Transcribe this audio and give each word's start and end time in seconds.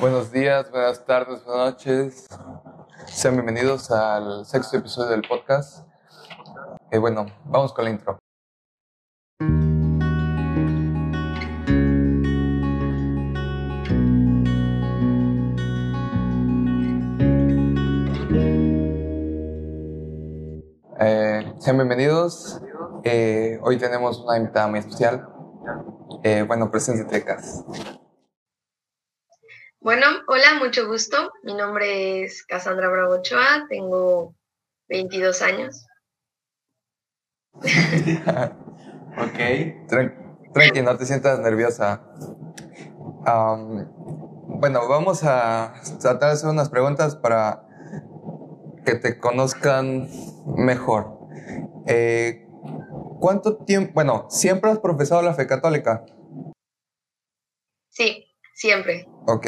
Buenos 0.00 0.30
días, 0.30 0.70
buenas 0.70 1.04
tardes, 1.04 1.44
buenas 1.44 1.72
noches. 1.72 2.26
Sean 3.06 3.34
bienvenidos 3.34 3.90
al 3.90 4.46
sexto 4.46 4.76
episodio 4.76 5.10
del 5.10 5.22
podcast. 5.22 5.84
Eh, 6.92 6.98
bueno, 6.98 7.26
vamos 7.46 7.72
con 7.72 7.84
la 7.84 7.90
intro. 7.90 8.16
Eh, 21.00 21.54
sean 21.58 21.76
bienvenidos. 21.76 22.62
Eh, 23.02 23.58
hoy 23.62 23.78
tenemos 23.78 24.20
una 24.20 24.36
invitada 24.36 24.68
muy 24.68 24.78
especial. 24.78 25.28
Bueno, 26.46 26.70
preséntate, 26.70 27.24
Cas. 27.24 27.64
Bueno, 29.88 30.04
hola, 30.26 30.58
mucho 30.62 30.86
gusto. 30.86 31.32
Mi 31.44 31.54
nombre 31.54 32.22
es 32.22 32.44
Cassandra 32.44 32.90
Bravo 32.90 33.14
Ochoa, 33.14 33.64
tengo 33.70 34.34
22 34.90 35.40
años. 35.40 35.86
ok. 37.54 39.38
tranqui, 40.52 40.82
no 40.82 40.94
te 40.98 41.06
sientas 41.06 41.38
nerviosa. 41.38 42.02
bueno, 43.24 44.86
vamos 44.90 45.24
a 45.24 45.72
tratar 45.98 46.28
de 46.28 46.34
hacer 46.34 46.50
unas 46.50 46.68
preguntas 46.68 47.16
para 47.16 47.64
que 48.84 48.94
te 48.94 49.18
conozcan 49.18 50.06
mejor. 50.54 51.18
Eh, 51.86 52.46
¿Cuánto 53.20 53.56
tiempo, 53.64 53.92
bueno, 53.94 54.26
siempre 54.28 54.70
has 54.70 54.80
profesado 54.80 55.22
la 55.22 55.32
fe 55.32 55.46
católica? 55.46 56.04
Sí, 57.88 58.26
siempre. 58.52 59.08
Ok, 59.30 59.46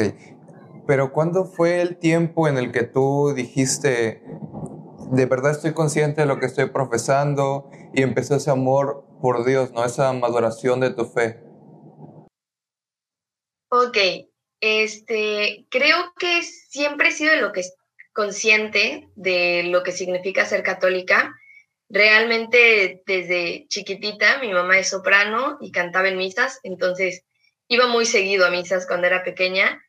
pero 0.85 1.11
¿cuándo 1.11 1.43
fue 1.43 1.81
el 1.81 1.97
tiempo 1.97 2.47
en 2.47 2.59
el 2.59 2.71
que 2.71 2.83
tú 2.83 3.33
dijiste, 3.35 4.21
de 5.11 5.25
verdad 5.25 5.53
estoy 5.53 5.73
consciente 5.73 6.21
de 6.21 6.27
lo 6.27 6.39
que 6.39 6.45
estoy 6.45 6.69
profesando 6.69 7.67
y 7.91 8.03
empezó 8.03 8.35
ese 8.35 8.51
amor 8.51 9.03
por 9.23 9.43
Dios, 9.43 9.71
¿no? 9.71 9.83
Esa 9.83 10.13
maduración 10.13 10.81
de 10.81 10.91
tu 10.91 11.05
fe. 11.05 11.39
Ok, 13.71 13.97
este, 14.59 15.65
creo 15.71 16.13
que 16.19 16.43
siempre 16.43 17.07
he 17.07 17.11
sido 17.11 17.35
lo 17.37 17.51
que 17.51 17.63
consciente 18.13 19.09
de 19.15 19.63
lo 19.63 19.81
que 19.81 19.93
significa 19.93 20.45
ser 20.45 20.61
católica. 20.61 21.33
Realmente 21.89 23.01
desde 23.07 23.65
chiquitita 23.67 24.37
mi 24.41 24.53
mamá 24.53 24.77
es 24.77 24.89
soprano 24.89 25.57
y 25.59 25.71
cantaba 25.71 26.07
en 26.07 26.19
misas, 26.19 26.59
entonces 26.61 27.25
iba 27.71 27.87
muy 27.87 28.05
seguido 28.05 28.45
a 28.45 28.49
misas 28.49 28.85
cuando 28.85 29.07
era 29.07 29.23
pequeña 29.23 29.81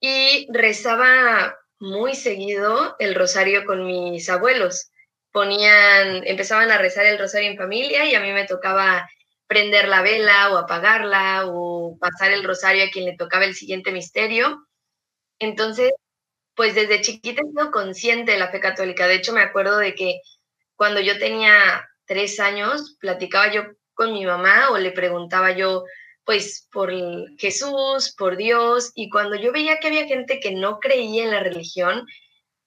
y 0.00 0.48
rezaba 0.52 1.56
muy 1.78 2.16
seguido 2.16 2.96
el 2.98 3.14
rosario 3.14 3.64
con 3.64 3.86
mis 3.86 4.28
abuelos. 4.28 4.90
Ponían, 5.30 6.26
empezaban 6.26 6.72
a 6.72 6.78
rezar 6.78 7.06
el 7.06 7.20
rosario 7.20 7.52
en 7.52 7.56
familia 7.56 8.04
y 8.04 8.16
a 8.16 8.20
mí 8.20 8.32
me 8.32 8.46
tocaba 8.46 9.08
prender 9.46 9.86
la 9.86 10.02
vela 10.02 10.52
o 10.52 10.56
apagarla 10.56 11.44
o 11.46 11.96
pasar 12.00 12.32
el 12.32 12.42
rosario 12.42 12.84
a 12.84 12.90
quien 12.90 13.04
le 13.04 13.16
tocaba 13.16 13.44
el 13.44 13.54
siguiente 13.54 13.92
misterio. 13.92 14.66
Entonces, 15.38 15.92
pues 16.56 16.74
desde 16.74 17.00
chiquita 17.00 17.42
he 17.44 17.48
sido 17.48 17.70
consciente 17.70 18.32
de 18.32 18.38
la 18.38 18.50
fe 18.50 18.58
católica. 18.58 19.06
De 19.06 19.14
hecho, 19.14 19.32
me 19.32 19.42
acuerdo 19.42 19.78
de 19.78 19.94
que 19.94 20.20
cuando 20.74 20.98
yo 20.98 21.16
tenía 21.20 21.88
tres 22.06 22.40
años, 22.40 22.96
platicaba 22.98 23.52
yo 23.52 23.62
con 23.94 24.12
mi 24.12 24.26
mamá 24.26 24.70
o 24.70 24.78
le 24.78 24.90
preguntaba 24.90 25.52
yo, 25.52 25.84
pues 26.28 26.68
por 26.70 26.92
Jesús, 27.38 28.14
por 28.18 28.36
Dios, 28.36 28.92
y 28.94 29.08
cuando 29.08 29.34
yo 29.36 29.50
veía 29.50 29.78
que 29.78 29.86
había 29.86 30.06
gente 30.06 30.40
que 30.40 30.50
no 30.50 30.78
creía 30.78 31.24
en 31.24 31.30
la 31.30 31.40
religión, 31.40 32.06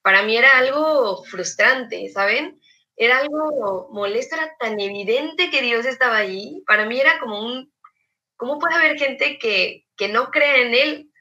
para 0.02 0.24
mí 0.24 0.36
era 0.36 0.58
algo 0.58 1.24
frustrante, 1.26 2.10
¿saben? 2.10 2.60
Era 2.96 3.20
algo 3.20 3.88
molesto, 3.92 4.36
era 4.36 4.52
tan 4.58 4.80
evidente 4.80 5.52
que 5.52 5.62
Dios 5.62 5.86
estaba 5.86 6.18
ahí, 6.18 6.64
para 6.66 6.88
mí 6.88 7.00
era 7.00 7.20
como 7.20 7.40
un, 7.40 7.72
¿cómo 8.36 8.58
puede 8.58 8.74
haber 8.74 8.98
gente 8.98 9.38
que, 9.38 9.86
que 9.96 10.08
no 10.08 10.32
cree 10.32 10.64
en 10.64 10.74
Él? 10.74 11.12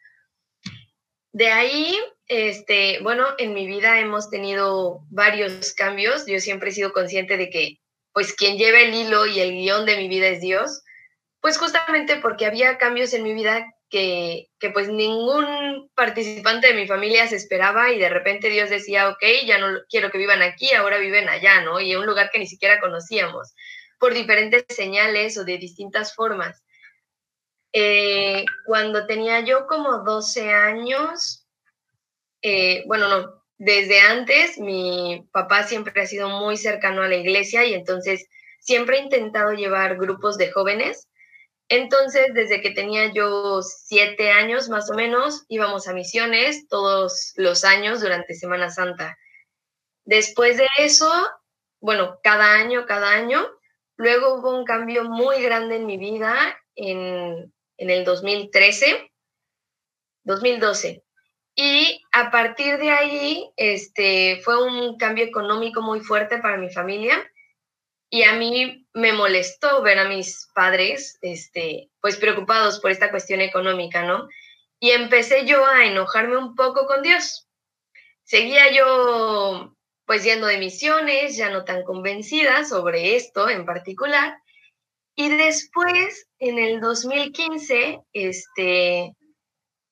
De 1.32 1.48
ahí, 1.48 1.94
este, 2.24 3.00
bueno, 3.02 3.26
en 3.36 3.52
mi 3.52 3.66
vida 3.66 4.00
hemos 4.00 4.30
tenido 4.30 5.02
varios 5.10 5.74
cambios, 5.74 6.24
yo 6.26 6.40
siempre 6.40 6.70
he 6.70 6.72
sido 6.72 6.94
consciente 6.94 7.36
de 7.36 7.50
que, 7.50 7.80
pues, 8.14 8.32
quien 8.32 8.56
lleva 8.56 8.80
el 8.80 8.94
hilo 8.94 9.26
y 9.26 9.40
el 9.40 9.50
guion 9.50 9.84
de 9.84 9.98
mi 9.98 10.08
vida 10.08 10.28
es 10.28 10.40
Dios, 10.40 10.80
pues 11.40 11.58
justamente 11.58 12.16
porque 12.16 12.46
había 12.46 12.78
cambios 12.78 13.14
en 13.14 13.22
mi 13.22 13.32
vida 13.32 13.66
que, 13.88 14.48
que, 14.58 14.70
pues 14.70 14.88
ningún 14.88 15.90
participante 15.94 16.68
de 16.68 16.74
mi 16.74 16.86
familia 16.86 17.26
se 17.26 17.36
esperaba 17.36 17.90
y 17.90 17.98
de 17.98 18.08
repente 18.08 18.48
Dios 18.48 18.70
decía, 18.70 19.08
ok, 19.08 19.22
ya 19.46 19.58
no 19.58 19.80
quiero 19.88 20.10
que 20.10 20.18
vivan 20.18 20.42
aquí, 20.42 20.72
ahora 20.72 20.98
viven 20.98 21.28
allá, 21.28 21.62
¿no? 21.62 21.80
Y 21.80 21.92
en 21.92 21.98
un 21.98 22.06
lugar 22.06 22.30
que 22.30 22.38
ni 22.38 22.46
siquiera 22.46 22.78
conocíamos, 22.78 23.54
por 23.98 24.14
diferentes 24.14 24.64
señales 24.68 25.36
o 25.38 25.44
de 25.44 25.58
distintas 25.58 26.14
formas. 26.14 26.62
Eh, 27.72 28.44
cuando 28.64 29.06
tenía 29.06 29.40
yo 29.40 29.66
como 29.66 30.04
12 30.04 30.52
años, 30.52 31.46
eh, 32.42 32.84
bueno, 32.86 33.08
no, 33.08 33.44
desde 33.58 34.00
antes 34.00 34.58
mi 34.58 35.28
papá 35.32 35.64
siempre 35.64 36.00
ha 36.00 36.06
sido 36.06 36.28
muy 36.28 36.56
cercano 36.56 37.02
a 37.02 37.08
la 37.08 37.16
iglesia 37.16 37.64
y 37.64 37.74
entonces 37.74 38.26
siempre 38.58 38.98
he 38.98 39.02
intentado 39.02 39.52
llevar 39.52 39.96
grupos 39.96 40.38
de 40.38 40.50
jóvenes 40.50 41.09
entonces, 41.70 42.34
desde 42.34 42.60
que 42.60 42.72
tenía 42.72 43.12
yo 43.12 43.62
siete 43.62 44.32
años 44.32 44.68
más 44.68 44.90
o 44.90 44.94
menos, 44.94 45.44
íbamos 45.48 45.86
a 45.86 45.94
misiones 45.94 46.66
todos 46.66 47.32
los 47.36 47.62
años 47.64 48.00
durante 48.00 48.34
Semana 48.34 48.70
Santa. 48.70 49.16
Después 50.04 50.56
de 50.56 50.66
eso, 50.78 51.08
bueno, 51.80 52.18
cada 52.24 52.54
año, 52.54 52.86
cada 52.86 53.12
año, 53.12 53.46
luego 53.96 54.34
hubo 54.34 54.58
un 54.58 54.64
cambio 54.64 55.04
muy 55.04 55.40
grande 55.42 55.76
en 55.76 55.86
mi 55.86 55.96
vida 55.96 56.58
en, 56.74 57.54
en 57.76 57.90
el 57.90 58.04
2013, 58.04 59.08
2012. 60.24 61.04
Y 61.54 62.02
a 62.10 62.32
partir 62.32 62.78
de 62.78 62.90
ahí, 62.90 63.48
este, 63.56 64.40
fue 64.42 64.60
un 64.60 64.98
cambio 64.98 65.24
económico 65.24 65.82
muy 65.82 66.00
fuerte 66.00 66.38
para 66.38 66.56
mi 66.56 66.72
familia 66.72 67.24
y 68.10 68.24
a 68.24 68.34
mí 68.34 68.88
me 68.92 69.12
molestó 69.12 69.82
ver 69.82 70.00
a 70.00 70.08
mis 70.08 70.50
padres, 70.52 71.16
este, 71.22 71.90
pues 72.00 72.16
preocupados 72.16 72.80
por 72.80 72.90
esta 72.90 73.10
cuestión 73.10 73.40
económica, 73.40 74.02
¿no? 74.02 74.28
Y 74.80 74.90
empecé 74.90 75.46
yo 75.46 75.64
a 75.64 75.86
enojarme 75.86 76.36
un 76.36 76.56
poco 76.56 76.86
con 76.86 77.02
Dios. 77.02 77.48
Seguía 78.24 78.72
yo, 78.72 79.76
pues 80.06 80.24
yendo 80.24 80.48
de 80.48 80.58
misiones, 80.58 81.36
ya 81.36 81.50
no 81.50 81.64
tan 81.64 81.84
convencida 81.84 82.64
sobre 82.64 83.14
esto 83.14 83.48
en 83.48 83.64
particular. 83.64 84.36
Y 85.14 85.28
después, 85.28 86.26
en 86.40 86.58
el 86.58 86.80
2015, 86.80 88.00
este, 88.12 89.14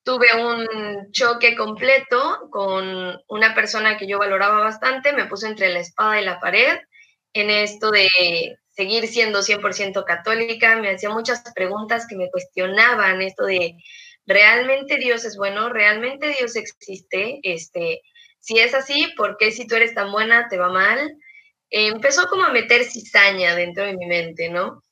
tuve 0.02 0.26
un 0.44 1.12
choque 1.12 1.54
completo 1.54 2.48
con 2.50 3.16
una 3.28 3.54
persona 3.54 3.96
que 3.96 4.08
yo 4.08 4.18
valoraba 4.18 4.58
bastante, 4.58 5.12
me 5.12 5.26
puso 5.26 5.46
entre 5.46 5.68
la 5.68 5.80
espada 5.80 6.20
y 6.20 6.24
la 6.24 6.40
pared 6.40 6.78
en 7.40 7.50
esto 7.50 7.90
de 7.90 8.08
seguir 8.70 9.06
siendo 9.08 9.42
100% 9.42 10.04
católica, 10.04 10.76
me 10.76 10.90
hacía 10.90 11.10
muchas 11.10 11.42
preguntas 11.54 12.06
que 12.08 12.16
me 12.16 12.30
cuestionaban 12.30 13.22
esto 13.22 13.44
de, 13.44 13.76
¿realmente 14.26 14.96
Dios 14.98 15.24
es 15.24 15.36
bueno? 15.36 15.68
¿Realmente 15.68 16.34
Dios 16.38 16.54
existe? 16.56 17.40
Este, 17.42 18.02
si 18.38 18.58
es 18.58 18.74
así, 18.74 19.08
¿por 19.16 19.36
qué 19.36 19.50
si 19.50 19.66
tú 19.66 19.74
eres 19.74 19.94
tan 19.94 20.12
buena 20.12 20.48
te 20.48 20.58
va 20.58 20.68
mal? 20.68 21.16
empezó 21.70 22.28
como 22.28 22.44
a 22.44 22.52
meter 22.52 22.84
cizaña 22.84 23.54
dentro 23.54 23.84
de 23.84 23.94
mi 23.94 24.06
mente, 24.06 24.48
¿no? 24.48 24.82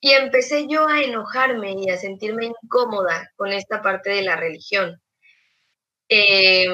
Y 0.00 0.10
empecé 0.12 0.66
yo 0.68 0.86
a 0.86 1.00
enojarme 1.00 1.74
y 1.78 1.90
a 1.90 1.96
sentirme 1.96 2.46
incómoda 2.46 3.30
con 3.36 3.52
esta 3.52 3.82
parte 3.82 4.10
de 4.10 4.22
la 4.22 4.36
religión. 4.36 5.00
Eh, 6.08 6.66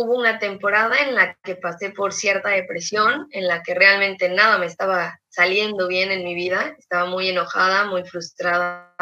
hubo 0.00 0.16
una 0.16 0.38
temporada 0.38 0.96
en 1.00 1.16
la 1.16 1.36
que 1.42 1.56
pasé 1.56 1.90
por 1.90 2.12
cierta 2.12 2.50
depresión, 2.50 3.26
en 3.32 3.48
la 3.48 3.64
que 3.64 3.74
realmente 3.74 4.28
nada 4.28 4.56
me 4.56 4.66
estaba 4.66 5.18
saliendo 5.28 5.88
bien 5.88 6.12
en 6.12 6.22
mi 6.22 6.36
vida, 6.36 6.76
estaba 6.78 7.06
muy 7.06 7.28
enojada, 7.28 7.86
muy 7.86 8.04
frustrada, 8.04 8.94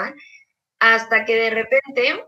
hasta 0.78 1.26
que 1.26 1.37
de 1.37 1.50
repente, 1.50 2.25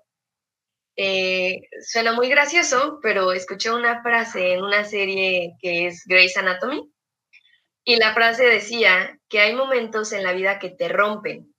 eh, 0.96 1.62
suena 1.80 2.12
muy 2.12 2.28
gracioso, 2.28 2.98
pero 3.02 3.32
escuché 3.32 3.72
una 3.72 4.02
frase 4.02 4.52
en 4.52 4.62
una 4.62 4.84
serie 4.84 5.54
que 5.60 5.86
es 5.86 6.02
Grey's 6.04 6.36
Anatomy, 6.36 6.92
y 7.84 7.96
la 7.96 8.12
frase 8.12 8.44
decía 8.44 9.18
que 9.30 9.40
hay 9.40 9.54
momentos 9.54 10.12
en 10.12 10.24
la 10.24 10.34
vida 10.34 10.58
que 10.58 10.68
te 10.68 10.88
rompen 10.90 11.54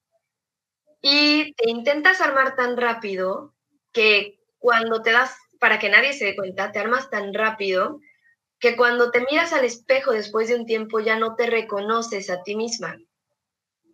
y 1.02 1.56
te 1.56 1.72
intentas 1.72 2.22
armar 2.22 2.56
tan 2.56 2.78
rápido 2.78 3.56
que 3.94 4.40
cuando 4.60 5.02
te 5.02 5.12
das 5.12 5.36
para 5.60 5.80
que 5.80 5.90
nadie 5.90 6.14
se 6.14 6.26
dé 6.26 6.36
cuenta, 6.36 6.72
te 6.72 6.80
armas 6.80 7.10
tan 7.10 7.34
rápido 7.34 8.00
que 8.60 8.76
cuando 8.76 9.12
te 9.12 9.22
miras 9.22 9.54
al 9.54 9.66
espejo 9.66 10.12
después 10.12 10.48
de 10.50 10.56
un 10.56 10.66
tiempo 10.66 11.00
ya 11.00 11.18
no 11.18 11.36
te 11.36 11.48
reconoces 11.48 12.30
a 12.30 12.44
ti 12.44 12.56
misma. 12.56 12.98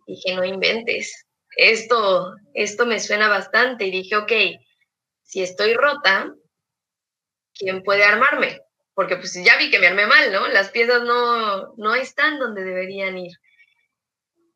Dije, 0.06 0.34
no 0.34 0.44
inventes, 0.44 1.26
esto, 1.56 2.34
esto 2.54 2.86
me 2.86 3.00
suena 3.00 3.28
bastante 3.28 3.86
y 3.86 3.90
dije, 3.90 4.16
ok, 4.16 4.32
si 5.22 5.42
estoy 5.42 5.74
rota, 5.74 6.32
¿quién 7.54 7.82
puede 7.82 8.04
armarme? 8.04 8.60
Porque 8.94 9.16
pues 9.16 9.34
ya 9.34 9.56
vi 9.58 9.70
que 9.70 9.78
me 9.78 9.88
armé 9.88 10.06
mal, 10.06 10.32
¿no? 10.32 10.48
Las 10.48 10.70
piezas 10.70 11.02
no, 11.02 11.74
no 11.76 11.94
están 11.94 12.38
donde 12.38 12.64
deberían 12.64 13.18
ir. 13.18 13.32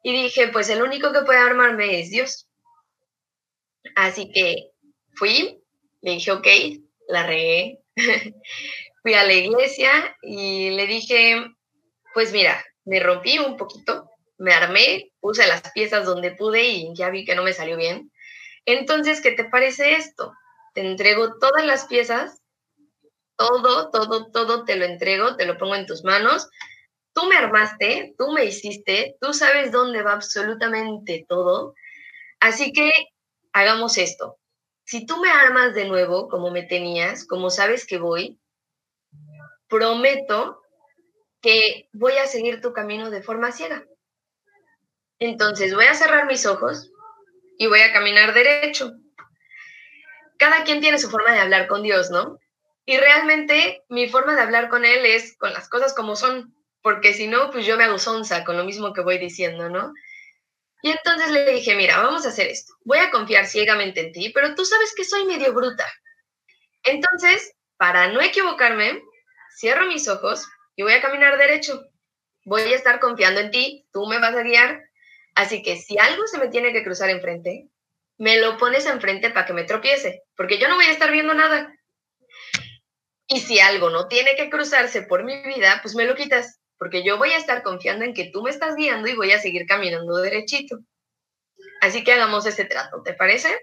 Y 0.03 0.13
dije, 0.13 0.49
pues 0.49 0.69
el 0.71 0.83
único 0.83 1.13
que 1.13 1.23
puede 1.23 1.39
armarme 1.39 2.01
es 2.01 2.11
Dios. 2.11 2.49
Así 3.97 4.31
que 4.33 4.71
fui, 5.15 5.63
le 6.01 6.13
dije, 6.13 6.33
ok, 6.33 6.47
la 7.11 7.27
regué. 7.27 7.81
fui 9.03 9.15
a 9.15 9.25
la 9.25 9.33
iglesia 9.33 10.17
y 10.23 10.71
le 10.71 10.87
dije, 10.87 11.47
pues 12.15 12.33
mira, 12.33 12.63
me 12.85 13.01
rompí 13.01 13.39
un 13.39 13.57
poquito, 13.57 14.11
me 14.39 14.53
armé, 14.53 15.13
puse 15.21 15.47
las 15.47 15.63
piezas 15.73 16.05
donde 16.05 16.33
pude 16.33 16.63
y 16.69 16.95
ya 16.95 17.11
vi 17.11 17.25
que 17.25 17.35
no 17.35 17.43
me 17.43 17.53
salió 17.53 17.77
bien. 17.77 18.11
Entonces, 18.67 19.21
¿qué 19.21 19.33
te 19.33 19.45
parece 19.45 19.95
esto? 19.95 20.33
Te 20.75 20.83
entrego 20.83 21.39
todas 21.39 21.65
las 21.65 21.87
piezas, 21.87 22.43
todo, 23.37 23.91
todo, 23.91 24.31
todo 24.31 24.65
te 24.65 24.77
lo 24.77 24.85
entrego, 24.85 25.37
te 25.37 25.47
lo 25.47 25.57
pongo 25.57 25.75
en 25.75 25.87
tus 25.87 26.05
manos. 26.05 26.49
Tú 27.13 27.27
me 27.27 27.37
armaste, 27.37 28.15
tú 28.19 28.33
me 28.33 28.45
hiciste, 28.45 29.17
tú 29.21 29.33
sabes 29.33 29.73
dónde 29.73 30.03
va 30.03 30.13
absolutamente 30.13 31.25
todo. 31.29 31.75
Así 32.39 32.73
que 32.73 32.91
hagamos 33.53 33.99
esto. 33.99 34.39
Si 34.91 35.07
tú 35.07 35.19
me 35.19 35.31
armas 35.31 35.73
de 35.73 35.85
nuevo 35.85 36.29
como 36.29 36.51
me 36.51 36.65
tenías, 36.65 37.25
como 37.25 37.49
sabes 37.51 37.87
que 37.87 37.99
voy, 37.99 38.41
prometo 39.69 40.65
que 41.41 41.89
voy 41.93 42.15
a 42.15 42.27
seguir 42.27 42.61
tu 42.61 42.73
camino 42.73 43.09
de 43.09 43.23
forma 43.23 43.53
ciega. 43.53 43.85
Entonces 45.21 45.77
voy 45.77 45.85
a 45.85 45.95
cerrar 45.95 46.27
mis 46.27 46.45
ojos 46.45 46.91
y 47.57 47.69
voy 47.69 47.83
a 47.83 47.93
caminar 47.93 48.35
derecho. 48.35 48.95
Cada 50.39 50.65
quien 50.65 50.81
tiene 50.81 50.99
su 50.99 51.09
forma 51.09 51.31
de 51.35 51.39
hablar 51.39 51.69
con 51.69 51.85
Dios, 51.85 52.11
¿no? 52.11 52.41
Y 52.85 52.97
realmente 52.97 53.85
mi 53.89 54.09
forma 54.09 54.35
de 54.35 54.43
hablar 54.43 54.69
con 54.71 54.85
Él 54.85 55.07
es 55.07 55.37
con 55.37 55.53
las 55.53 55.69
cosas 55.69 55.95
como 55.95 56.17
son, 56.17 56.53
porque 56.83 57.15
si 57.15 57.29
no, 57.29 57.53
pues 57.53 57.65
yo 57.65 57.77
me 57.77 57.85
hago 57.85 58.01
sonza 58.01 58.43
con 58.43 58.57
lo 58.57 58.65
mismo 58.65 58.93
que 58.93 59.03
voy 59.03 59.19
diciendo, 59.19 59.69
¿no? 59.69 59.93
Y 60.83 60.91
entonces 60.91 61.31
le 61.31 61.53
dije, 61.53 61.75
mira, 61.75 62.03
vamos 62.03 62.25
a 62.25 62.31
hacer 62.31 62.49
esto. 62.49 62.73
Voy 62.85 62.99
a 62.99 63.11
confiar 63.11 63.47
ciegamente 63.47 64.01
en 64.01 64.13
ti, 64.13 64.31
pero 64.31 64.55
tú 64.55 64.65
sabes 64.65 64.95
que 64.95 65.05
soy 65.05 65.25
medio 65.27 65.53
bruta. 65.53 65.87
Entonces, 66.85 67.53
para 67.77 68.09
no 68.09 68.21
equivocarme, 68.21 69.03
cierro 69.59 69.87
mis 69.87 70.09
ojos 70.09 70.47
y 70.77 70.83
voy 70.83 70.95
a 70.95 71.03
caminar 71.03 71.37
derecho. 71.37 71.83
Voy 72.45 72.63
a 72.63 72.77
estar 72.77 73.01
confiando 73.01 73.41
en 73.41 73.51
ti, 73.51 73.87
tú 73.93 74.07
me 74.07 74.19
vas 74.19 74.35
a 74.35 74.43
guiar. 74.43 74.83
Así 75.35 75.63
que 75.63 75.77
si 75.77 75.99
algo 75.99 76.27
se 76.27 76.39
me 76.39 76.49
tiene 76.49 76.73
que 76.73 76.83
cruzar 76.83 77.11
enfrente, 77.11 77.69
me 78.17 78.39
lo 78.39 78.57
pones 78.59 78.87
enfrente 78.87 79.31
para 79.31 79.47
que 79.47 79.53
me 79.53 79.65
tropiece, 79.65 80.25
porque 80.37 80.59
yo 80.59 80.69
no 80.69 80.75
voy 80.75 80.87
a 80.87 80.93
estar 80.93 81.11
viendo 81.11 81.35
nada. 81.35 81.75
Y 83.27 83.41
si 83.41 83.61
algo 83.61 83.91
no 83.91 84.09
tiene 84.09 84.35
que 84.37 84.51
cruzarse 84.51 85.03
por 85.03 85.25
mi 85.25 85.43
vida, 85.43 85.79
pues 85.83 85.95
me 85.95 86.05
lo 86.05 86.15
quitas, 86.15 86.60
porque 86.81 87.05
yo 87.05 87.19
voy 87.19 87.31
a 87.33 87.37
estar 87.37 87.63
confiando 87.63 88.07
en 88.07 88.15
que 88.15 88.31
tú 88.31 88.41
me 88.41 88.49
estás 88.49 88.75
guiando 88.75 89.07
y 89.07 89.15
voy 89.15 89.33
a 89.33 89.39
seguir 89.39 89.67
caminando 89.67 90.17
derechito. 90.17 90.79
Así 91.83 92.03
que 92.03 92.15
hagamos 92.15 92.47
ese 92.47 92.65
trato, 92.65 93.03
¿te 93.03 93.13
parece? 93.13 93.55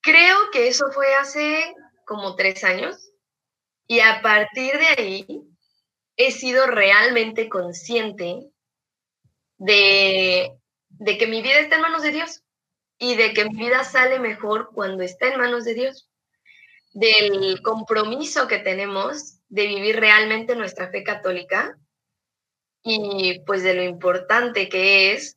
Creo 0.00 0.50
que 0.50 0.68
eso 0.68 0.90
fue 0.92 1.14
hace 1.14 1.74
como 2.06 2.36
tres 2.36 2.64
años. 2.64 3.12
Y 3.86 4.00
a 4.00 4.22
partir 4.22 4.78
de 4.78 4.86
ahí, 4.86 5.26
he 6.16 6.32
sido 6.32 6.66
realmente 6.66 7.50
consciente 7.50 8.50
de, 9.58 10.58
que 11.06 11.26
mi 11.26 11.42
vida 11.42 11.58
está 11.58 11.76
en 11.76 11.82
manos 11.82 12.02
de 12.02 12.12
Dios 12.12 12.44
y 12.98 13.14
de 13.14 13.34
que 13.34 13.44
mi 13.44 13.58
vida 13.58 13.84
sale 13.84 14.18
mejor 14.18 14.70
cuando 14.72 15.02
está 15.02 15.28
en 15.28 15.38
manos 15.38 15.66
de 15.66 15.74
Dios, 15.74 16.08
del 16.94 17.60
compromiso 17.60 18.48
que 18.48 18.58
tenemos 18.58 19.37
de 19.48 19.66
vivir 19.66 19.96
realmente 19.98 20.54
nuestra 20.54 20.90
fe 20.90 21.02
católica 21.02 21.76
y 22.82 23.40
pues 23.40 23.62
de 23.62 23.74
lo 23.74 23.82
importante 23.82 24.68
que 24.68 25.12
es 25.12 25.36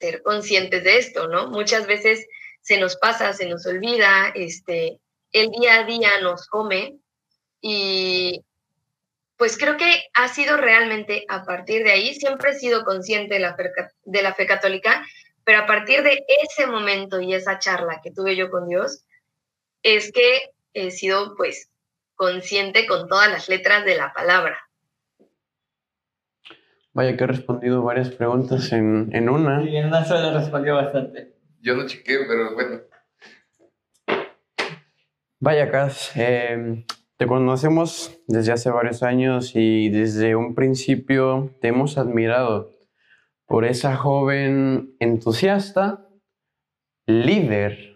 ser 0.00 0.22
conscientes 0.22 0.84
de 0.84 0.98
esto, 0.98 1.28
¿no? 1.28 1.48
Muchas 1.48 1.86
veces 1.86 2.26
se 2.60 2.78
nos 2.78 2.96
pasa, 2.96 3.32
se 3.32 3.46
nos 3.46 3.66
olvida, 3.66 4.32
este, 4.34 4.98
el 5.32 5.50
día 5.50 5.80
a 5.80 5.84
día 5.84 6.20
nos 6.20 6.46
come 6.46 6.96
y 7.60 8.42
pues 9.36 9.58
creo 9.58 9.76
que 9.76 10.04
ha 10.14 10.28
sido 10.28 10.56
realmente 10.56 11.24
a 11.28 11.44
partir 11.44 11.84
de 11.84 11.92
ahí, 11.92 12.14
siempre 12.14 12.52
he 12.52 12.58
sido 12.58 12.84
consciente 12.84 13.34
de 13.34 13.40
la, 13.40 13.56
fe, 13.56 13.70
de 14.04 14.22
la 14.22 14.34
fe 14.34 14.46
católica, 14.46 15.04
pero 15.44 15.60
a 15.60 15.66
partir 15.66 16.02
de 16.02 16.24
ese 16.42 16.66
momento 16.66 17.20
y 17.20 17.34
esa 17.34 17.58
charla 17.58 18.00
que 18.02 18.12
tuve 18.12 18.36
yo 18.36 18.50
con 18.50 18.68
Dios, 18.68 19.04
es 19.82 20.12
que 20.12 20.50
he 20.72 20.90
sido 20.90 21.34
pues 21.36 21.68
consciente 22.14 22.86
con 22.86 23.08
todas 23.08 23.30
las 23.30 23.48
letras 23.48 23.84
de 23.84 23.96
la 23.96 24.12
palabra. 24.12 24.58
Vaya 26.92 27.16
que 27.16 27.24
he 27.24 27.26
respondido 27.26 27.82
varias 27.82 28.10
preguntas 28.10 28.72
en, 28.72 29.10
en 29.12 29.28
una. 29.28 29.62
Y 29.62 29.76
en 29.76 29.86
una 29.86 30.04
sola 30.04 30.32
respondió 30.32 30.76
bastante. 30.76 31.34
Yo 31.60 31.74
no 31.74 31.86
chequé, 31.86 32.18
pero 32.28 32.54
bueno. 32.54 32.82
Vaya, 35.40 35.70
Cas, 35.70 36.12
eh, 36.14 36.86
te 37.16 37.26
conocemos 37.26 38.18
desde 38.26 38.52
hace 38.52 38.70
varios 38.70 39.02
años 39.02 39.52
y 39.54 39.88
desde 39.90 40.36
un 40.36 40.54
principio 40.54 41.50
te 41.60 41.68
hemos 41.68 41.98
admirado 41.98 42.70
por 43.46 43.64
esa 43.64 43.96
joven 43.96 44.96
entusiasta, 45.00 46.08
líder, 47.06 47.93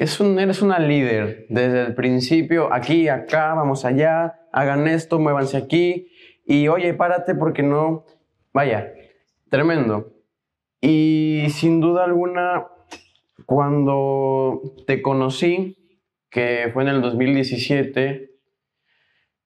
es 0.00 0.18
un, 0.18 0.38
eres 0.38 0.62
una 0.62 0.78
líder 0.78 1.44
desde 1.50 1.82
el 1.82 1.94
principio, 1.94 2.72
aquí, 2.72 3.08
acá, 3.08 3.52
vamos 3.52 3.84
allá, 3.84 4.46
hagan 4.50 4.88
esto, 4.88 5.18
muévanse 5.18 5.58
aquí. 5.58 6.08
Y 6.46 6.68
oye, 6.68 6.94
párate 6.94 7.34
porque 7.34 7.62
no, 7.62 8.06
vaya, 8.54 8.94
tremendo. 9.50 10.10
Y 10.80 11.48
sin 11.50 11.82
duda 11.82 12.04
alguna, 12.04 12.66
cuando 13.44 14.62
te 14.86 15.02
conocí, 15.02 15.76
que 16.30 16.70
fue 16.72 16.84
en 16.84 16.88
el 16.88 17.02
2017, 17.02 18.30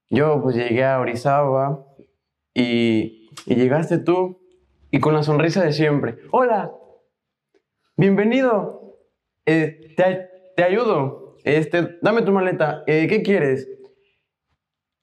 yo 0.08 0.40
pues 0.40 0.54
llegué 0.54 0.84
a 0.84 1.00
Orizaba 1.00 1.84
y, 2.54 3.28
llegaste 3.46 3.98
tú 3.98 4.40
y 4.92 5.00
con 5.00 5.14
la 5.14 5.24
sonrisa 5.24 5.64
de 5.64 5.72
siempre, 5.72 6.18
hola, 6.30 6.72
bienvenido, 7.96 9.00
eh, 9.46 9.80
ayudo, 10.62 11.36
este, 11.44 11.98
dame 12.00 12.22
tu 12.22 12.32
maleta, 12.32 12.84
eh, 12.86 13.06
¿qué 13.08 13.22
quieres? 13.22 13.68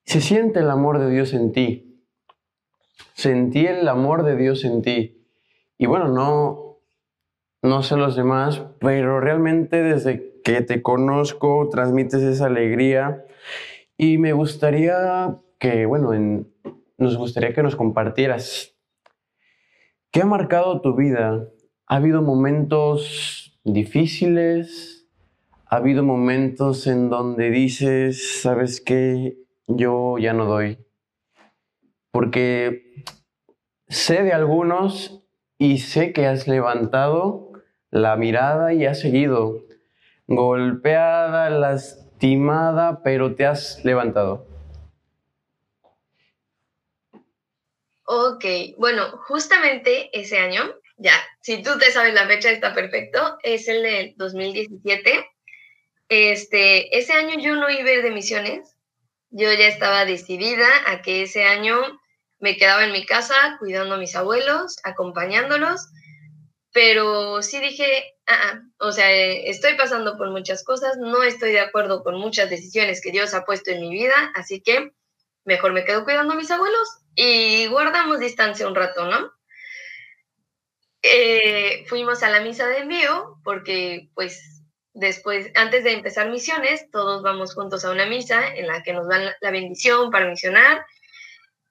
Se 0.05 0.21
siente 0.21 0.59
el 0.59 0.69
amor 0.69 0.99
de 0.99 1.09
Dios 1.09 1.33
en 1.33 1.51
ti, 1.51 2.03
sentí 3.13 3.65
el 3.67 3.87
amor 3.87 4.23
de 4.23 4.35
Dios 4.35 4.63
en 4.63 4.81
ti. 4.81 5.27
Y 5.77 5.85
bueno, 5.85 6.07
no, 6.07 6.79
no 7.61 7.83
sé 7.83 7.97
los 7.97 8.15
demás, 8.15 8.63
pero 8.79 9.19
realmente 9.19 9.83
desde 9.83 10.41
que 10.43 10.61
te 10.61 10.81
conozco, 10.81 11.69
transmites 11.69 12.21
esa 12.21 12.47
alegría 12.47 13.25
y 13.97 14.17
me 14.17 14.33
gustaría 14.33 15.37
que, 15.59 15.85
bueno, 15.85 16.45
nos 16.97 17.17
gustaría 17.17 17.53
que 17.53 17.63
nos 17.63 17.75
compartieras. 17.75 18.75
¿Qué 20.11 20.21
ha 20.21 20.25
marcado 20.25 20.81
tu 20.81 20.95
vida? 20.95 21.47
¿Ha 21.87 21.95
habido 21.95 22.21
momentos 22.21 23.59
difíciles? 23.63 25.00
¿Ha 25.73 25.77
habido 25.77 26.03
momentos 26.03 26.85
en 26.85 27.09
donde 27.09 27.49
dices, 27.49 28.41
sabes 28.41 28.81
qué, 28.81 29.37
yo 29.67 30.17
ya 30.17 30.33
no 30.33 30.43
doy? 30.43 30.85
Porque 32.11 33.05
sé 33.87 34.21
de 34.21 34.33
algunos 34.33 35.23
y 35.57 35.77
sé 35.77 36.11
que 36.11 36.27
has 36.27 36.49
levantado 36.49 37.53
la 37.89 38.17
mirada 38.17 38.73
y 38.73 38.85
has 38.85 38.99
seguido 38.99 39.63
golpeada, 40.27 41.49
lastimada, 41.49 43.01
pero 43.01 43.35
te 43.35 43.45
has 43.45 43.85
levantado. 43.85 44.45
Ok, 48.03 48.43
bueno, 48.77 49.03
justamente 49.25 50.09
ese 50.11 50.37
año, 50.37 50.63
ya, 50.97 51.13
si 51.39 51.63
tú 51.63 51.79
te 51.79 51.91
sabes 51.91 52.13
la 52.13 52.27
fecha 52.27 52.51
está 52.51 52.75
perfecto, 52.75 53.37
es 53.41 53.69
el 53.69 53.83
de 53.83 54.13
2017. 54.17 55.31
Este, 56.13 56.97
ese 56.97 57.13
año 57.13 57.39
yo 57.39 57.55
no 57.55 57.69
iba 57.69 57.89
a 57.89 57.93
ir 57.93 58.03
de 58.03 58.11
misiones, 58.11 58.75
yo 59.29 59.49
ya 59.53 59.67
estaba 59.67 60.03
decidida 60.03 60.67
a 60.85 61.01
que 61.01 61.21
ese 61.21 61.45
año 61.45 61.77
me 62.39 62.57
quedaba 62.57 62.83
en 62.83 62.91
mi 62.91 63.05
casa 63.05 63.55
cuidando 63.59 63.95
a 63.95 63.97
mis 63.97 64.13
abuelos, 64.17 64.75
acompañándolos, 64.83 65.87
pero 66.73 67.41
sí 67.41 67.61
dije, 67.61 68.17
ah, 68.27 68.39
ah, 68.43 68.61
o 68.79 68.91
sea, 68.91 69.09
estoy 69.09 69.75
pasando 69.77 70.17
por 70.17 70.31
muchas 70.31 70.65
cosas, 70.65 70.97
no 70.97 71.23
estoy 71.23 71.53
de 71.53 71.61
acuerdo 71.61 72.03
con 72.03 72.15
muchas 72.19 72.49
decisiones 72.49 73.01
que 73.01 73.11
Dios 73.11 73.33
ha 73.33 73.45
puesto 73.45 73.71
en 73.71 73.79
mi 73.79 73.89
vida, 73.89 74.33
así 74.35 74.59
que 74.59 74.91
mejor 75.45 75.71
me 75.71 75.85
quedo 75.85 76.03
cuidando 76.03 76.33
a 76.33 76.35
mis 76.35 76.51
abuelos 76.51 76.89
y 77.15 77.67
guardamos 77.67 78.19
distancia 78.19 78.67
un 78.67 78.75
rato, 78.75 79.05
¿no? 79.05 79.31
Eh, 81.03 81.85
fuimos 81.87 82.21
a 82.21 82.29
la 82.29 82.41
misa 82.41 82.67
de 82.67 82.79
envío 82.79 83.39
porque 83.45 84.09
pues 84.13 84.50
después, 84.93 85.51
antes 85.55 85.83
de 85.83 85.93
empezar 85.93 86.29
misiones, 86.29 86.89
todos 86.91 87.21
vamos 87.21 87.53
juntos 87.53 87.85
a 87.85 87.91
una 87.91 88.05
misa 88.05 88.55
en 88.55 88.67
la 88.67 88.83
que 88.83 88.93
nos 88.93 89.07
dan 89.07 89.31
la 89.39 89.51
bendición 89.51 90.11
para 90.11 90.29
misionar. 90.29 90.85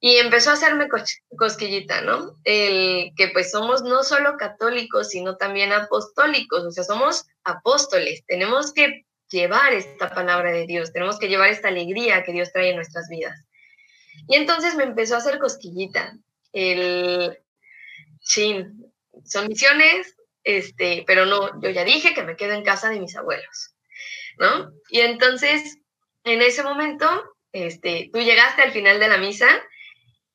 Y 0.02 0.16
empezó 0.16 0.50
a 0.50 0.54
hacerme 0.54 0.88
cosquillita, 1.36 2.00
¿no? 2.00 2.38
El 2.44 3.12
que 3.16 3.28
pues 3.28 3.50
somos 3.50 3.82
no 3.82 4.02
solo 4.02 4.38
católicos, 4.38 5.10
sino 5.10 5.36
también 5.36 5.72
apostólicos, 5.72 6.64
o 6.64 6.70
sea, 6.70 6.84
somos 6.84 7.26
apóstoles, 7.44 8.24
tenemos 8.26 8.72
que 8.72 9.04
llevar 9.28 9.74
esta 9.74 10.08
palabra 10.08 10.52
de 10.52 10.66
Dios, 10.66 10.92
tenemos 10.92 11.18
que 11.18 11.28
llevar 11.28 11.50
esta 11.50 11.68
alegría 11.68 12.24
que 12.24 12.32
Dios 12.32 12.50
trae 12.50 12.70
en 12.70 12.76
nuestras 12.76 13.08
vidas. 13.10 13.46
Y 14.26 14.36
entonces 14.36 14.74
me 14.74 14.84
empezó 14.84 15.16
a 15.16 15.18
hacer 15.18 15.38
cosquillita, 15.38 16.16
el, 16.54 17.38
chin, 18.20 18.92
son 19.24 19.48
misiones, 19.48 20.16
este, 20.44 21.04
pero 21.06 21.26
no, 21.26 21.60
yo 21.60 21.70
ya 21.70 21.84
dije 21.84 22.14
que 22.14 22.22
me 22.22 22.36
quedo 22.36 22.52
en 22.52 22.64
casa 22.64 22.90
de 22.90 23.00
mis 23.00 23.16
abuelos, 23.16 23.74
¿no? 24.38 24.72
Y 24.88 25.00
entonces, 25.00 25.78
en 26.24 26.42
ese 26.42 26.62
momento, 26.62 27.06
este, 27.52 28.10
tú 28.12 28.20
llegaste 28.20 28.62
al 28.62 28.72
final 28.72 29.00
de 29.00 29.08
la 29.08 29.18
misa 29.18 29.48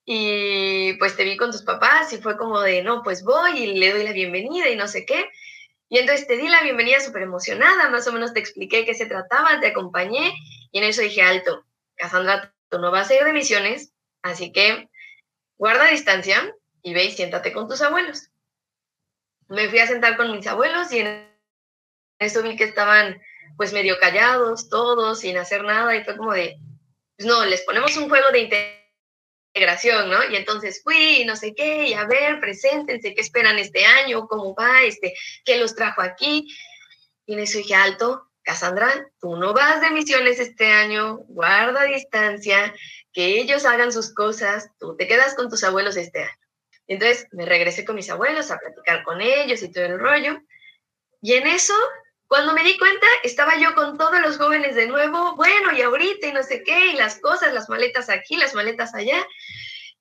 y 0.05 0.93
pues 0.93 1.15
te 1.15 1.24
vi 1.24 1.38
con 1.38 1.51
tus 1.51 1.63
papás 1.63 2.13
y 2.13 2.17
fue 2.17 2.38
como 2.38 2.62
de, 2.62 2.83
no, 2.83 3.01
pues 3.03 3.24
voy 3.24 3.57
y 3.57 3.67
le 3.75 3.91
doy 3.91 4.03
la 4.03 4.12
bienvenida 4.12 4.69
y 4.69 4.75
no 4.75 4.88
sé 4.88 5.05
qué. 5.05 5.25
Y 5.89 6.00
entonces 6.00 6.27
te 6.27 6.38
di 6.38 6.47
la 6.47 6.62
bienvenida 6.62 7.00
súper 7.00 7.24
emocionada, 7.24 7.89
más 7.89 8.07
o 8.07 8.13
menos 8.13 8.33
te 8.33 8.39
expliqué 8.39 8.85
qué 8.85 8.93
se 8.93 9.05
trataba, 9.05 9.59
te 9.59 9.67
acompañé 9.67 10.33
y 10.71 10.79
en 10.79 10.83
eso 10.83 11.01
dije, 11.01 11.21
alto, 11.21 11.65
Cassandra, 11.95 12.53
tú 12.69 12.79
no 12.79 12.91
vas 12.91 13.09
a 13.09 13.15
ir 13.15 13.24
de 13.24 13.33
misiones, 13.33 13.93
así 14.21 14.51
que 14.51 14.89
guarda 15.57 15.88
distancia 15.88 16.53
y 16.81 16.93
ve 16.93 17.05
y 17.05 17.12
siéntate 17.12 17.53
con 17.53 17.67
tus 17.67 17.81
abuelos 17.81 18.29
me 19.47 19.69
fui 19.69 19.79
a 19.79 19.87
sentar 19.87 20.17
con 20.17 20.31
mis 20.31 20.47
abuelos 20.47 20.91
y 20.91 20.99
en 20.99 21.29
eso 22.19 22.41
vi 22.41 22.55
que 22.55 22.63
estaban 22.63 23.21
pues 23.57 23.73
medio 23.73 23.97
callados 23.99 24.69
todos, 24.69 25.19
sin 25.19 25.37
hacer 25.37 25.63
nada, 25.63 25.95
y 25.95 26.03
fue 26.03 26.17
como 26.17 26.33
de, 26.33 26.57
pues 27.17 27.27
no, 27.27 27.45
les 27.45 27.61
ponemos 27.61 27.95
un 27.97 28.09
juego 28.09 28.31
de 28.31 28.73
integración, 29.53 30.09
¿no? 30.09 30.23
Y 30.29 30.35
entonces 30.35 30.81
fui 30.83 31.23
no 31.25 31.35
sé 31.35 31.53
qué, 31.55 31.87
y 31.87 31.93
a 31.93 32.05
ver, 32.05 32.39
preséntense, 32.39 33.13
¿qué 33.13 33.21
esperan 33.21 33.57
este 33.59 33.85
año? 33.85 34.27
¿Cómo 34.27 34.53
va? 34.55 34.83
Este, 34.83 35.13
¿Qué 35.45 35.57
los 35.57 35.75
trajo 35.75 36.01
aquí? 36.01 36.47
Y 37.25 37.33
en 37.33 37.39
eso 37.39 37.57
dije, 37.59 37.75
alto, 37.75 38.29
Cassandra, 38.43 39.07
tú 39.19 39.37
no 39.37 39.53
vas 39.53 39.81
de 39.81 39.89
misiones 39.91 40.39
este 40.39 40.67
año, 40.67 41.17
guarda 41.27 41.83
distancia, 41.85 42.73
que 43.11 43.39
ellos 43.39 43.65
hagan 43.65 43.91
sus 43.91 44.13
cosas, 44.13 44.69
tú 44.79 44.95
te 44.97 45.07
quedas 45.07 45.35
con 45.35 45.49
tus 45.49 45.63
abuelos 45.63 45.95
este 45.97 46.23
año. 46.23 46.44
Entonces 46.87 47.27
me 47.31 47.45
regresé 47.45 47.85
con 47.85 47.95
mis 47.95 48.09
abuelos 48.09 48.51
a 48.51 48.57
platicar 48.57 49.03
con 49.03 49.21
ellos 49.21 49.61
y 49.61 49.71
todo 49.71 49.85
el 49.85 49.99
rollo. 49.99 50.39
Y 51.21 51.33
en 51.33 51.47
eso, 51.47 51.73
cuando 52.27 52.53
me 52.53 52.63
di 52.63 52.77
cuenta, 52.77 53.07
estaba 53.23 53.57
yo 53.57 53.73
con 53.73 53.97
todos 53.97 54.19
los 54.21 54.37
jóvenes 54.37 54.75
de 54.75 54.87
nuevo, 54.87 55.35
bueno, 55.35 55.71
y 55.71 55.81
ahorita 55.81 56.27
y 56.27 56.33
no 56.33 56.43
sé 56.43 56.63
qué, 56.63 56.87
y 56.87 56.93
las 56.93 57.19
cosas, 57.19 57.53
las 57.53 57.69
maletas 57.69 58.09
aquí, 58.09 58.35
las 58.35 58.53
maletas 58.53 58.93
allá. 58.93 59.25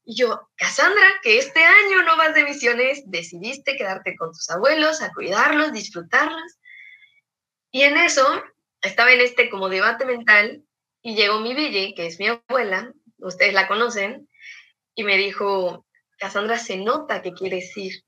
Y 0.04 0.16
yo, 0.16 0.50
Cassandra, 0.56 1.14
que 1.22 1.38
este 1.38 1.64
año 1.64 2.02
no 2.02 2.16
vas 2.16 2.34
de 2.34 2.44
misiones, 2.44 3.02
decidiste 3.06 3.76
quedarte 3.76 4.16
con 4.16 4.32
tus 4.32 4.50
abuelos, 4.50 5.00
a 5.00 5.12
cuidarlos, 5.12 5.72
disfrutarlos. 5.72 6.58
Y 7.70 7.82
en 7.82 7.96
eso, 7.96 8.42
estaba 8.82 9.12
en 9.12 9.20
este 9.20 9.48
como 9.48 9.70
debate 9.70 10.04
mental, 10.04 10.62
y 11.00 11.16
llegó 11.16 11.40
mi 11.40 11.54
Ville, 11.54 11.94
que 11.94 12.06
es 12.06 12.18
mi 12.18 12.28
abuela, 12.28 12.92
ustedes 13.18 13.54
la 13.54 13.66
conocen, 13.66 14.28
y 14.94 15.04
me 15.04 15.16
dijo, 15.16 15.83
Cassandra, 16.18 16.58
se 16.58 16.76
nota 16.76 17.22
que 17.22 17.32
quieres 17.32 17.76
ir. 17.76 18.02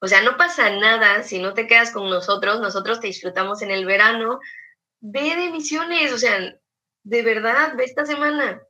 O 0.00 0.06
sea, 0.06 0.22
no 0.22 0.36
pasa 0.36 0.70
nada 0.70 1.22
si 1.22 1.38
no 1.38 1.54
te 1.54 1.66
quedas 1.66 1.90
con 1.90 2.10
nosotros, 2.10 2.60
nosotros 2.60 3.00
te 3.00 3.06
disfrutamos 3.06 3.62
en 3.62 3.70
el 3.70 3.86
verano. 3.86 4.38
Ve 5.00 5.36
de 5.36 5.50
misiones, 5.50 6.12
o 6.12 6.18
sea, 6.18 6.38
de 7.04 7.22
verdad, 7.22 7.74
ve 7.76 7.84
esta 7.84 8.04
semana. 8.04 8.62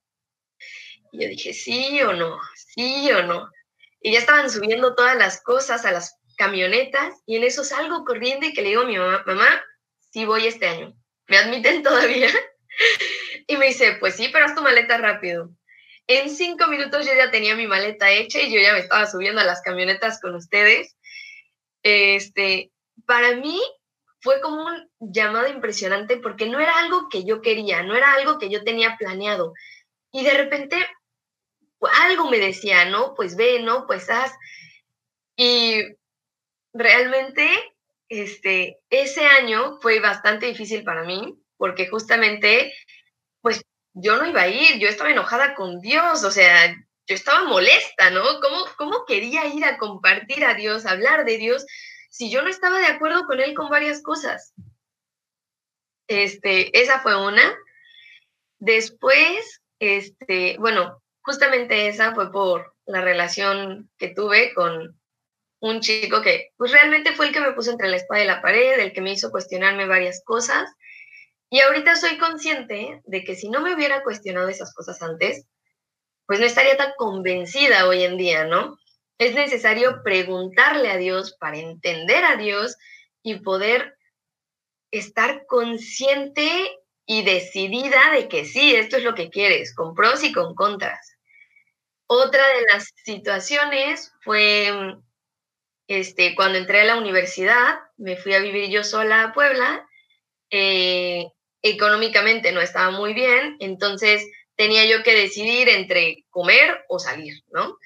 Y 1.12 1.22
yo 1.22 1.28
dije, 1.28 1.52
sí 1.52 2.00
o 2.02 2.12
no, 2.12 2.38
sí 2.54 3.10
o 3.12 3.22
no. 3.22 3.50
Y 4.00 4.12
ya 4.12 4.18
estaban 4.18 4.50
subiendo 4.50 4.94
todas 4.94 5.16
las 5.16 5.42
cosas 5.42 5.84
a 5.84 5.92
las 5.92 6.18
camionetas 6.36 7.14
y 7.26 7.36
en 7.36 7.44
eso 7.44 7.64
salgo 7.64 8.04
corriendo 8.04 8.46
y 8.46 8.52
que 8.52 8.62
le 8.62 8.70
digo 8.70 8.82
a 8.82 8.86
mi 8.86 8.98
mamá, 8.98 9.22
mamá, 9.26 9.64
sí 10.12 10.24
voy 10.24 10.46
este 10.46 10.66
año. 10.66 10.94
¿Me 11.28 11.38
admiten 11.38 11.82
todavía? 11.82 12.30
Y 13.46 13.56
me 13.56 13.66
dice, 13.66 13.96
pues 14.00 14.16
sí, 14.16 14.28
pero 14.32 14.46
haz 14.46 14.54
tu 14.54 14.62
maleta 14.62 14.98
rápido. 14.98 15.50
En 16.06 16.30
cinco 16.30 16.66
minutos 16.66 17.06
yo 17.06 17.14
ya 17.14 17.30
tenía 17.30 17.56
mi 17.56 17.66
maleta 17.66 18.10
hecha 18.10 18.40
y 18.40 18.52
yo 18.52 18.60
ya 18.60 18.72
me 18.74 18.80
estaba 18.80 19.06
subiendo 19.06 19.40
a 19.40 19.44
las 19.44 19.62
camionetas 19.62 20.20
con 20.20 20.34
ustedes. 20.34 20.96
Este, 21.82 22.72
para 23.06 23.36
mí 23.36 23.60
fue 24.20 24.40
como 24.40 24.64
un 24.64 24.90
llamado 25.00 25.48
impresionante 25.48 26.16
porque 26.18 26.46
no 26.46 26.60
era 26.60 26.78
algo 26.78 27.08
que 27.08 27.24
yo 27.24 27.42
quería, 27.42 27.82
no 27.82 27.94
era 27.94 28.12
algo 28.14 28.38
que 28.38 28.50
yo 28.50 28.64
tenía 28.64 28.96
planeado. 28.98 29.52
Y 30.12 30.24
de 30.24 30.34
repente 30.34 30.76
algo 32.02 32.30
me 32.30 32.38
decía, 32.38 32.84
no, 32.86 33.14
pues 33.14 33.36
ve, 33.36 33.60
no, 33.60 33.86
pues 33.86 34.08
haz. 34.10 34.32
Y 35.36 35.82
realmente 36.72 37.48
este, 38.08 38.78
ese 38.90 39.26
año 39.26 39.78
fue 39.80 40.00
bastante 40.00 40.46
difícil 40.46 40.84
para 40.84 41.04
mí 41.04 41.34
porque 41.56 41.88
justamente 41.88 42.74
yo 43.94 44.16
no 44.16 44.26
iba 44.26 44.42
a 44.42 44.48
ir, 44.48 44.78
yo 44.78 44.88
estaba 44.88 45.10
enojada 45.10 45.54
con 45.54 45.80
Dios, 45.80 46.24
o 46.24 46.30
sea, 46.30 46.74
yo 47.06 47.14
estaba 47.14 47.44
molesta, 47.44 48.10
¿no? 48.10 48.22
¿Cómo, 48.40 48.64
¿Cómo 48.76 49.04
quería 49.06 49.46
ir 49.46 49.64
a 49.64 49.78
compartir 49.78 50.44
a 50.44 50.54
Dios, 50.54 50.84
a 50.84 50.90
hablar 50.90 51.24
de 51.24 51.38
Dios, 51.38 51.64
si 52.10 52.30
yo 52.30 52.42
no 52.42 52.48
estaba 52.48 52.78
de 52.80 52.86
acuerdo 52.86 53.24
con 53.26 53.40
Él 53.40 53.54
con 53.54 53.70
varias 53.70 54.02
cosas? 54.02 54.52
Este, 56.08 56.78
esa 56.78 57.00
fue 57.00 57.16
una. 57.16 57.54
Después, 58.58 59.62
este, 59.78 60.56
bueno, 60.58 61.02
justamente 61.22 61.88
esa 61.88 62.14
fue 62.14 62.32
por 62.32 62.74
la 62.86 63.00
relación 63.00 63.90
que 63.96 64.08
tuve 64.08 64.52
con 64.54 64.98
un 65.60 65.80
chico 65.80 66.20
que 66.20 66.50
pues 66.58 66.72
realmente 66.72 67.14
fue 67.14 67.28
el 67.28 67.32
que 67.32 67.40
me 67.40 67.52
puso 67.52 67.70
entre 67.70 67.88
la 67.88 67.96
espada 67.96 68.22
y 68.22 68.26
la 68.26 68.42
pared, 68.42 68.78
el 68.80 68.92
que 68.92 69.00
me 69.00 69.12
hizo 69.12 69.30
cuestionarme 69.30 69.86
varias 69.86 70.22
cosas 70.24 70.70
y 71.54 71.60
ahorita 71.60 71.94
soy 71.94 72.18
consciente 72.18 73.00
de 73.04 73.22
que 73.22 73.36
si 73.36 73.48
no 73.48 73.60
me 73.60 73.72
hubiera 73.72 74.02
cuestionado 74.02 74.48
esas 74.48 74.74
cosas 74.74 75.00
antes, 75.02 75.46
pues 76.26 76.40
no 76.40 76.46
estaría 76.46 76.76
tan 76.76 76.94
convencida 76.96 77.86
hoy 77.86 78.02
en 78.02 78.16
día, 78.16 78.44
¿no? 78.44 78.76
Es 79.18 79.36
necesario 79.36 80.02
preguntarle 80.02 80.90
a 80.90 80.96
Dios 80.96 81.36
para 81.38 81.58
entender 81.58 82.24
a 82.24 82.34
Dios 82.34 82.76
y 83.22 83.36
poder 83.36 83.96
estar 84.90 85.46
consciente 85.46 86.76
y 87.06 87.22
decidida 87.22 88.10
de 88.10 88.26
que 88.26 88.46
sí, 88.46 88.74
esto 88.74 88.96
es 88.96 89.04
lo 89.04 89.14
que 89.14 89.30
quieres, 89.30 89.76
con 89.76 89.94
pros 89.94 90.24
y 90.24 90.32
con 90.32 90.56
contras. 90.56 91.16
Otra 92.08 92.44
de 92.48 92.62
las 92.72 92.92
situaciones 93.04 94.12
fue 94.22 94.96
este, 95.86 96.34
cuando 96.34 96.58
entré 96.58 96.80
a 96.80 96.84
la 96.84 96.98
universidad, 96.98 97.78
me 97.96 98.16
fui 98.16 98.34
a 98.34 98.40
vivir 98.40 98.70
yo 98.70 98.82
sola 98.82 99.22
a 99.22 99.32
Puebla. 99.32 99.88
Eh, 100.50 101.28
económicamente 101.64 102.52
no 102.52 102.60
estaba 102.60 102.90
muy 102.90 103.14
bien, 103.14 103.56
entonces 103.58 104.22
tenía 104.54 104.84
yo 104.84 105.02
que 105.02 105.14
decidir 105.14 105.70
entre 105.70 106.24
comer 106.28 106.84
o 106.88 106.98
salir, 106.98 107.42
¿no? 107.50 107.78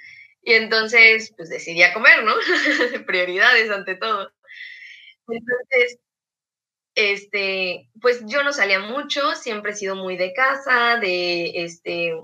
Y 0.43 0.55
entonces, 0.55 1.33
pues 1.37 1.49
decidí 1.49 1.83
a 1.85 1.95
comer, 1.95 2.25
¿no? 2.25 2.35
Prioridades 3.07 3.71
ante 3.71 3.95
todo. 3.95 4.33
Entonces, 5.29 6.01
este, 6.97 7.89
pues 8.01 8.23
yo 8.27 8.43
no 8.43 8.53
salía 8.53 8.81
mucho, 8.81 9.37
siempre 9.37 9.71
he 9.71 9.77
sido 9.77 9.95
muy 9.95 10.17
de 10.17 10.33
casa, 10.33 10.97
de, 10.97 11.63
este, 11.63 12.15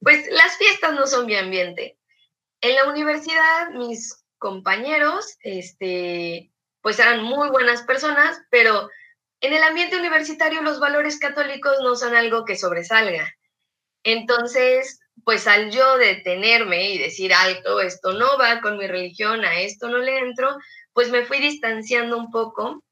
pues 0.00 0.28
las 0.30 0.56
fiestas 0.56 0.94
no 0.94 1.08
son 1.08 1.26
mi 1.26 1.34
ambiente. 1.34 1.98
En 2.60 2.76
la 2.76 2.88
universidad, 2.88 3.70
mis 3.70 4.24
compañeros, 4.38 5.36
este, 5.40 6.52
pues 6.80 7.00
eran 7.00 7.24
muy 7.24 7.48
buenas 7.48 7.82
personas, 7.82 8.40
pero 8.50 8.88
en 9.40 9.52
el 9.52 9.62
ambiente 9.62 9.96
universitario 9.96 10.62
los 10.62 10.80
valores 10.80 11.18
católicos 11.18 11.76
no 11.82 11.94
son 11.96 12.14
algo 12.14 12.44
que 12.44 12.56
sobresalga. 12.56 13.34
Entonces, 14.02 15.00
pues 15.24 15.46
al 15.46 15.70
yo 15.70 15.98
detenerme 15.98 16.90
y 16.90 16.98
decir 16.98 17.32
alto, 17.34 17.80
esto 17.80 18.12
no 18.12 18.38
va 18.38 18.60
con 18.60 18.78
mi 18.78 18.86
religión, 18.86 19.44
a 19.44 19.60
esto 19.60 19.88
no 19.88 19.98
le 19.98 20.18
entro, 20.18 20.56
pues 20.92 21.10
me 21.10 21.24
fui 21.24 21.40
distanciando 21.40 22.16
un 22.16 22.30
poco, 22.30 22.82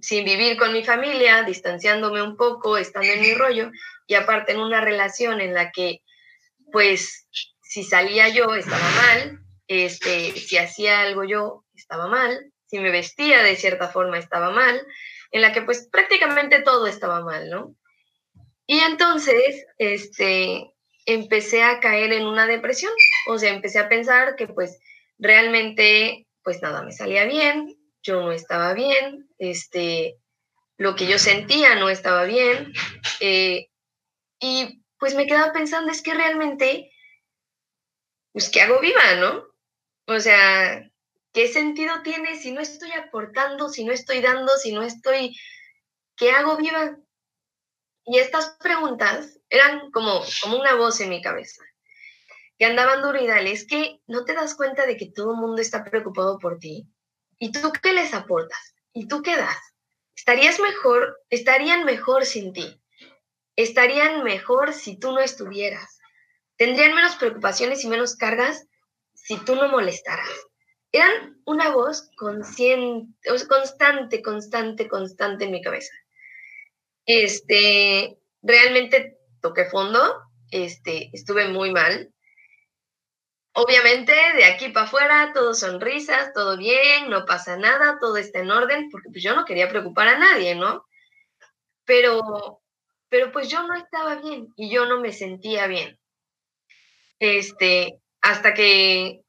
sin 0.00 0.24
vivir 0.24 0.56
con 0.56 0.72
mi 0.72 0.84
familia, 0.84 1.42
distanciándome 1.42 2.22
un 2.22 2.36
poco, 2.36 2.76
estando 2.76 3.08
en 3.08 3.20
mi 3.20 3.34
rollo, 3.34 3.70
y 4.06 4.14
aparte 4.14 4.52
en 4.52 4.60
una 4.60 4.80
relación 4.80 5.40
en 5.40 5.54
la 5.54 5.70
que, 5.70 6.00
pues, 6.72 7.28
si 7.60 7.84
salía 7.84 8.28
yo 8.28 8.54
estaba 8.54 8.90
mal, 8.90 9.40
este, 9.68 10.32
si 10.32 10.56
hacía 10.56 11.02
algo 11.02 11.24
yo 11.24 11.64
estaba 11.74 12.08
mal, 12.08 12.52
si 12.66 12.78
me 12.78 12.90
vestía 12.90 13.42
de 13.42 13.56
cierta 13.56 13.88
forma 13.88 14.18
estaba 14.18 14.50
mal, 14.50 14.84
en 15.30 15.42
la 15.42 15.52
que 15.52 15.62
pues 15.62 15.88
prácticamente 15.90 16.62
todo 16.62 16.86
estaba 16.86 17.22
mal, 17.22 17.50
¿no? 17.50 17.76
Y 18.66 18.78
entonces, 18.80 19.66
este, 19.78 20.72
empecé 21.06 21.62
a 21.62 21.80
caer 21.80 22.12
en 22.12 22.26
una 22.26 22.46
depresión, 22.46 22.92
o 23.28 23.38
sea, 23.38 23.52
empecé 23.52 23.78
a 23.78 23.88
pensar 23.88 24.36
que 24.36 24.46
pues 24.46 24.78
realmente 25.18 26.26
pues 26.42 26.62
nada 26.62 26.82
me 26.82 26.92
salía 26.92 27.24
bien, 27.24 27.76
yo 28.02 28.22
no 28.22 28.32
estaba 28.32 28.72
bien, 28.74 29.28
este, 29.38 30.16
lo 30.78 30.96
que 30.96 31.06
yo 31.06 31.18
sentía 31.18 31.74
no 31.74 31.90
estaba 31.90 32.24
bien. 32.24 32.72
Eh, 33.20 33.68
y 34.40 34.82
pues 34.98 35.14
me 35.14 35.26
quedaba 35.26 35.52
pensando, 35.52 35.92
es 35.92 36.02
que 36.02 36.14
realmente, 36.14 36.90
pues, 38.32 38.48
¿qué 38.48 38.62
hago 38.62 38.80
viva, 38.80 39.16
no? 39.18 39.44
O 40.06 40.20
sea, 40.20 40.89
¿qué 41.32 41.48
sentido 41.48 42.02
tiene 42.02 42.36
si 42.36 42.52
no 42.52 42.60
estoy 42.60 42.92
aportando, 42.92 43.68
si 43.68 43.84
no 43.84 43.92
estoy 43.92 44.20
dando, 44.20 44.56
si 44.56 44.72
no 44.72 44.82
estoy, 44.82 45.36
¿qué 46.16 46.32
hago 46.32 46.56
viva? 46.56 46.96
Y 48.04 48.18
estas 48.18 48.56
preguntas 48.58 49.38
eran 49.48 49.90
como, 49.90 50.22
como 50.42 50.58
una 50.58 50.74
voz 50.74 51.00
en 51.00 51.10
mi 51.10 51.22
cabeza, 51.22 51.62
que 52.58 52.64
andaban 52.64 53.02
duro 53.02 53.20
y 53.20 53.26
dale, 53.26 53.52
es 53.52 53.66
que 53.66 54.00
no 54.06 54.24
te 54.24 54.34
das 54.34 54.54
cuenta 54.54 54.86
de 54.86 54.96
que 54.96 55.06
todo 55.06 55.32
el 55.32 55.40
mundo 55.40 55.62
está 55.62 55.84
preocupado 55.84 56.38
por 56.38 56.58
ti. 56.58 56.88
¿Y 57.38 57.52
tú 57.52 57.72
qué 57.82 57.92
les 57.92 58.12
aportas? 58.12 58.74
¿Y 58.92 59.06
tú 59.06 59.22
qué 59.22 59.36
das? 59.36 59.56
Estarías 60.14 60.60
mejor, 60.60 61.18
estarían 61.30 61.84
mejor 61.84 62.26
sin 62.26 62.52
ti. 62.52 62.82
Estarían 63.56 64.22
mejor 64.24 64.74
si 64.74 64.98
tú 64.98 65.12
no 65.12 65.20
estuvieras. 65.20 65.98
Tendrían 66.56 66.94
menos 66.94 67.16
preocupaciones 67.16 67.84
y 67.84 67.88
menos 67.88 68.16
cargas 68.16 68.66
si 69.14 69.38
tú 69.38 69.54
no 69.54 69.68
molestaras. 69.68 70.28
Eran 70.92 71.40
una 71.44 71.70
voz 71.70 72.10
consciente, 72.16 73.14
constante, 73.48 74.22
constante, 74.22 74.88
constante 74.88 75.44
en 75.44 75.52
mi 75.52 75.62
cabeza. 75.62 75.92
Este, 77.06 78.18
realmente 78.42 79.18
toqué 79.40 79.66
fondo, 79.66 80.22
este, 80.50 81.10
estuve 81.12 81.48
muy 81.48 81.72
mal. 81.72 82.12
Obviamente, 83.52 84.12
de 84.36 84.44
aquí 84.44 84.68
para 84.68 84.86
afuera, 84.86 85.32
todo 85.34 85.54
sonrisas, 85.54 86.32
todo 86.32 86.56
bien, 86.56 87.08
no 87.08 87.24
pasa 87.24 87.56
nada, 87.56 87.98
todo 88.00 88.16
está 88.16 88.40
en 88.40 88.50
orden, 88.50 88.88
porque 88.90 89.08
pues 89.10 89.22
yo 89.22 89.34
no 89.34 89.44
quería 89.44 89.68
preocupar 89.68 90.08
a 90.08 90.18
nadie, 90.18 90.54
¿no? 90.54 90.86
Pero, 91.84 92.62
pero 93.08 93.32
pues 93.32 93.48
yo 93.48 93.62
no 93.66 93.74
estaba 93.74 94.16
bien 94.16 94.52
y 94.56 94.70
yo 94.70 94.86
no 94.86 95.00
me 95.00 95.12
sentía 95.12 95.66
bien. 95.66 95.98
Este, 97.18 98.00
hasta 98.20 98.54
que, 98.54 99.22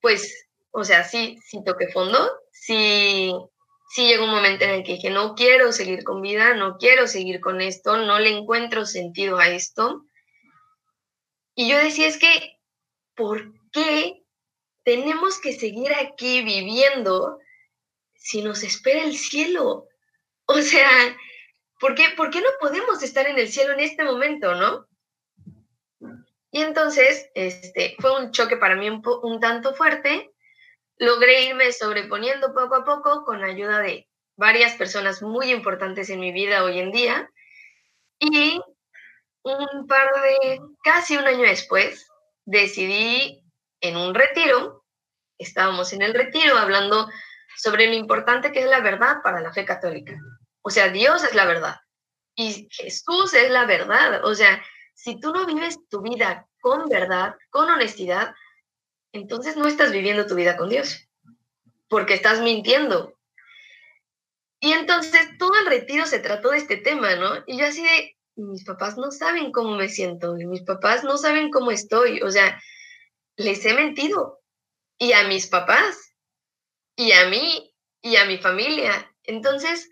pues, 0.00 0.48
o 0.70 0.84
sea, 0.84 1.04
sí, 1.04 1.38
sí 1.44 1.62
toqué 1.64 1.88
fondo, 1.88 2.30
sí, 2.52 3.32
sí 3.90 4.06
llegó 4.06 4.24
un 4.24 4.30
momento 4.30 4.64
en 4.64 4.70
el 4.70 4.82
que 4.84 4.94
dije, 4.94 5.10
no 5.10 5.34
quiero 5.34 5.72
seguir 5.72 6.04
con 6.04 6.22
vida, 6.22 6.54
no 6.54 6.76
quiero 6.78 7.06
seguir 7.06 7.40
con 7.40 7.60
esto, 7.60 7.96
no 7.98 8.18
le 8.18 8.30
encuentro 8.30 8.86
sentido 8.86 9.38
a 9.38 9.48
esto. 9.48 10.04
Y 11.54 11.68
yo 11.68 11.76
decía, 11.76 12.06
es 12.06 12.18
que 12.18 12.60
¿por 13.14 13.52
qué 13.72 14.22
tenemos 14.82 15.38
que 15.40 15.52
seguir 15.52 15.92
aquí 15.94 16.42
viviendo 16.42 17.38
si 18.14 18.42
nos 18.42 18.62
espera 18.62 19.02
el 19.04 19.16
cielo? 19.16 19.88
O 20.46 20.62
sea, 20.62 20.88
¿por 21.78 21.94
qué, 21.94 22.04
¿por 22.16 22.30
qué 22.30 22.40
no 22.40 22.48
podemos 22.60 23.02
estar 23.02 23.26
en 23.26 23.38
el 23.38 23.48
cielo 23.48 23.74
en 23.74 23.80
este 23.80 24.04
momento, 24.04 24.54
no? 24.54 24.86
Y 26.50 26.62
entonces, 26.62 27.30
este, 27.34 27.96
fue 28.00 28.18
un 28.20 28.32
choque 28.32 28.56
para 28.56 28.76
mí 28.76 28.88
un, 28.88 29.02
un 29.22 29.40
tanto 29.40 29.74
fuerte. 29.74 30.32
Logré 30.96 31.44
irme 31.44 31.72
sobreponiendo 31.72 32.52
poco 32.52 32.76
a 32.76 32.84
poco 32.84 33.24
con 33.24 33.44
ayuda 33.44 33.78
de 33.80 34.08
varias 34.36 34.74
personas 34.74 35.22
muy 35.22 35.52
importantes 35.52 36.10
en 36.10 36.20
mi 36.20 36.32
vida 36.32 36.64
hoy 36.64 36.80
en 36.80 36.90
día. 36.90 37.30
Y 38.18 38.60
un 39.42 39.86
par 39.86 40.10
de, 40.22 40.60
casi 40.82 41.16
un 41.16 41.26
año 41.26 41.42
después, 41.42 42.06
decidí 42.44 43.44
en 43.80 43.96
un 43.96 44.14
retiro, 44.14 44.84
estábamos 45.38 45.92
en 45.92 46.02
el 46.02 46.14
retiro 46.14 46.58
hablando 46.58 47.08
sobre 47.56 47.86
lo 47.86 47.94
importante 47.94 48.52
que 48.52 48.60
es 48.60 48.66
la 48.66 48.80
verdad 48.80 49.18
para 49.22 49.40
la 49.40 49.52
fe 49.52 49.64
católica. 49.64 50.14
O 50.62 50.70
sea, 50.70 50.88
Dios 50.88 51.24
es 51.24 51.34
la 51.34 51.46
verdad 51.46 51.76
y 52.34 52.68
Jesús 52.70 53.34
es 53.34 53.50
la 53.50 53.64
verdad. 53.64 54.24
O 54.24 54.34
sea, 54.34 54.62
si 55.02 55.18
tú 55.18 55.32
no 55.32 55.46
vives 55.46 55.78
tu 55.88 56.02
vida 56.02 56.46
con 56.60 56.86
verdad, 56.90 57.34
con 57.48 57.70
honestidad, 57.70 58.34
entonces 59.12 59.56
no 59.56 59.66
estás 59.66 59.92
viviendo 59.92 60.26
tu 60.26 60.34
vida 60.34 60.58
con 60.58 60.68
Dios, 60.68 61.08
porque 61.88 62.12
estás 62.12 62.42
mintiendo. 62.42 63.18
Y 64.60 64.72
entonces 64.72 65.38
todo 65.38 65.58
el 65.58 65.66
retiro 65.66 66.04
se 66.04 66.18
trató 66.18 66.50
de 66.50 66.58
este 66.58 66.76
tema, 66.76 67.16
¿no? 67.16 67.42
Y 67.46 67.56
yo 67.56 67.66
así 67.66 67.82
de, 67.82 68.14
mis 68.36 68.64
papás 68.64 68.98
no 68.98 69.10
saben 69.10 69.52
cómo 69.52 69.74
me 69.74 69.88
siento, 69.88 70.38
y 70.38 70.44
mis 70.44 70.64
papás 70.64 71.02
no 71.02 71.16
saben 71.16 71.50
cómo 71.50 71.70
estoy, 71.70 72.20
o 72.20 72.30
sea, 72.30 72.60
les 73.36 73.64
he 73.64 73.72
mentido, 73.72 74.42
y 74.98 75.14
a 75.14 75.26
mis 75.28 75.46
papás, 75.46 76.14
y 76.94 77.12
a 77.12 77.26
mí, 77.30 77.74
y 78.02 78.16
a 78.16 78.26
mi 78.26 78.36
familia. 78.36 79.10
Entonces 79.22 79.88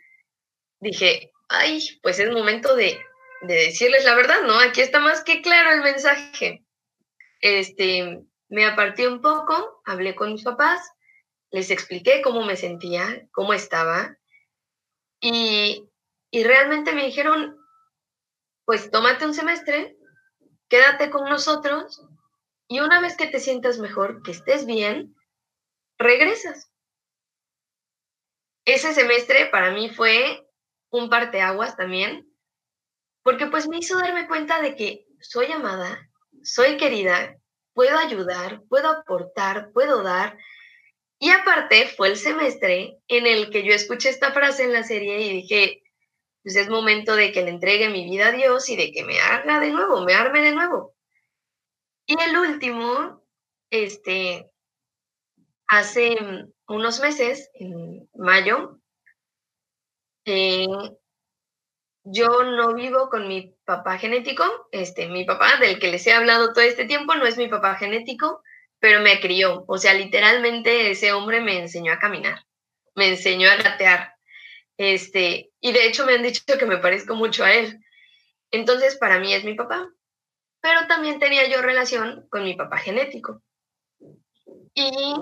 dije, 0.81 1.33
ay, 1.49 1.99
pues 2.03 2.19
es 2.19 2.31
momento 2.31 2.77
de, 2.77 3.01
de 3.43 3.55
decirles 3.55 4.05
la 4.05 4.15
verdad, 4.15 4.43
¿no? 4.43 4.59
Aquí 4.59 4.81
está 4.81 5.01
más 5.01 5.23
que 5.23 5.43
claro 5.43 5.71
el 5.71 5.83
mensaje. 5.83 6.65
Este, 7.41 8.21
me 8.49 8.67
aparté 8.67 9.07
un 9.09 9.21
poco, 9.21 9.83
hablé 9.85 10.15
con 10.15 10.33
mis 10.33 10.45
papás, 10.45 10.81
les 11.51 11.71
expliqué 11.71 12.21
cómo 12.23 12.45
me 12.45 12.57
sentía, 12.57 13.27
cómo 13.33 13.53
estaba, 13.53 14.17
y, 15.21 15.89
y 16.31 16.45
realmente 16.45 16.93
me 16.93 17.07
dijeron, 17.07 17.57
pues 18.65 18.91
tómate 18.91 19.25
un 19.25 19.35
semestre, 19.35 19.97
quédate 20.69 21.11
con 21.11 21.29
nosotros 21.29 22.05
y 22.69 22.81
una 22.81 23.01
vez 23.01 23.17
que 23.17 23.27
te 23.27 23.41
sientas 23.41 23.79
mejor, 23.79 24.23
que 24.23 24.33
estés 24.33 24.67
bien, 24.67 25.17
regresas. 25.97 26.71
Ese 28.67 28.93
semestre 28.93 29.47
para 29.47 29.71
mí 29.71 29.89
fue 29.89 30.47
un 30.91 31.09
parteaguas 31.09 31.77
también, 31.77 32.28
porque 33.23 33.47
pues 33.47 33.69
me 33.69 33.79
hizo 33.79 33.99
darme 33.99 34.27
cuenta 34.27 34.61
de 34.61 34.77
que 34.77 35.07
soy 35.21 35.53
amada, 35.53 36.09
soy 36.43 36.77
querida, 36.77 37.37
puedo 37.75 37.99
ayudar, 37.99 38.63
puedo 38.69 38.89
aportar, 38.89 39.71
puedo 39.73 40.03
dar. 40.03 40.37
Y 41.21 41.31
aparte 41.31 41.89
fue 41.97 42.09
el 42.09 42.17
semestre 42.17 42.99
en 43.09 43.27
el 43.27 43.51
que 43.51 43.65
yo 43.65 43.73
escuché 43.73 44.09
esta 44.11 44.33
frase 44.33 44.65
en 44.65 44.73
la 44.73 44.85
serie 44.85 45.21
y 45.21 45.33
dije, 45.43 45.83
pues 46.43 46.57
es 46.57 46.69
momento 46.69 47.17
de 47.17 47.33
que 47.33 47.43
le 47.43 47.51
entregue 47.51 47.89
mi 47.89 48.05
vida 48.05 48.29
a 48.29 48.33
Dios 48.33 48.69
y 48.69 48.77
de 48.77 48.93
que 48.93 49.05
me 49.05 49.21
haga 49.21 49.61
de 49.61 49.71
nuevo, 49.71 50.03
me 50.03 50.15
arme 50.15 50.41
de 50.41 50.53
nuevo. 50.53 50.95
Y 52.07 52.17
el 52.21 52.39
último, 52.39 53.23
este, 53.71 54.51
hace 55.67 56.17
unos 56.67 57.01
meses, 57.01 57.51
en 57.55 58.09
mayo, 58.15 58.81
eh, 60.25 60.67
yo 62.11 62.43
no 62.43 62.75
vivo 62.75 63.09
con 63.11 63.29
mi 63.29 63.55
papá 63.65 63.99
genético, 63.99 64.45
este, 64.73 65.09
mi 65.09 65.25
papá 65.25 65.57
del 65.57 65.79
que 65.79 65.91
les 65.91 66.07
he 66.07 66.13
hablado 66.13 66.53
todo 66.53 66.65
este 66.65 66.87
tiempo 66.87 67.15
no 67.15 67.27
es 67.27 67.37
mi 67.37 67.49
papá 67.49 67.75
genético, 67.77 68.43
pero 68.79 69.01
me 69.01 69.21
crió, 69.21 69.65
o 69.67 69.79
sea, 69.79 69.95
literalmente 69.95 70.91
ese 70.91 71.13
hombre 71.13 71.41
me 71.41 71.59
enseñó 71.59 71.93
a 71.93 71.99
caminar, 71.99 72.45
me 72.95 73.09
enseñó 73.09 73.51
a 73.51 73.57
gatear, 73.57 74.15
este, 74.79 75.51
y 75.61 75.73
de 75.73 75.87
hecho 75.87 76.07
me 76.07 76.15
han 76.15 76.23
dicho 76.23 76.43
que 76.59 76.65
me 76.65 76.79
parezco 76.79 77.15
mucho 77.17 77.45
a 77.45 77.53
él. 77.53 77.81
Entonces, 78.51 78.97
para 78.97 79.19
mí 79.19 79.35
es 79.35 79.45
mi 79.45 79.55
papá. 79.55 79.91
Pero 80.61 80.87
también 80.87 81.19
tenía 81.19 81.49
yo 81.49 81.61
relación 81.61 82.27
con 82.31 82.45
mi 82.45 82.55
papá 82.55 82.79
genético. 82.79 83.43
Y 84.75 85.15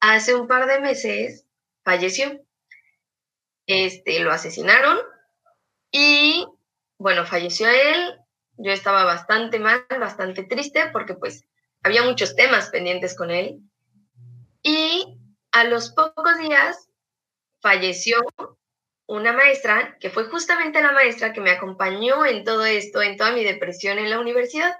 hace 0.00 0.34
un 0.34 0.46
par 0.46 0.66
de 0.66 0.80
meses 0.80 1.46
falleció. 1.84 2.40
Este, 3.66 4.20
lo 4.20 4.30
asesinaron 4.30 4.98
y 5.96 6.44
bueno, 6.98 7.24
falleció 7.24 7.68
él. 7.68 8.18
Yo 8.56 8.72
estaba 8.72 9.04
bastante 9.04 9.60
mal, 9.60 9.86
bastante 9.88 10.42
triste 10.42 10.90
porque 10.92 11.14
pues 11.14 11.44
había 11.84 12.02
muchos 12.02 12.34
temas 12.34 12.70
pendientes 12.70 13.16
con 13.16 13.30
él. 13.30 13.60
Y 14.60 15.20
a 15.52 15.62
los 15.62 15.92
pocos 15.92 16.36
días 16.38 16.88
falleció 17.60 18.18
una 19.06 19.32
maestra, 19.32 19.96
que 20.00 20.10
fue 20.10 20.24
justamente 20.24 20.82
la 20.82 20.90
maestra 20.90 21.32
que 21.32 21.40
me 21.40 21.52
acompañó 21.52 22.26
en 22.26 22.42
todo 22.42 22.64
esto, 22.64 23.00
en 23.00 23.16
toda 23.16 23.30
mi 23.30 23.44
depresión 23.44 24.00
en 24.00 24.10
la 24.10 24.18
universidad. 24.18 24.76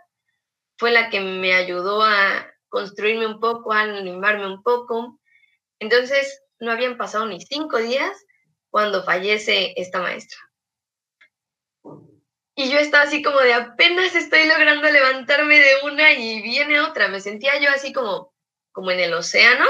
Fue 0.79 0.91
la 0.91 1.11
que 1.11 1.21
me 1.21 1.55
ayudó 1.55 2.03
a 2.03 2.45
construirme 2.69 3.27
un 3.27 3.39
poco, 3.39 3.73
a 3.73 3.83
animarme 3.83 4.49
un 4.49 4.65
poco. 4.65 5.21
Entonces, 5.79 6.43
no 6.59 6.73
habían 6.73 6.97
pasado 6.97 7.25
ni 7.27 7.41
cinco 7.41 7.79
días 7.79 8.27
cuando 8.71 9.05
fallece 9.05 9.75
esta 9.77 10.01
maestra. 10.01 10.41
Y 12.57 12.71
yo 12.71 12.79
estaba 12.79 13.05
así 13.05 13.23
como 13.23 13.41
de 13.41 13.53
apenas 13.53 14.15
estoy 14.15 14.47
logrando 14.47 14.89
levantarme 14.89 15.59
de 15.59 15.73
una 15.85 16.13
y 16.13 16.41
viene 16.43 16.81
otra. 16.81 17.09
Me 17.09 17.21
sentía 17.21 17.59
yo 17.61 17.71
así 17.71 17.93
como, 17.93 18.33
como 18.73 18.91
en 18.91 19.01
el 19.01 19.15
océano 19.15 19.67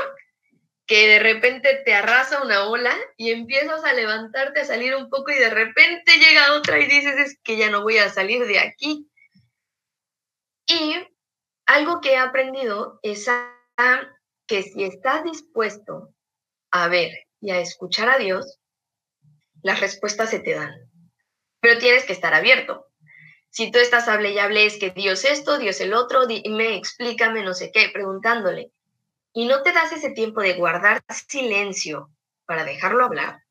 que 0.87 1.09
de 1.09 1.19
repente 1.19 1.83
te 1.85 1.95
arrasa 1.95 2.43
una 2.43 2.65
ola 2.69 2.95
y 3.17 3.31
empiezas 3.31 3.85
a 3.85 3.95
levantarte, 3.95 4.61
a 4.61 4.65
salir 4.67 4.95
un 4.95 5.09
poco 5.09 5.31
y 5.31 5.37
de 5.37 5.51
repente 5.51 6.19
llega 6.19 6.55
otra 6.55 6.79
y 6.79 6.87
dices, 6.87 7.17
es 7.17 7.39
que 7.43 7.57
ya 7.57 7.71
no 7.71 7.83
voy 7.83 7.99
a 7.99 8.11
salir 8.11 8.47
de 8.47 8.59
aquí. 8.59 9.11
Y 10.67 10.95
algo 11.67 12.01
que 12.01 12.13
he 12.13 12.17
aprendido 12.19 12.99
es 13.03 13.31
que 14.47 14.63
si 14.63 14.85
estás 14.85 15.25
dispuesto 15.25 16.15
a 16.71 16.89
ver 16.89 17.13
y 17.41 17.51
a 17.51 17.61
escuchar 17.61 18.11
a 18.11 18.19
Dios, 18.19 18.59
las 19.63 19.81
respuestas 19.81 20.31
se 20.31 20.41
te 20.41 20.55
dan. 20.55 20.84
Pero 21.65 21.79
tienes 21.79 22.05
que 22.05 22.13
estar 22.13 22.35
abierto. 22.35 22.91
Si 23.49 23.71
tú 23.71 23.79
estás 23.79 24.07
hable 24.07 24.33
y 24.33 24.39
hable, 24.39 24.67
es 24.67 24.77
que 24.77 24.91
Dios 24.91 25.25
esto, 25.25 25.57
Dios 25.57 25.81
el 25.81 25.95
otro, 25.95 26.27
dime, 26.27 26.77
explícame, 26.77 27.43
no 27.43 27.55
sé 27.55 27.73
qué, 27.73 27.89
preguntándole. 27.91 28.71
Y 29.33 29.47
no 29.47 29.63
te 29.63 29.73
das 29.73 29.91
ese 29.91 30.11
tiempo 30.11 30.43
de 30.43 30.53
guardar 30.53 31.03
silencio 31.27 32.11
para 32.45 32.65
dejarlo 32.65 33.07
hablar, 33.07 33.45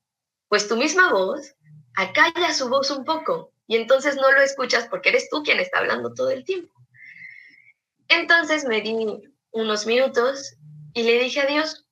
pues 0.47 0.67
tu 0.67 0.77
misma 0.77 1.11
voz 1.11 1.55
acalla 1.95 2.53
su 2.53 2.69
voz 2.69 2.91
un 2.91 3.03
poco 3.03 3.51
y 3.65 3.77
entonces 3.77 4.15
no 4.15 4.31
lo 4.31 4.41
escuchas 4.41 4.87
porque 4.89 5.09
eres 5.09 5.27
tú 5.31 5.41
quien 5.41 5.59
está 5.59 5.79
hablando 5.79 6.13
todo 6.13 6.29
el 6.29 6.43
tiempo. 6.43 6.71
Entonces 8.09 8.65
me 8.65 8.81
di 8.81 8.95
unos 9.49 9.87
minutos 9.87 10.55
y 10.93 11.01
le 11.01 11.17
dije 11.17 11.41
a 11.41 11.47
Dios, 11.47 11.87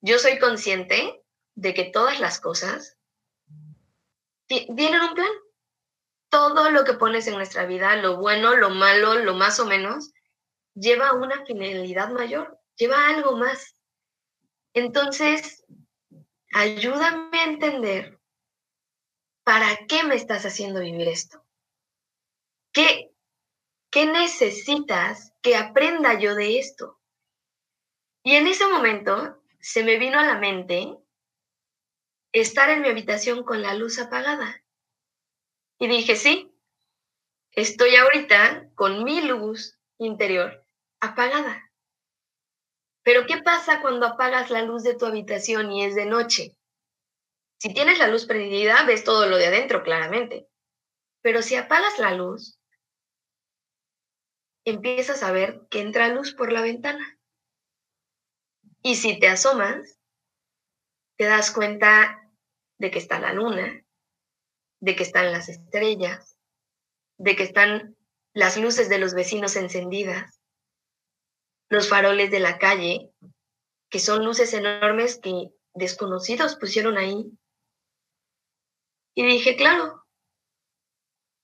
yo 0.00 0.18
soy 0.18 0.38
consciente 0.38 1.22
de 1.54 1.74
que 1.74 1.84
todas 1.84 2.18
las 2.18 2.40
cosas 2.40 2.96
tienen 4.50 5.02
un 5.02 5.14
plan. 5.14 5.30
Todo 6.30 6.70
lo 6.70 6.84
que 6.84 6.94
pones 6.94 7.26
en 7.26 7.34
nuestra 7.34 7.66
vida, 7.66 7.96
lo 7.96 8.16
bueno, 8.16 8.56
lo 8.56 8.70
malo, 8.70 9.16
lo 9.16 9.34
más 9.34 9.60
o 9.60 9.66
menos, 9.66 10.12
lleva 10.74 11.12
una 11.12 11.44
finalidad 11.44 12.10
mayor, 12.10 12.58
lleva 12.76 13.08
algo 13.08 13.36
más. 13.36 13.76
Entonces, 14.72 15.64
ayúdame 16.52 17.38
a 17.38 17.44
entender 17.44 18.20
para 19.44 19.86
qué 19.88 20.04
me 20.04 20.14
estás 20.14 20.46
haciendo 20.46 20.80
vivir 20.80 21.08
esto. 21.08 21.44
¿Qué, 22.72 23.10
qué 23.90 24.06
necesitas 24.06 25.32
que 25.42 25.56
aprenda 25.56 26.18
yo 26.18 26.34
de 26.34 26.58
esto? 26.58 27.00
Y 28.22 28.36
en 28.36 28.46
ese 28.46 28.66
momento 28.68 29.42
se 29.60 29.82
me 29.82 29.98
vino 29.98 30.18
a 30.18 30.24
la 30.24 30.38
mente 30.38 30.96
estar 32.32 32.70
en 32.70 32.82
mi 32.82 32.88
habitación 32.88 33.42
con 33.42 33.62
la 33.62 33.74
luz 33.74 33.98
apagada. 33.98 34.62
Y 35.80 35.88
dije, 35.88 36.14
sí, 36.14 36.54
estoy 37.52 37.96
ahorita 37.96 38.70
con 38.74 39.02
mi 39.02 39.22
luz 39.22 39.80
interior 39.98 40.66
apagada. 41.00 41.72
Pero 43.02 43.24
¿qué 43.26 43.38
pasa 43.38 43.80
cuando 43.80 44.06
apagas 44.06 44.50
la 44.50 44.60
luz 44.60 44.82
de 44.82 44.94
tu 44.94 45.06
habitación 45.06 45.72
y 45.72 45.86
es 45.86 45.94
de 45.94 46.04
noche? 46.04 46.54
Si 47.58 47.72
tienes 47.72 47.98
la 47.98 48.08
luz 48.08 48.26
prendida, 48.26 48.84
ves 48.84 49.04
todo 49.04 49.26
lo 49.26 49.38
de 49.38 49.46
adentro 49.46 49.82
claramente. 49.82 50.46
Pero 51.22 51.40
si 51.40 51.56
apagas 51.56 51.98
la 51.98 52.12
luz, 52.12 52.60
empiezas 54.66 55.22
a 55.22 55.32
ver 55.32 55.66
que 55.70 55.80
entra 55.80 56.08
luz 56.08 56.34
por 56.34 56.52
la 56.52 56.60
ventana. 56.60 57.18
Y 58.82 58.96
si 58.96 59.18
te 59.18 59.28
asomas, 59.28 59.98
te 61.16 61.24
das 61.24 61.50
cuenta 61.50 62.30
de 62.78 62.90
que 62.90 62.98
está 62.98 63.18
la 63.18 63.32
luna, 63.32 63.82
de 64.80 64.96
que 64.96 65.02
están 65.02 65.32
las 65.32 65.48
estrellas, 65.48 66.36
de 67.18 67.36
que 67.36 67.44
están 67.44 67.96
las 68.32 68.56
luces 68.56 68.88
de 68.88 68.98
los 68.98 69.14
vecinos 69.14 69.56
encendidas, 69.56 70.40
los 71.68 71.88
faroles 71.88 72.30
de 72.30 72.40
la 72.40 72.58
calle, 72.58 73.10
que 73.90 74.00
son 74.00 74.24
luces 74.24 74.52
enormes 74.54 75.18
que 75.18 75.50
desconocidos 75.74 76.56
pusieron 76.56 76.96
ahí. 76.96 77.30
Y 79.14 79.26
dije, 79.26 79.56
claro, 79.56 80.06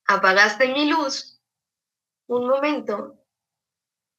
apagaste 0.06 0.68
mi 0.72 0.88
luz 0.88 1.40
un 2.28 2.48
momento 2.48 3.18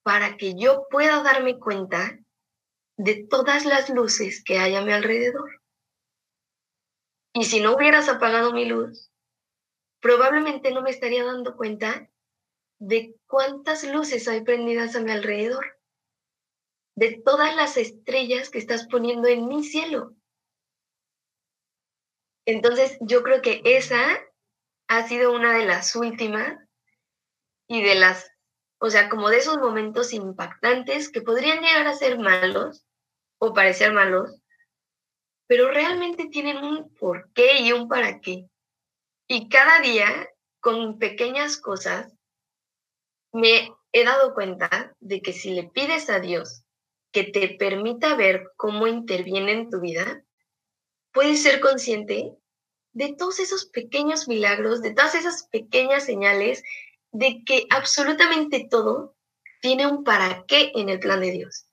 para 0.03 0.37
que 0.37 0.55
yo 0.55 0.87
pueda 0.89 1.23
darme 1.23 1.59
cuenta 1.59 2.17
de 2.97 3.27
todas 3.29 3.65
las 3.65 3.89
luces 3.89 4.43
que 4.43 4.59
hay 4.59 4.75
a 4.75 4.81
mi 4.81 4.93
alrededor. 4.93 5.56
Y 7.39 7.43
si 7.43 7.59
no 7.59 7.75
hubieras 7.75 8.09
apagado 8.09 8.51
mi 8.51 8.65
luz, 8.65 9.11
probablemente 10.01 10.71
no 10.71 10.81
me 10.81 10.89
estaría 10.89 11.23
dando 11.23 11.55
cuenta 11.55 12.09
de 12.79 13.15
cuántas 13.27 13.83
luces 13.83 14.27
hay 14.27 14.41
prendidas 14.41 14.95
a 14.95 15.01
mi 15.01 15.11
alrededor, 15.11 15.79
de 16.95 17.21
todas 17.23 17.55
las 17.55 17.77
estrellas 17.77 18.49
que 18.49 18.57
estás 18.57 18.87
poniendo 18.87 19.27
en 19.27 19.47
mi 19.47 19.63
cielo. 19.63 20.15
Entonces, 22.47 22.97
yo 23.01 23.21
creo 23.21 23.43
que 23.43 23.61
esa 23.65 24.19
ha 24.87 25.07
sido 25.07 25.31
una 25.31 25.55
de 25.59 25.67
las 25.67 25.95
últimas 25.95 26.57
y 27.67 27.83
de 27.83 27.93
las, 27.93 28.31
o 28.79 28.89
sea, 28.89 29.09
como 29.09 29.29
de 29.29 29.37
esos 29.37 29.57
momentos 29.57 30.11
impactantes 30.11 31.11
que 31.11 31.21
podrían 31.21 31.61
llegar 31.61 31.85
a 31.85 31.93
ser 31.93 32.17
malos 32.17 32.83
o 33.37 33.53
parecer 33.53 33.93
malos, 33.93 34.41
pero 35.47 35.71
realmente 35.71 36.27
tienen 36.27 36.57
un 36.57 36.93
por 36.95 37.31
qué 37.33 37.61
y 37.61 37.71
un 37.71 37.87
para 37.87 38.19
qué. 38.19 38.49
Y 39.27 39.49
cada 39.49 39.79
día, 39.79 40.29
con 40.59 40.99
pequeñas 40.99 41.57
cosas, 41.57 42.13
me 43.31 43.71
he 43.91 44.03
dado 44.03 44.33
cuenta 44.33 44.95
de 44.99 45.21
que 45.21 45.33
si 45.33 45.51
le 45.51 45.63
pides 45.63 46.09
a 46.09 46.19
Dios 46.19 46.63
que 47.11 47.23
te 47.23 47.49
permita 47.49 48.15
ver 48.15 48.51
cómo 48.57 48.87
interviene 48.87 49.53
en 49.53 49.69
tu 49.69 49.79
vida, 49.79 50.23
puedes 51.11 51.41
ser 51.41 51.59
consciente 51.59 52.37
de 52.93 53.13
todos 53.13 53.39
esos 53.39 53.65
pequeños 53.65 54.27
milagros, 54.27 54.81
de 54.81 54.91
todas 54.91 55.15
esas 55.15 55.43
pequeñas 55.47 56.05
señales 56.05 56.63
de 57.11 57.43
que 57.45 57.65
absolutamente 57.69 58.67
todo 58.69 59.15
tiene 59.61 59.87
un 59.87 60.03
para 60.03 60.45
qué 60.47 60.71
en 60.75 60.89
el 60.89 60.99
plan 60.99 61.21
de 61.21 61.31
Dios. 61.31 61.65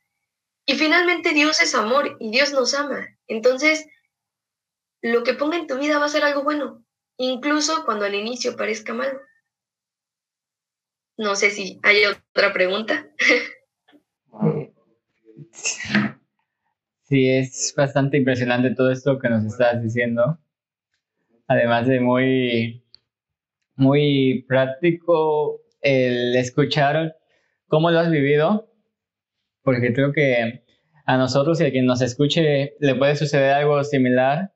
Y 0.66 0.74
finalmente 0.74 1.32
Dios 1.32 1.60
es 1.60 1.74
amor 1.74 2.16
y 2.20 2.30
Dios 2.30 2.52
nos 2.52 2.74
ama. 2.74 3.13
Entonces, 3.28 3.86
lo 5.02 5.22
que 5.22 5.34
ponga 5.34 5.56
en 5.56 5.66
tu 5.66 5.78
vida 5.78 5.98
va 5.98 6.06
a 6.06 6.08
ser 6.08 6.24
algo 6.24 6.44
bueno, 6.44 6.84
incluso 7.16 7.84
cuando 7.84 8.04
al 8.04 8.14
inicio 8.14 8.56
parezca 8.56 8.94
malo. 8.94 9.20
No 11.16 11.36
sé 11.36 11.50
si 11.50 11.78
hay 11.82 12.04
otra 12.06 12.52
pregunta. 12.52 13.08
Sí, 17.02 17.28
es 17.28 17.72
bastante 17.76 18.16
impresionante 18.16 18.74
todo 18.74 18.90
esto 18.90 19.18
que 19.18 19.28
nos 19.28 19.44
estás 19.44 19.82
diciendo. 19.82 20.38
Además 21.46 21.86
de 21.86 22.00
muy, 22.00 22.82
muy 23.76 24.44
práctico 24.48 25.60
el 25.82 26.34
escuchar 26.34 27.16
cómo 27.68 27.90
lo 27.90 28.00
has 28.00 28.10
vivido 28.10 28.70
porque 29.62 29.92
creo 29.92 30.12
que 30.12 30.63
a 31.04 31.16
nosotros 31.16 31.60
y 31.60 31.66
a 31.66 31.70
quien 31.70 31.86
nos 31.86 32.00
escuche 32.00 32.74
le 32.78 32.94
puede 32.94 33.16
suceder 33.16 33.52
algo 33.52 33.82
similar 33.84 34.52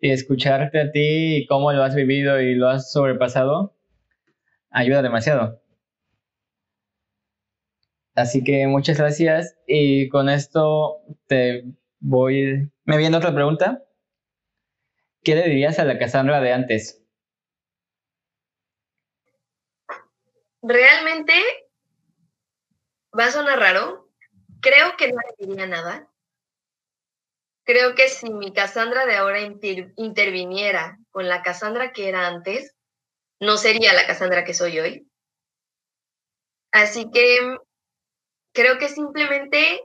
y 0.00 0.10
escucharte 0.10 0.80
a 0.80 0.90
ti 0.90 1.36
y 1.36 1.46
cómo 1.46 1.72
lo 1.72 1.82
has 1.82 1.94
vivido 1.94 2.40
y 2.40 2.54
lo 2.54 2.68
has 2.68 2.92
sobrepasado 2.92 3.74
ayuda 4.72 5.02
demasiado. 5.02 5.62
Así 8.14 8.42
que 8.44 8.66
muchas 8.66 8.98
gracias 8.98 9.56
y 9.66 10.08
con 10.08 10.28
esto 10.28 10.98
te 11.26 11.64
voy... 12.00 12.70
¿Me 12.84 12.98
viene 12.98 13.16
otra 13.16 13.34
pregunta? 13.34 13.84
¿Qué 15.22 15.34
le 15.34 15.44
dirías 15.44 15.78
a 15.78 15.84
la 15.84 15.98
Cassandra 15.98 16.40
de 16.40 16.52
antes? 16.52 17.02
Realmente 20.62 21.32
va 23.18 23.26
a 23.26 23.30
sonar 23.30 23.58
raro. 23.58 24.01
Creo 24.62 24.96
que 24.96 25.12
no 25.12 25.20
diría 25.38 25.66
nada. 25.66 26.08
Creo 27.64 27.96
que 27.96 28.08
si 28.08 28.30
mi 28.30 28.52
Cassandra 28.52 29.06
de 29.06 29.16
ahora 29.16 29.40
interviniera 29.40 30.98
con 31.10 31.28
la 31.28 31.42
Cassandra 31.42 31.92
que 31.92 32.08
era 32.08 32.28
antes, 32.28 32.74
no 33.40 33.56
sería 33.56 33.92
la 33.92 34.06
Cassandra 34.06 34.44
que 34.44 34.54
soy 34.54 34.78
hoy. 34.78 35.10
Así 36.72 37.10
que 37.12 37.58
creo 38.54 38.78
que 38.78 38.88
simplemente 38.88 39.82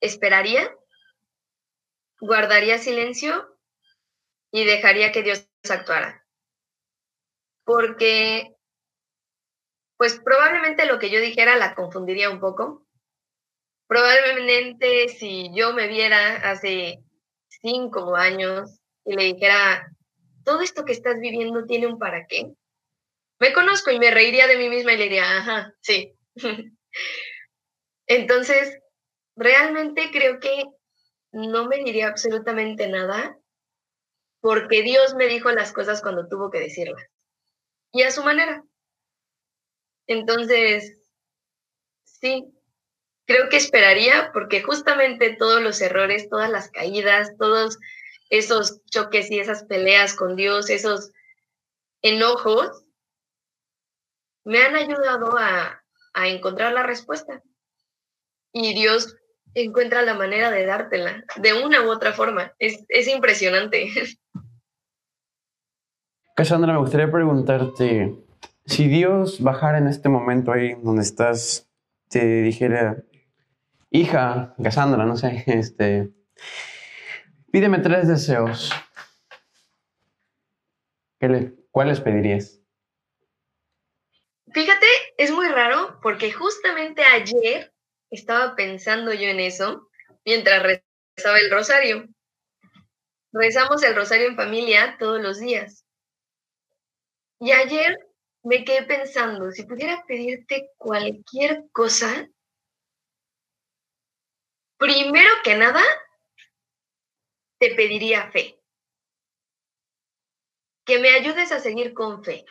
esperaría, 0.00 0.76
guardaría 2.20 2.78
silencio 2.78 3.56
y 4.50 4.64
dejaría 4.64 5.12
que 5.12 5.22
Dios 5.22 5.48
actuara. 5.70 6.26
Porque 7.64 8.57
pues 9.98 10.20
probablemente 10.20 10.86
lo 10.86 10.98
que 10.98 11.10
yo 11.10 11.20
dijera 11.20 11.56
la 11.56 11.74
confundiría 11.74 12.30
un 12.30 12.40
poco. 12.40 12.86
Probablemente 13.88 15.08
si 15.08 15.50
yo 15.52 15.72
me 15.74 15.88
viera 15.88 16.36
hace 16.50 17.00
cinco 17.48 18.14
años 18.14 18.80
y 19.04 19.14
le 19.16 19.24
dijera, 19.24 19.90
todo 20.44 20.60
esto 20.60 20.84
que 20.84 20.92
estás 20.92 21.18
viviendo 21.18 21.66
tiene 21.66 21.88
un 21.88 21.98
para 21.98 22.26
qué. 22.26 22.52
Me 23.40 23.52
conozco 23.52 23.90
y 23.90 23.98
me 23.98 24.10
reiría 24.12 24.46
de 24.46 24.56
mí 24.56 24.68
misma 24.68 24.92
y 24.92 24.98
le 24.98 25.04
diría, 25.04 25.38
ajá, 25.38 25.74
sí. 25.80 26.14
Entonces, 28.06 28.78
realmente 29.36 30.10
creo 30.12 30.38
que 30.38 30.64
no 31.32 31.66
me 31.66 31.78
diría 31.78 32.08
absolutamente 32.08 32.88
nada 32.88 33.36
porque 34.40 34.82
Dios 34.82 35.14
me 35.16 35.26
dijo 35.26 35.50
las 35.50 35.72
cosas 35.72 36.00
cuando 36.02 36.28
tuvo 36.28 36.50
que 36.50 36.60
decirlas. 36.60 37.04
Y 37.92 38.02
a 38.02 38.12
su 38.12 38.22
manera. 38.22 38.62
Entonces, 40.08 40.98
sí, 42.04 42.52
creo 43.26 43.48
que 43.50 43.58
esperaría 43.58 44.30
porque 44.32 44.62
justamente 44.62 45.36
todos 45.36 45.62
los 45.62 45.80
errores, 45.80 46.28
todas 46.28 46.50
las 46.50 46.70
caídas, 46.70 47.36
todos 47.38 47.78
esos 48.30 48.84
choques 48.86 49.30
y 49.30 49.38
esas 49.38 49.64
peleas 49.64 50.14
con 50.14 50.34
Dios, 50.34 50.70
esos 50.70 51.12
enojos, 52.02 52.84
me 54.44 54.62
han 54.62 54.74
ayudado 54.76 55.36
a, 55.38 55.82
encontrar 56.14 56.72
la 56.72 56.82
respuesta. 56.82 57.42
Y 58.52 58.74
Dios 58.74 59.14
encuentra 59.54 60.02
la 60.02 60.14
manera 60.14 60.50
de 60.50 60.66
dártela 60.66 61.22
de 61.36 61.52
una 61.52 61.82
u 61.82 61.90
otra 61.90 62.12
forma. 62.12 62.54
Es, 62.58 62.84
es 62.88 63.06
impresionante. 63.06 63.88
Cassandra, 66.34 66.72
me 66.72 66.78
gustaría 66.78 67.10
preguntarte, 67.10 68.16
si 68.68 68.86
Dios 68.86 69.42
bajara 69.42 69.78
en 69.78 69.88
este 69.88 70.08
momento 70.08 70.52
ahí 70.52 70.74
donde 70.82 71.02
estás, 71.02 71.68
te 72.08 72.42
dijera, 72.42 73.02
hija, 73.90 74.54
Cassandra, 74.62 75.06
no 75.06 75.16
sé, 75.16 75.42
este, 75.46 76.10
pídeme 77.50 77.78
tres 77.78 78.06
deseos, 78.06 78.70
¿cuáles 81.70 82.00
pedirías? 82.00 82.60
Fíjate, 84.52 84.86
es 85.16 85.30
muy 85.30 85.48
raro 85.48 85.98
porque 86.02 86.30
justamente 86.30 87.02
ayer 87.04 87.72
estaba 88.10 88.54
pensando 88.54 89.12
yo 89.12 89.28
en 89.28 89.40
eso 89.40 89.88
mientras 90.24 90.62
rezaba 90.62 91.38
el 91.38 91.50
rosario. 91.50 92.08
Rezamos 93.32 93.82
el 93.82 93.94
rosario 93.94 94.26
en 94.26 94.36
familia 94.36 94.96
todos 94.98 95.20
los 95.20 95.38
días. 95.38 95.84
Y 97.40 97.52
ayer 97.52 98.07
me 98.42 98.64
quedé 98.64 98.84
pensando, 98.84 99.50
si 99.50 99.64
pudiera 99.64 100.04
pedirte 100.06 100.70
cualquier 100.76 101.68
cosa, 101.72 102.28
primero 104.76 105.30
que 105.44 105.56
nada, 105.56 105.82
te 107.58 107.74
pediría 107.74 108.30
fe. 108.30 108.60
Que 110.84 110.98
me 110.98 111.10
ayudes 111.10 111.52
a 111.52 111.60
seguir 111.60 111.92
con 111.92 112.24
fe. 112.24 112.44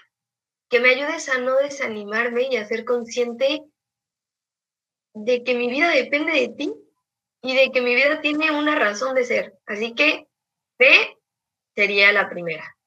Que 0.70 0.80
me 0.80 0.90
ayudes 0.90 1.30
a 1.30 1.40
no 1.40 1.56
desanimarme 1.56 2.50
y 2.52 2.58
a 2.58 2.68
ser 2.68 2.86
consciente 2.86 3.64
de 5.14 5.44
que 5.44 5.56
mi 5.56 5.70
vida 5.70 5.90
depende 5.90 6.34
de 6.34 6.50
ti 6.50 6.74
y 7.42 7.56
de 7.56 7.72
que 7.72 7.82
mi 7.82 7.96
vida 7.96 8.22
tiene 8.22 8.52
una 8.52 8.78
razón 8.78 9.16
de 9.16 9.24
ser. 9.24 9.58
Así 9.66 9.96
que 9.96 10.28
fe 10.78 11.18
sería 11.76 12.12
la 12.12 12.30
primera. 12.30 12.78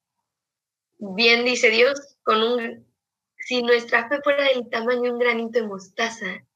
Bien 0.99 1.45
dice 1.45 1.71
Dios, 1.71 2.19
con 2.23 2.43
un 2.43 2.89
si 3.40 3.62
nuestra 3.62 4.09
fe 4.09 4.20
fuera 4.22 4.44
del 4.44 4.68
tamaño 4.70 5.03
de 5.03 5.11
un 5.12 5.18
granito 5.18 5.61
de 5.61 5.66
mostaza, 5.66 6.46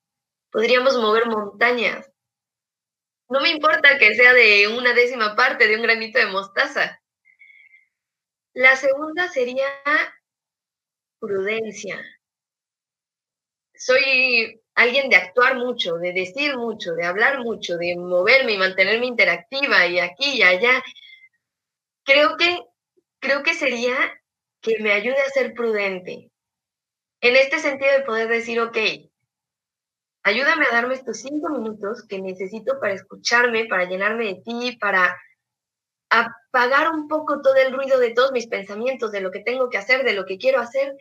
podríamos 0.50 0.96
mover 0.98 1.26
montañas. 1.26 2.10
No 3.28 3.40
me 3.40 3.50
importa 3.50 3.98
que 3.98 4.14
sea 4.14 4.32
de 4.32 4.68
una 4.68 4.92
décima 4.92 5.34
parte 5.34 5.66
de 5.66 5.76
un 5.76 5.82
granito 5.82 6.18
de 6.18 6.26
mostaza. 6.26 7.00
La 8.52 8.76
segunda 8.76 9.28
sería 9.28 9.66
prudencia. 11.18 12.00
Soy 13.74 14.62
alguien 14.74 15.08
de 15.08 15.16
actuar 15.16 15.56
mucho, 15.56 15.96
de 15.96 16.12
decir 16.12 16.56
mucho, 16.56 16.92
de 16.94 17.06
hablar 17.06 17.40
mucho, 17.40 17.76
de 17.76 17.96
moverme 17.96 18.52
y 18.52 18.58
mantenerme 18.58 19.06
interactiva 19.06 19.86
y 19.86 19.98
aquí 19.98 20.36
y 20.36 20.42
allá. 20.42 20.82
Creo 22.04 22.36
que, 22.36 22.60
creo 23.18 23.42
que 23.42 23.54
sería 23.54 23.96
que 24.60 24.78
me 24.80 24.92
ayude 24.92 25.20
a 25.20 25.30
ser 25.30 25.54
prudente. 25.54 26.30
En 27.24 27.36
este 27.36 27.58
sentido 27.58 27.90
de 27.90 28.02
poder 28.02 28.28
decir, 28.28 28.60
ok, 28.60 28.76
ayúdame 30.24 30.66
a 30.66 30.74
darme 30.74 30.92
estos 30.92 31.20
cinco 31.20 31.48
minutos 31.48 32.04
que 32.06 32.20
necesito 32.20 32.78
para 32.78 32.92
escucharme, 32.92 33.64
para 33.64 33.86
llenarme 33.86 34.26
de 34.26 34.42
ti, 34.44 34.76
para 34.76 35.16
apagar 36.10 36.90
un 36.90 37.08
poco 37.08 37.40
todo 37.40 37.54
el 37.54 37.72
ruido 37.72 37.98
de 37.98 38.10
todos 38.12 38.30
mis 38.32 38.46
pensamientos, 38.46 39.10
de 39.10 39.22
lo 39.22 39.30
que 39.30 39.40
tengo 39.40 39.70
que 39.70 39.78
hacer, 39.78 40.04
de 40.04 40.12
lo 40.12 40.26
que 40.26 40.36
quiero 40.36 40.60
hacer, 40.60 40.94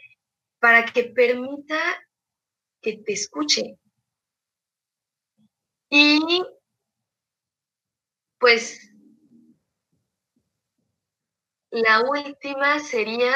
para 0.59 0.85
que 0.85 1.03
permita 1.03 1.77
que 2.81 2.99
te 2.99 3.11
escuche. 3.11 3.77
Y 5.89 6.41
pues 8.39 8.89
la 11.69 12.01
última 12.09 12.79
sería, 12.79 13.35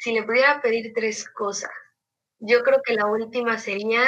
si 0.00 0.12
le 0.12 0.22
pudiera 0.22 0.62
pedir 0.62 0.92
tres 0.94 1.28
cosas, 1.28 1.70
yo 2.38 2.62
creo 2.62 2.80
que 2.82 2.94
la 2.94 3.04
última 3.06 3.58
sería 3.58 4.02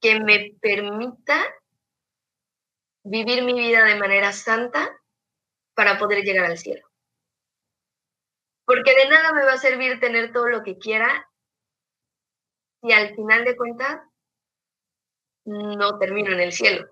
que 0.00 0.20
me 0.20 0.56
permita 0.62 1.54
vivir 3.04 3.44
mi 3.44 3.52
vida 3.52 3.84
de 3.84 3.96
manera 3.96 4.32
santa 4.32 4.98
para 5.74 5.98
poder 5.98 6.24
llegar 6.24 6.46
al 6.46 6.56
cielo. 6.56 6.88
Porque 8.64 8.94
de 8.94 9.10
nada 9.10 9.34
me 9.34 9.44
va 9.44 9.52
a 9.52 9.58
servir 9.58 10.00
tener 10.00 10.32
todo 10.32 10.48
lo 10.48 10.62
que 10.62 10.78
quiera 10.78 11.30
si 12.80 12.92
al 12.92 13.14
final 13.14 13.44
de 13.44 13.54
cuentas 13.54 14.00
no 15.44 15.98
termino 15.98 16.32
en 16.32 16.40
el 16.40 16.52
cielo. 16.52 16.88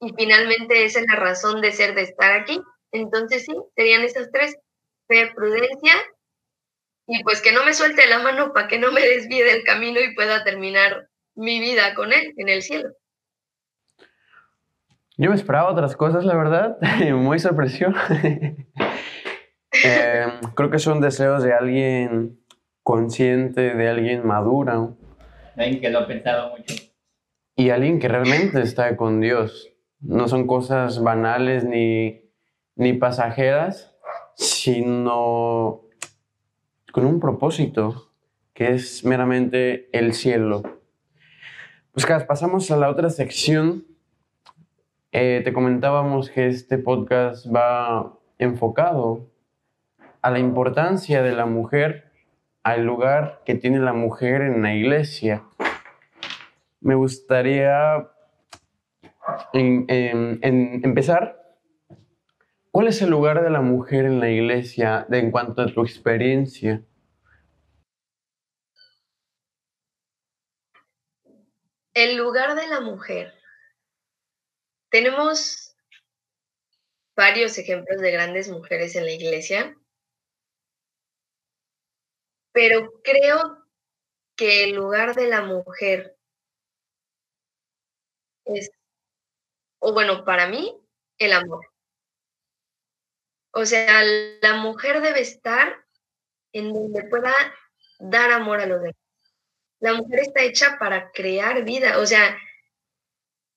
Y 0.00 0.12
finalmente 0.18 0.84
esa 0.84 1.00
es 1.00 1.06
la 1.08 1.16
razón 1.16 1.62
de 1.62 1.72
ser 1.72 1.94
de 1.94 2.02
estar 2.02 2.32
aquí. 2.32 2.60
Entonces 2.90 3.46
sí, 3.46 3.54
serían 3.74 4.02
esas 4.02 4.30
tres, 4.30 4.54
fe, 5.12 5.30
prudencia 5.34 5.92
y 7.06 7.22
pues 7.22 7.42
que 7.42 7.52
no 7.52 7.64
me 7.64 7.74
suelte 7.74 8.06
la 8.06 8.20
mano 8.20 8.52
para 8.52 8.68
que 8.68 8.78
no 8.78 8.92
me 8.92 9.02
desvíe 9.02 9.44
del 9.44 9.64
camino 9.64 10.00
y 10.00 10.14
pueda 10.14 10.44
terminar 10.44 11.08
mi 11.34 11.60
vida 11.60 11.94
con 11.94 12.12
él 12.12 12.32
en 12.36 12.48
el 12.48 12.62
cielo. 12.62 12.90
Yo 15.16 15.28
me 15.28 15.36
esperaba 15.36 15.70
otras 15.70 15.94
cosas, 15.96 16.24
la 16.24 16.34
verdad, 16.34 16.78
muy 17.14 17.38
sorpresión. 17.38 17.94
Eh, 19.84 20.26
creo 20.54 20.70
que 20.70 20.78
son 20.78 21.00
deseos 21.00 21.42
de 21.42 21.54
alguien 21.54 22.38
consciente, 22.82 23.74
de 23.74 23.88
alguien 23.88 24.24
maduro. 24.24 24.98
Alguien 25.56 25.80
que 25.80 25.88
lo 25.88 26.00
ha 26.00 26.06
pensado 26.06 26.50
mucho. 26.50 26.74
Y 27.56 27.70
alguien 27.70 27.98
que 27.98 28.06
realmente 28.06 28.60
está 28.60 28.98
con 28.98 29.20
Dios 29.20 29.72
no 29.98 30.28
son 30.28 30.46
cosas 30.46 31.02
banales 31.02 31.64
ni, 31.64 32.30
ni 32.76 32.92
pasajeras, 32.92 33.91
sino 34.36 35.82
con 36.92 37.06
un 37.06 37.20
propósito 37.20 38.12
que 38.54 38.72
es 38.72 39.04
meramente 39.04 39.88
el 39.96 40.12
cielo. 40.14 40.62
Pues 41.92 42.06
pasamos 42.26 42.70
a 42.70 42.76
la 42.76 42.90
otra 42.90 43.10
sección. 43.10 43.86
Eh, 45.10 45.42
te 45.44 45.52
comentábamos 45.52 46.30
que 46.30 46.46
este 46.46 46.78
podcast 46.78 47.46
va 47.46 48.18
enfocado 48.38 49.30
a 50.22 50.30
la 50.30 50.38
importancia 50.38 51.22
de 51.22 51.32
la 51.32 51.46
mujer, 51.46 52.12
al 52.62 52.84
lugar 52.84 53.42
que 53.44 53.54
tiene 53.54 53.78
la 53.78 53.92
mujer 53.92 54.42
en 54.42 54.62
la 54.62 54.74
iglesia. 54.74 55.42
Me 56.80 56.94
gustaría 56.94 58.08
empezar, 59.52 61.41
¿cuál 62.72 62.88
es 62.88 63.00
el 63.02 63.10
lugar 63.10 63.44
de 63.44 63.50
la 63.50 63.60
mujer 63.60 64.06
en 64.06 64.18
la 64.18 64.28
iglesia 64.28 65.06
de, 65.08 65.20
en 65.20 65.30
cuanto 65.30 65.62
a 65.62 65.72
tu 65.72 65.82
experiencia? 65.82 66.84
El 71.94 72.16
lugar 72.16 72.56
de 72.56 72.66
la 72.66 72.80
mujer. 72.80 73.34
Tenemos 74.90 75.76
varios 77.14 77.56
ejemplos 77.58 78.00
de 78.00 78.10
grandes 78.10 78.48
mujeres 78.48 78.96
en 78.96 79.04
la 79.04 79.12
iglesia, 79.12 79.76
pero 82.52 83.00
creo 83.04 83.68
que 84.36 84.64
el 84.64 84.74
lugar 84.74 85.14
de 85.14 85.28
la 85.28 85.42
mujer 85.42 86.16
es 88.46 88.70
o 89.84 89.92
bueno, 89.92 90.24
para 90.24 90.46
mí, 90.46 90.80
el 91.18 91.32
amor. 91.32 91.71
O 93.52 93.66
sea, 93.66 94.02
la 94.40 94.54
mujer 94.54 95.00
debe 95.00 95.20
estar 95.20 95.84
en 96.52 96.72
donde 96.72 97.04
pueda 97.04 97.32
dar 97.98 98.30
amor 98.30 98.60
a 98.60 98.66
los 98.66 98.80
demás. 98.80 98.96
La 99.80 99.94
mujer 99.94 100.20
está 100.20 100.42
hecha 100.42 100.78
para 100.78 101.10
crear 101.12 101.64
vida, 101.64 101.98
o 101.98 102.06
sea, 102.06 102.38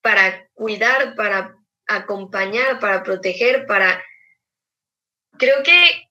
para 0.01 0.47
cuidar, 0.53 1.15
para 1.15 1.57
acompañar, 1.87 2.79
para 2.79 3.03
proteger, 3.03 3.65
para... 3.65 4.03
Creo 5.37 5.63
que 5.63 6.09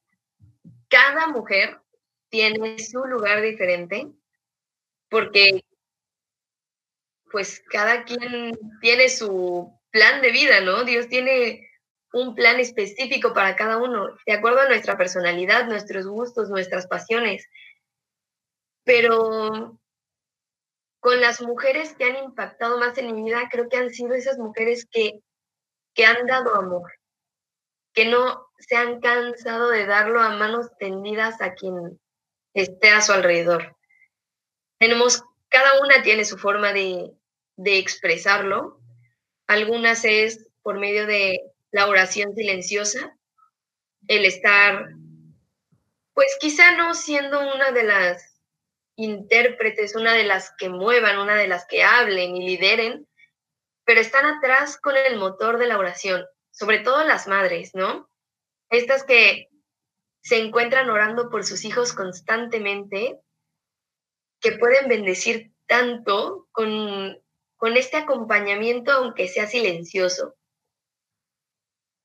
cada 0.89 1.29
mujer 1.29 1.81
tiene 2.29 2.79
su 2.79 3.05
lugar 3.05 3.41
diferente 3.41 4.07
porque 5.09 5.65
pues 7.31 7.63
cada 7.69 8.05
quien 8.05 8.53
tiene 8.81 9.09
su 9.09 9.77
plan 9.91 10.23
de 10.23 10.31
vida, 10.31 10.61
¿no? 10.61 10.85
Dios 10.85 11.09
tiene 11.09 11.69
un 12.15 12.35
plan 12.35 12.61
específico 12.61 13.35
para 13.35 13.57
cada 13.57 13.77
uno, 13.77 14.17
de 14.25 14.33
acuerdo 14.33 14.61
a 14.61 14.69
nuestra 14.69 14.97
personalidad, 14.97 15.67
nuestros 15.67 16.07
gustos, 16.07 16.49
nuestras 16.49 16.87
pasiones. 16.87 17.47
pero 18.85 19.79
con 21.01 21.21
las 21.21 21.43
mujeres 21.43 21.95
que 21.97 22.05
han 22.05 22.17
impactado 22.17 22.79
más 22.79 22.97
en 22.97 23.15
mi 23.15 23.23
vida, 23.25 23.49
creo 23.51 23.69
que 23.69 23.77
han 23.77 23.91
sido 23.91 24.15
esas 24.15 24.39
mujeres 24.39 24.87
que, 24.91 25.21
que 25.95 26.07
han 26.07 26.27
dado 26.27 26.55
amor, 26.55 26.93
que 27.93 28.07
no 28.07 28.49
se 28.59 28.77
han 28.77 29.01
cansado 29.01 29.69
de 29.69 29.85
darlo 29.85 30.21
a 30.21 30.31
manos 30.31 30.71
tendidas 30.79 31.43
a 31.43 31.53
quien 31.55 32.01
esté 32.55 32.91
a 32.91 33.03
su 33.03 33.13
alrededor. 33.13 33.77
Tenemos, 34.79 35.23
cada 35.49 35.81
una 35.81 36.03
tiene 36.03 36.25
su 36.25 36.39
forma 36.39 36.73
de, 36.73 37.11
de 37.57 37.79
expresarlo. 37.79 38.81
Algunas 39.47 40.05
es 40.05 40.51
por 40.63 40.79
medio 40.79 41.07
de 41.07 41.54
la 41.75 41.89
oración 41.89 42.37
silenciosa, 42.37 43.19
el 44.07 44.25
estar, 44.27 44.91
pues 46.13 46.37
quizá 46.39 46.77
no 46.77 46.95
siendo 46.95 47.41
una 47.53 47.73
de 47.73 47.83
las 47.83 48.41
intérpretes, 48.95 49.97
una 49.97 50.13
de 50.13 50.23
las 50.23 50.55
que 50.57 50.69
muevan, 50.69 51.19
una 51.19 51.35
de 51.35 51.49
las 51.49 51.67
que 51.67 51.83
hablen 51.83 52.37
y 52.37 52.47
lideren, 52.47 53.09
pero 53.85 54.01
están 54.01 54.25
atrás 54.25 54.79
con 54.81 54.97
el 54.97 55.17
motor 55.17 55.59
de 55.59 55.67
la 55.67 55.77
oración, 55.77 56.25
sobre 56.53 56.79
todo 56.79 57.03
las 57.03 57.27
madres, 57.27 57.73
¿no? 57.75 58.09
Estas 58.71 59.03
que 59.03 59.49
se 60.23 60.39
encuentran 60.39 60.89
orando 60.91 61.29
por 61.29 61.43
sus 61.43 61.65
hijos 61.65 61.93
constantemente, 61.93 63.19
que 64.39 64.53
pueden 64.53 64.89
bendecir 64.89 65.51
tanto 65.67 66.47
con, 66.53 67.21
con 67.57 67.77
este 67.77 67.97
acompañamiento, 67.97 68.93
aunque 68.93 69.27
sea 69.27 69.49
silencioso. 69.49 70.37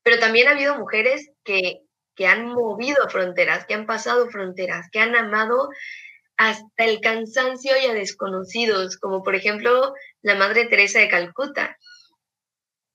Pero 0.02 0.18
también 0.18 0.48
ha 0.48 0.52
habido 0.52 0.78
mujeres 0.78 1.30
que, 1.44 1.80
que 2.14 2.26
han 2.26 2.46
movido 2.46 3.08
fronteras, 3.08 3.66
que 3.66 3.74
han 3.74 3.86
pasado 3.86 4.30
fronteras, 4.30 4.88
que 4.90 5.00
han 5.00 5.14
amado 5.14 5.68
hasta 6.36 6.84
el 6.84 7.00
cansancio 7.00 7.72
y 7.76 7.86
a 7.86 7.92
desconocidos, 7.92 8.96
como 8.98 9.22
por 9.22 9.34
ejemplo 9.34 9.92
la 10.22 10.36
Madre 10.36 10.66
Teresa 10.66 10.98
de 10.98 11.08
Calcuta, 11.08 11.76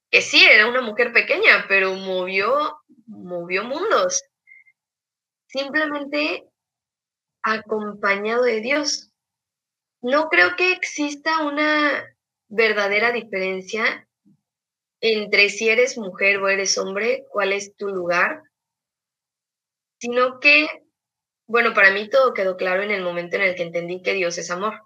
que 0.10 0.22
sí, 0.22 0.44
era 0.44 0.68
una 0.68 0.82
mujer 0.82 1.14
pequeña, 1.14 1.66
pero 1.68 1.94
movió, 1.94 2.80
movió 3.06 3.64
mundos, 3.64 4.24
simplemente 5.48 6.46
acompañado 7.44 8.44
de 8.44 8.62
Dios. 8.62 9.12
No 10.02 10.30
creo 10.30 10.56
que 10.56 10.72
exista 10.72 11.46
una 11.46 12.04
verdadera 12.48 13.12
diferencia 13.12 14.05
entre 15.14 15.50
si 15.50 15.70
eres 15.70 15.98
mujer 15.98 16.38
o 16.38 16.50
eres 16.50 16.78
hombre, 16.78 17.26
cuál 17.30 17.54
es 17.54 17.76
tu 17.76 17.90
lugar, 17.90 18.42
sino 20.00 20.40
que 20.40 20.68
bueno, 21.48 21.74
para 21.74 21.92
mí 21.92 22.10
todo 22.10 22.34
quedó 22.34 22.58
claro 22.58 22.82
en 22.82 22.92
el 22.92 23.04
momento 23.04 23.36
en 23.36 23.44
el 23.44 23.56
que 23.56 23.64
entendí 23.64 24.02
que 24.02 24.14
Dios 24.14 24.38
es 24.38 24.50
amor. 24.50 24.82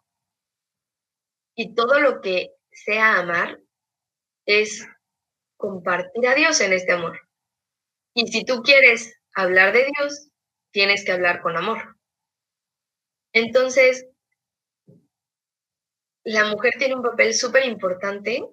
Y 1.56 1.74
todo 1.74 2.00
lo 2.00 2.22
que 2.22 2.52
sea 2.72 3.18
amar 3.18 3.60
es 4.46 4.86
compartir 5.58 6.28
a 6.28 6.36
Dios 6.36 6.60
en 6.62 6.74
este 6.74 6.94
amor. 6.94 7.20
Y 8.14 8.28
si 8.28 8.44
tú 8.44 8.62
quieres 8.62 9.18
hablar 9.34 9.74
de 9.74 9.86
Dios, 9.86 10.30
tienes 10.72 11.06
que 11.06 11.12
hablar 11.12 11.42
con 11.42 11.56
amor. 11.56 11.96
Entonces, 13.34 14.08
la 16.24 16.46
mujer 16.46 16.74
tiene 16.78 16.96
un 16.96 17.04
papel 17.04 17.34
súper 17.34 17.66
importante, 17.66 18.44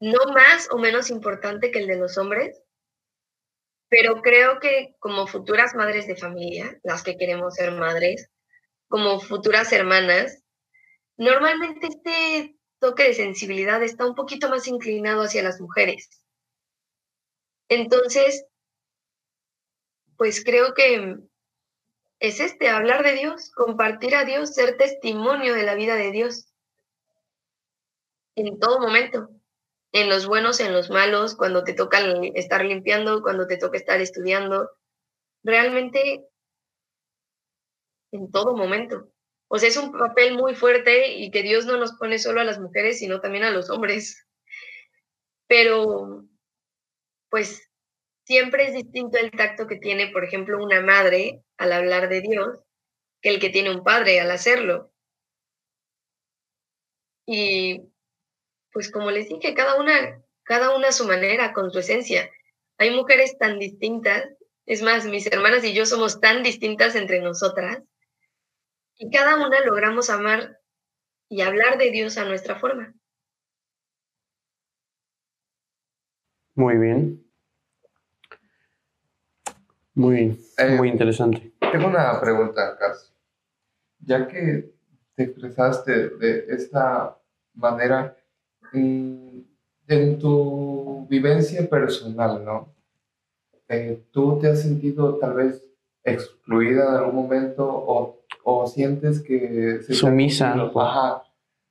no 0.00 0.18
más 0.32 0.68
o 0.70 0.78
menos 0.78 1.10
importante 1.10 1.70
que 1.70 1.78
el 1.78 1.86
de 1.86 1.96
los 1.96 2.18
hombres, 2.18 2.60
pero 3.88 4.20
creo 4.20 4.58
que 4.58 4.94
como 4.98 5.26
futuras 5.26 5.74
madres 5.74 6.06
de 6.06 6.16
familia, 6.16 6.78
las 6.82 7.02
que 7.02 7.16
queremos 7.16 7.54
ser 7.54 7.72
madres, 7.72 8.28
como 8.88 9.20
futuras 9.20 9.72
hermanas, 9.72 10.42
normalmente 11.16 11.86
este 11.86 12.56
toque 12.78 13.04
de 13.04 13.14
sensibilidad 13.14 13.82
está 13.82 14.06
un 14.06 14.14
poquito 14.14 14.50
más 14.50 14.66
inclinado 14.68 15.22
hacia 15.22 15.42
las 15.42 15.60
mujeres. 15.60 16.10
Entonces, 17.68 18.44
pues 20.16 20.44
creo 20.44 20.74
que 20.74 21.16
es 22.20 22.40
este, 22.40 22.68
hablar 22.68 23.02
de 23.02 23.12
Dios, 23.12 23.50
compartir 23.50 24.14
a 24.14 24.24
Dios, 24.24 24.54
ser 24.54 24.76
testimonio 24.76 25.54
de 25.54 25.62
la 25.62 25.74
vida 25.74 25.96
de 25.96 26.10
Dios 26.10 26.52
en 28.34 28.58
todo 28.58 28.80
momento 28.80 29.30
en 29.96 30.10
los 30.10 30.26
buenos, 30.26 30.60
en 30.60 30.74
los 30.74 30.90
malos, 30.90 31.34
cuando 31.34 31.64
te 31.64 31.72
toca 31.72 31.98
estar 32.34 32.62
limpiando, 32.62 33.22
cuando 33.22 33.46
te 33.46 33.56
toca 33.56 33.78
estar 33.78 33.98
estudiando, 33.98 34.70
realmente 35.42 36.26
en 38.12 38.30
todo 38.30 38.54
momento. 38.54 39.10
O 39.48 39.58
sea, 39.58 39.70
es 39.70 39.76
un 39.78 39.92
papel 39.92 40.34
muy 40.34 40.54
fuerte 40.54 41.14
y 41.14 41.30
que 41.30 41.42
Dios 41.42 41.64
no 41.64 41.78
nos 41.78 41.94
pone 41.94 42.18
solo 42.18 42.42
a 42.42 42.44
las 42.44 42.60
mujeres, 42.60 42.98
sino 42.98 43.22
también 43.22 43.44
a 43.44 43.50
los 43.50 43.70
hombres. 43.70 44.26
Pero, 45.48 46.26
pues, 47.30 47.70
siempre 48.26 48.66
es 48.66 48.74
distinto 48.74 49.16
el 49.16 49.30
tacto 49.30 49.66
que 49.66 49.76
tiene, 49.76 50.08
por 50.08 50.24
ejemplo, 50.24 50.62
una 50.62 50.82
madre 50.82 51.42
al 51.56 51.72
hablar 51.72 52.10
de 52.10 52.20
Dios 52.20 52.58
que 53.22 53.30
el 53.30 53.40
que 53.40 53.48
tiene 53.48 53.70
un 53.70 53.82
padre 53.82 54.20
al 54.20 54.30
hacerlo. 54.30 54.92
Y 57.26 57.80
pues 58.76 58.90
como 58.90 59.10
les 59.10 59.30
dije, 59.30 59.54
cada 59.54 59.80
una, 59.80 60.22
cada 60.42 60.76
una 60.76 60.88
a 60.88 60.92
su 60.92 61.06
manera, 61.06 61.54
con 61.54 61.70
su 61.70 61.78
esencia. 61.78 62.28
Hay 62.76 62.94
mujeres 62.94 63.38
tan 63.38 63.58
distintas, 63.58 64.28
es 64.66 64.82
más, 64.82 65.06
mis 65.06 65.26
hermanas 65.28 65.64
y 65.64 65.72
yo 65.72 65.86
somos 65.86 66.20
tan 66.20 66.42
distintas 66.42 66.94
entre 66.94 67.22
nosotras, 67.22 67.82
y 68.98 69.10
cada 69.10 69.36
una 69.36 69.62
logramos 69.62 70.10
amar 70.10 70.60
y 71.30 71.40
hablar 71.40 71.78
de 71.78 71.90
Dios 71.90 72.18
a 72.18 72.26
nuestra 72.26 72.56
forma. 72.56 72.92
Muy 76.54 76.76
bien. 76.76 77.26
Muy, 79.94 80.38
eh, 80.58 80.68
muy 80.76 80.90
interesante. 80.90 81.50
Tengo 81.72 81.86
una 81.86 82.20
pregunta, 82.20 82.76
Cas. 82.76 83.10
Ya 84.00 84.28
que 84.28 84.70
te 85.14 85.22
expresaste 85.22 86.10
de 86.10 86.44
esta 86.50 87.18
manera, 87.54 88.14
en 88.72 90.18
tu 90.18 91.06
vivencia 91.08 91.68
personal, 91.68 92.44
¿no? 92.44 92.74
Eh, 93.68 94.04
¿Tú 94.10 94.38
te 94.38 94.48
has 94.48 94.62
sentido 94.62 95.16
tal 95.16 95.34
vez 95.34 95.62
excluida 96.04 96.88
en 96.88 96.94
algún 96.96 97.16
momento 97.16 97.66
o, 97.66 98.22
o 98.44 98.66
sientes 98.66 99.20
que... 99.20 99.80
Se 99.82 99.94
Sumisa. 99.94 100.54
Ajá, 100.54 101.24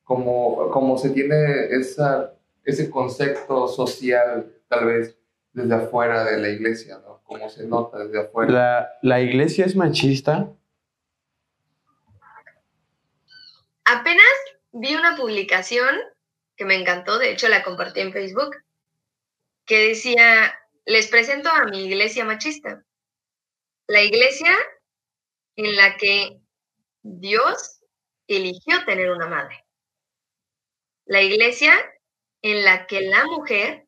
como, 0.03 0.69
como 0.71 0.97
se 0.97 1.11
tiene 1.11 1.67
esa, 1.71 2.33
ese 2.63 2.89
concepto 2.89 3.67
social 3.67 4.51
tal 4.67 4.85
vez 4.85 5.17
desde 5.53 5.73
afuera 5.73 6.25
de 6.25 6.37
la 6.37 6.49
iglesia, 6.49 6.99
¿no? 7.05 7.21
Como 7.23 7.49
se 7.49 7.65
nota 7.65 7.99
desde 7.99 8.19
afuera. 8.19 8.51
¿La, 8.51 8.89
la 9.01 9.21
iglesia 9.21 9.65
es 9.65 9.75
machista? 9.75 10.49
Apenas 13.85 14.25
vi 14.73 14.95
una 14.95 15.15
publicación 15.15 15.95
que 16.55 16.65
me 16.65 16.75
encantó, 16.75 17.17
de 17.17 17.31
hecho 17.31 17.47
la 17.47 17.63
compartí 17.63 17.99
en 17.99 18.13
Facebook, 18.13 18.55
que 19.65 19.89
decía, 19.89 20.53
les 20.85 21.07
presento 21.07 21.49
a 21.49 21.65
mi 21.65 21.85
iglesia 21.85 22.25
machista. 22.25 22.83
La 23.87 24.01
iglesia 24.03 24.55
en 25.55 25.75
la 25.75 25.97
que 25.97 26.39
Dios 27.01 27.81
eligió 28.27 28.83
tener 28.85 29.11
una 29.11 29.27
madre. 29.27 29.63
La 31.05 31.21
iglesia 31.21 31.73
en 32.41 32.63
la 32.63 32.87
que 32.87 33.01
la 33.01 33.25
mujer, 33.25 33.87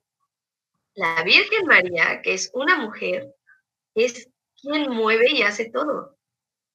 la 0.93 1.23
Virgen 1.23 1.65
María, 1.65 2.21
que 2.21 2.33
es 2.33 2.51
una 2.53 2.77
mujer, 2.77 3.33
es 3.95 4.29
quien 4.59 4.89
mueve 4.91 5.31
y 5.31 5.41
hace 5.41 5.69
todo. 5.69 6.17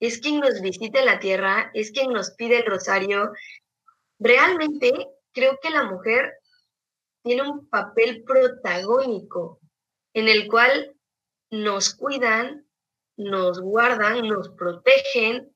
Es 0.01 0.19
quien 0.19 0.41
nos 0.41 0.61
visita 0.61 1.01
en 1.01 1.07
la 1.07 1.21
tierra, 1.21 1.71
es 1.75 1.93
quien 1.93 2.13
nos 2.13 2.33
pide 2.33 2.59
el 2.59 2.67
rosario. 2.67 3.33
Realmente 4.19 4.93
creo 5.33 5.59
que 5.61 5.71
la 5.71 5.85
mujer 5.85 6.33
tiene 7.23 7.43
un 7.43 7.69
papel 7.69 8.25
protagónico 8.25 9.61
en 10.15 10.29
el 10.29 10.49
cual 10.49 10.95
nos 11.51 11.95
cuidan, 11.95 12.67
nos 13.17 13.61
guardan, 13.61 14.27
nos 14.27 14.51
protegen, 14.51 15.55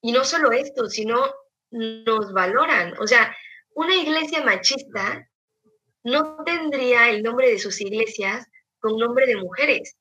y 0.00 0.12
no 0.12 0.24
solo 0.24 0.50
esto, 0.52 0.88
sino 0.88 1.32
nos 1.70 2.32
valoran. 2.32 2.94
O 2.98 3.06
sea, 3.06 3.34
una 3.74 3.94
iglesia 3.94 4.42
machista 4.42 5.28
no 6.04 6.42
tendría 6.44 7.10
el 7.10 7.22
nombre 7.22 7.50
de 7.50 7.58
sus 7.58 7.80
iglesias 7.80 8.46
con 8.80 8.96
nombre 8.96 9.26
de 9.26 9.36
mujeres. 9.36 9.96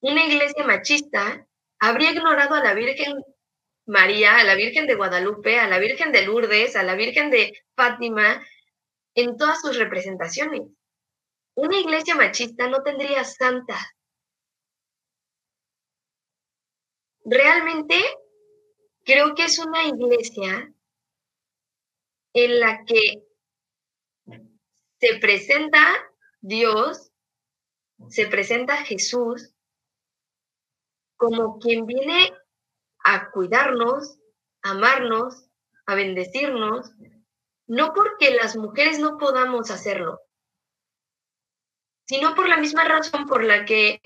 Una 0.00 0.24
iglesia 0.24 0.64
machista 0.64 1.46
habría 1.78 2.12
ignorado 2.12 2.54
a 2.54 2.64
la 2.64 2.74
Virgen 2.74 3.22
María, 3.86 4.36
a 4.36 4.44
la 4.44 4.54
Virgen 4.54 4.86
de 4.86 4.94
Guadalupe, 4.94 5.58
a 5.58 5.68
la 5.68 5.78
Virgen 5.78 6.12
de 6.12 6.22
Lourdes, 6.22 6.76
a 6.76 6.82
la 6.82 6.94
Virgen 6.94 7.30
de 7.30 7.52
Fátima, 7.76 8.44
en 9.14 9.36
todas 9.36 9.60
sus 9.60 9.76
representaciones. 9.76 10.62
Una 11.54 11.78
iglesia 11.78 12.14
machista 12.14 12.68
no 12.68 12.82
tendría 12.82 13.24
santas. 13.24 13.94
realmente 17.24 17.94
creo 19.04 19.34
que 19.34 19.44
es 19.44 19.58
una 19.58 19.84
iglesia 19.84 20.72
en 22.34 22.60
la 22.60 22.84
que 22.84 23.24
se 25.00 25.18
presenta 25.18 25.80
Dios, 26.40 27.10
se 28.08 28.26
presenta 28.26 28.76
Jesús 28.84 29.54
como 31.16 31.58
quien 31.58 31.86
viene 31.86 32.32
a 33.04 33.30
cuidarnos, 33.30 34.18
a 34.62 34.70
amarnos, 34.70 35.48
a 35.86 35.94
bendecirnos, 35.94 36.90
no 37.66 37.92
porque 37.94 38.34
las 38.34 38.56
mujeres 38.56 38.98
no 38.98 39.18
podamos 39.18 39.70
hacerlo, 39.70 40.20
sino 42.06 42.34
por 42.34 42.48
la 42.48 42.56
misma 42.56 42.84
razón 42.84 43.26
por 43.26 43.44
la 43.44 43.64
que 43.64 44.00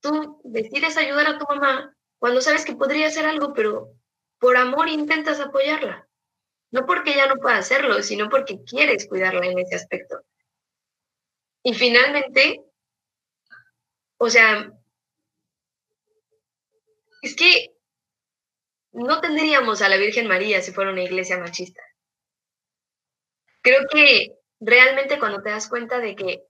tú 0.00 0.40
decides 0.44 0.96
ayudar 0.96 1.26
a 1.26 1.38
tu 1.38 1.46
mamá 1.46 1.96
cuando 2.18 2.40
sabes 2.40 2.64
que 2.64 2.76
podría 2.76 3.08
hacer 3.08 3.26
algo, 3.26 3.52
pero 3.52 3.90
por 4.38 4.56
amor 4.56 4.88
intentas 4.88 5.40
apoyarla. 5.40 6.08
No 6.70 6.86
porque 6.86 7.12
ella 7.12 7.26
no 7.26 7.36
pueda 7.36 7.58
hacerlo, 7.58 8.02
sino 8.02 8.28
porque 8.28 8.62
quieres 8.64 9.06
cuidarla 9.06 9.46
en 9.46 9.58
ese 9.58 9.76
aspecto. 9.76 10.20
Y 11.62 11.72
finalmente, 11.74 12.62
o 14.18 14.28
sea, 14.28 14.72
es 17.22 17.36
que 17.36 17.73
no 18.94 19.20
tendríamos 19.20 19.82
a 19.82 19.88
la 19.88 19.96
Virgen 19.96 20.28
María 20.28 20.62
si 20.62 20.72
fuera 20.72 20.92
una 20.92 21.02
iglesia 21.02 21.38
machista. 21.38 21.82
Creo 23.60 23.80
que 23.90 24.32
realmente 24.60 25.18
cuando 25.18 25.42
te 25.42 25.50
das 25.50 25.68
cuenta 25.68 25.98
de 25.98 26.14
que 26.14 26.44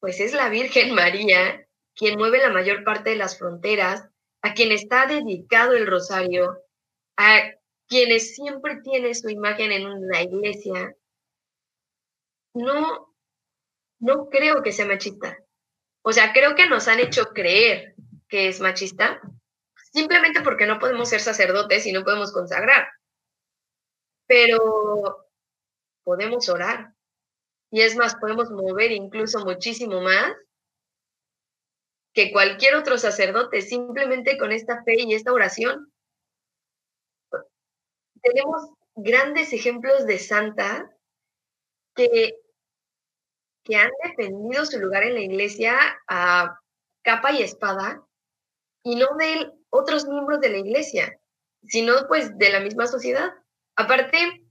pues 0.00 0.20
es 0.20 0.32
la 0.32 0.48
Virgen 0.48 0.94
María 0.94 1.66
quien 1.94 2.16
mueve 2.16 2.38
la 2.38 2.50
mayor 2.50 2.84
parte 2.84 3.10
de 3.10 3.16
las 3.16 3.38
fronteras, 3.38 4.08
a 4.40 4.54
quien 4.54 4.70
está 4.70 5.06
dedicado 5.06 5.72
el 5.72 5.86
rosario, 5.86 6.62
a 7.16 7.40
quienes 7.88 8.36
siempre 8.36 8.80
tiene 8.84 9.14
su 9.14 9.28
imagen 9.28 9.72
en 9.72 10.06
la 10.06 10.22
iglesia, 10.22 10.94
no, 12.54 13.14
no 13.98 14.28
creo 14.28 14.62
que 14.62 14.70
sea 14.70 14.86
machista. 14.86 15.38
O 16.02 16.12
sea, 16.12 16.32
creo 16.32 16.54
que 16.54 16.68
nos 16.68 16.86
han 16.86 17.00
hecho 17.00 17.30
creer 17.30 17.96
que 18.28 18.46
es 18.46 18.60
machista, 18.60 19.20
simplemente 19.92 20.42
porque 20.42 20.66
no 20.66 20.78
podemos 20.78 21.08
ser 21.08 21.20
sacerdotes 21.20 21.86
y 21.86 21.92
no 21.92 22.04
podemos 22.04 22.32
consagrar. 22.32 22.88
Pero 24.26 25.28
podemos 26.04 26.48
orar. 26.48 26.94
Y 27.70 27.82
es 27.82 27.96
más, 27.96 28.16
podemos 28.16 28.50
mover 28.50 28.92
incluso 28.92 29.44
muchísimo 29.44 30.00
más 30.00 30.32
que 32.14 32.32
cualquier 32.32 32.74
otro 32.74 32.98
sacerdote, 32.98 33.62
simplemente 33.62 34.38
con 34.38 34.50
esta 34.50 34.82
fe 34.84 35.02
y 35.02 35.14
esta 35.14 35.32
oración. 35.32 35.92
Tenemos 38.22 38.70
grandes 38.96 39.52
ejemplos 39.52 40.06
de 40.06 40.18
santas 40.18 40.82
que, 41.94 42.34
que 43.64 43.76
han 43.76 43.90
defendido 44.02 44.64
su 44.64 44.80
lugar 44.80 45.04
en 45.04 45.14
la 45.14 45.20
iglesia 45.20 45.78
a 46.08 46.58
capa 47.02 47.32
y 47.32 47.42
espada, 47.42 48.02
y 48.82 48.96
no 48.96 49.08
de 49.16 49.52
otros 49.70 50.06
miembros 50.06 50.40
de 50.40 50.50
la 50.50 50.58
iglesia, 50.58 51.18
sino 51.66 52.06
pues 52.08 52.36
de 52.38 52.50
la 52.50 52.60
misma 52.60 52.86
sociedad. 52.86 53.32
Aparte, 53.76 54.48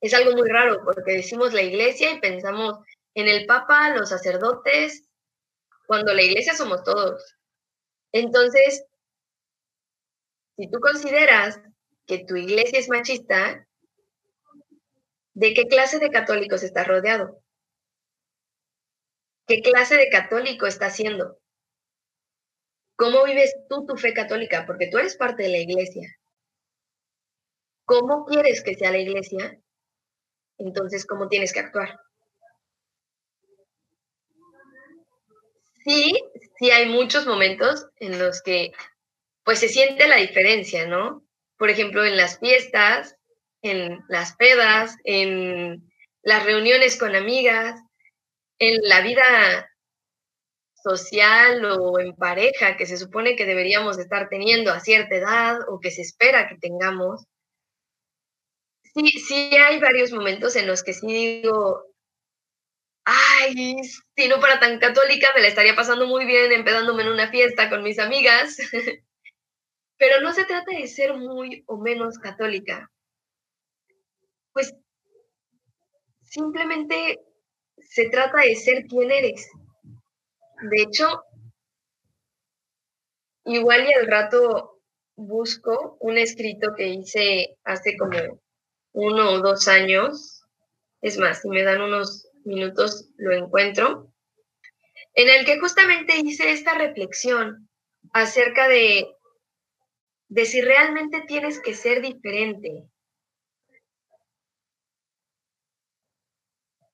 es 0.00 0.14
algo 0.14 0.32
muy 0.32 0.48
raro 0.48 0.82
porque 0.84 1.12
decimos 1.12 1.52
la 1.52 1.62
iglesia 1.62 2.12
y 2.12 2.20
pensamos 2.20 2.78
en 3.14 3.28
el 3.28 3.46
papa, 3.46 3.90
los 3.90 4.08
sacerdotes, 4.08 5.08
cuando 5.86 6.14
la 6.14 6.22
iglesia 6.22 6.54
somos 6.54 6.82
todos. 6.82 7.36
Entonces, 8.12 8.84
si 10.56 10.70
tú 10.70 10.80
consideras 10.80 11.60
que 12.06 12.24
tu 12.24 12.36
iglesia 12.36 12.78
es 12.78 12.88
machista, 12.88 13.66
¿de 15.34 15.54
qué 15.54 15.66
clase 15.66 15.98
de 15.98 16.10
católicos 16.10 16.62
estás 16.62 16.86
rodeado? 16.86 17.42
¿Qué 19.46 19.60
clase 19.60 19.96
de 19.96 20.08
católico 20.08 20.66
estás 20.66 20.96
siendo? 20.96 21.41
¿Cómo 23.02 23.24
vives 23.24 23.52
tú 23.68 23.84
tu 23.84 23.96
fe 23.96 24.14
católica? 24.14 24.64
Porque 24.64 24.86
tú 24.86 24.96
eres 24.96 25.16
parte 25.16 25.42
de 25.42 25.48
la 25.48 25.58
iglesia. 25.58 26.08
¿Cómo 27.84 28.24
quieres 28.26 28.62
que 28.62 28.74
sea 28.74 28.92
la 28.92 28.98
iglesia? 28.98 29.58
Entonces, 30.56 31.04
¿cómo 31.04 31.26
tienes 31.26 31.52
que 31.52 31.58
actuar? 31.58 31.98
Sí, 35.84 36.16
sí 36.60 36.70
hay 36.70 36.90
muchos 36.90 37.26
momentos 37.26 37.88
en 37.96 38.20
los 38.20 38.40
que 38.40 38.70
pues 39.42 39.58
se 39.58 39.68
siente 39.68 40.06
la 40.06 40.18
diferencia, 40.18 40.86
¿no? 40.86 41.26
Por 41.58 41.70
ejemplo, 41.70 42.04
en 42.04 42.16
las 42.16 42.38
fiestas, 42.38 43.16
en 43.62 43.98
las 44.06 44.36
pedas, 44.36 44.94
en 45.02 45.92
las 46.22 46.44
reuniones 46.44 46.96
con 46.96 47.16
amigas, 47.16 47.80
en 48.60 48.80
la 48.82 49.00
vida 49.00 49.71
social 50.82 51.64
o 51.64 51.98
en 52.00 52.14
pareja 52.14 52.76
que 52.76 52.86
se 52.86 52.96
supone 52.96 53.36
que 53.36 53.46
deberíamos 53.46 53.98
estar 53.98 54.28
teniendo 54.28 54.72
a 54.72 54.80
cierta 54.80 55.16
edad 55.16 55.58
o 55.68 55.80
que 55.80 55.90
se 55.90 56.02
espera 56.02 56.48
que 56.48 56.56
tengamos. 56.56 57.24
Sí, 58.94 59.08
sí 59.26 59.50
hay 59.56 59.78
varios 59.80 60.12
momentos 60.12 60.54
en 60.56 60.66
los 60.66 60.82
que 60.82 60.92
sí 60.92 61.06
digo, 61.06 61.84
ay, 63.04 63.76
si 64.16 64.28
no 64.28 64.38
fuera 64.38 64.60
tan 64.60 64.78
católica 64.78 65.30
me 65.34 65.42
la 65.42 65.48
estaría 65.48 65.74
pasando 65.74 66.06
muy 66.06 66.24
bien 66.26 66.52
empedándome 66.52 67.02
en 67.02 67.08
una 67.08 67.30
fiesta 67.30 67.70
con 67.70 67.82
mis 67.82 67.98
amigas. 67.98 68.56
Pero 69.98 70.20
no 70.20 70.32
se 70.32 70.44
trata 70.44 70.72
de 70.72 70.86
ser 70.88 71.14
muy 71.14 71.62
o 71.66 71.78
menos 71.78 72.18
católica. 72.18 72.90
Pues 74.52 74.74
simplemente 76.22 77.20
se 77.78 78.08
trata 78.08 78.40
de 78.40 78.56
ser 78.56 78.84
quien 78.86 79.10
eres. 79.10 79.48
De 80.62 80.82
hecho, 80.82 81.24
igual 83.44 83.88
y 83.88 83.92
al 83.94 84.06
rato 84.06 84.80
busco 85.16 85.96
un 86.00 86.18
escrito 86.18 86.74
que 86.76 86.88
hice 86.88 87.56
hace 87.64 87.96
como 87.96 88.40
uno 88.92 89.30
o 89.32 89.40
dos 89.40 89.66
años, 89.66 90.44
es 91.00 91.18
más, 91.18 91.42
si 91.42 91.48
me 91.48 91.64
dan 91.64 91.80
unos 91.80 92.28
minutos 92.44 93.10
lo 93.16 93.32
encuentro, 93.32 94.12
en 95.14 95.28
el 95.28 95.44
que 95.44 95.58
justamente 95.58 96.16
hice 96.18 96.52
esta 96.52 96.74
reflexión 96.74 97.68
acerca 98.12 98.68
de, 98.68 99.08
de 100.28 100.44
si 100.44 100.60
realmente 100.60 101.22
tienes 101.26 101.60
que 101.60 101.74
ser 101.74 102.02
diferente. 102.02 102.88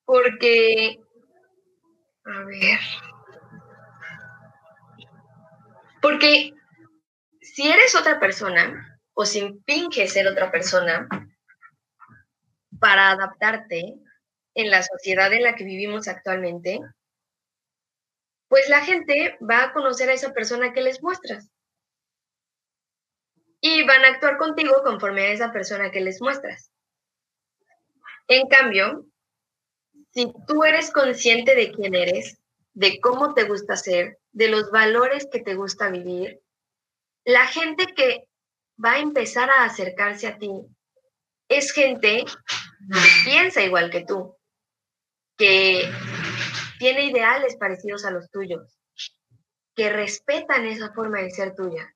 Porque, 0.05 1.01
a 2.25 2.45
ver, 2.45 2.81
porque 6.01 6.55
si 7.41 7.69
eres 7.69 7.95
otra 7.95 8.21
persona 8.21 9.01
o 9.15 9.25
si 9.25 9.61
finges 9.67 10.13
ser 10.13 10.27
otra 10.29 10.51
persona 10.51 11.09
para 12.79 13.11
adaptarte 13.11 13.95
en 14.55 14.71
la 14.71 14.83
sociedad 14.83 15.33
en 15.33 15.43
la 15.43 15.55
que 15.55 15.65
vivimos 15.65 16.09
actualmente, 16.09 16.81
pues 18.49 18.69
la 18.69 18.81
gente 18.85 19.39
va 19.41 19.65
a 19.65 19.73
conocer 19.73 20.09
a 20.09 20.15
esa 20.15 20.33
persona 20.33 20.73
que 20.73 20.83
les 20.83 21.03
muestras. 21.03 21.51
Y 23.61 23.85
van 23.85 24.05
a 24.05 24.09
actuar 24.09 24.39
contigo 24.39 24.83
conforme 24.85 25.23
a 25.23 25.33
esa 25.33 25.53
persona 25.53 25.91
que 25.91 26.01
les 26.01 26.21
muestras. 26.21 26.71
En 28.29 28.47
cambio, 28.47 29.07
si 30.11 30.33
tú 30.47 30.65
eres 30.65 30.93
consciente 30.93 31.55
de 31.55 31.73
quién 31.73 31.95
eres, 31.95 32.39
de 32.79 33.01
cómo 33.01 33.35
te 33.35 33.43
gusta 33.43 33.75
ser, 33.75 34.21
de 34.31 34.47
los 34.47 34.71
valores 34.71 35.27
que 35.33 35.41
te 35.41 35.57
gusta 35.57 35.91
vivir, 35.91 36.41
la 37.25 37.45
gente 37.49 37.87
que 37.87 38.29
va 38.83 38.93
a 38.93 38.99
empezar 39.01 39.51
a 39.51 39.65
acercarse 39.65 40.29
a 40.29 40.39
ti 40.39 40.49
es 41.49 41.73
gente 41.73 42.25
que 42.25 43.01
piensa 43.25 43.65
igual 43.65 43.91
que 43.91 44.05
tú, 44.05 44.37
que 45.37 45.91
tiene 46.79 47.07
ideales 47.07 47.57
parecidos 47.57 48.05
a 48.05 48.13
los 48.13 48.31
tuyos, 48.31 48.79
que 49.75 49.91
respetan 49.91 50.65
esa 50.65 50.93
forma 50.93 51.19
de 51.19 51.33
ser 51.33 51.57
tuya. 51.57 51.93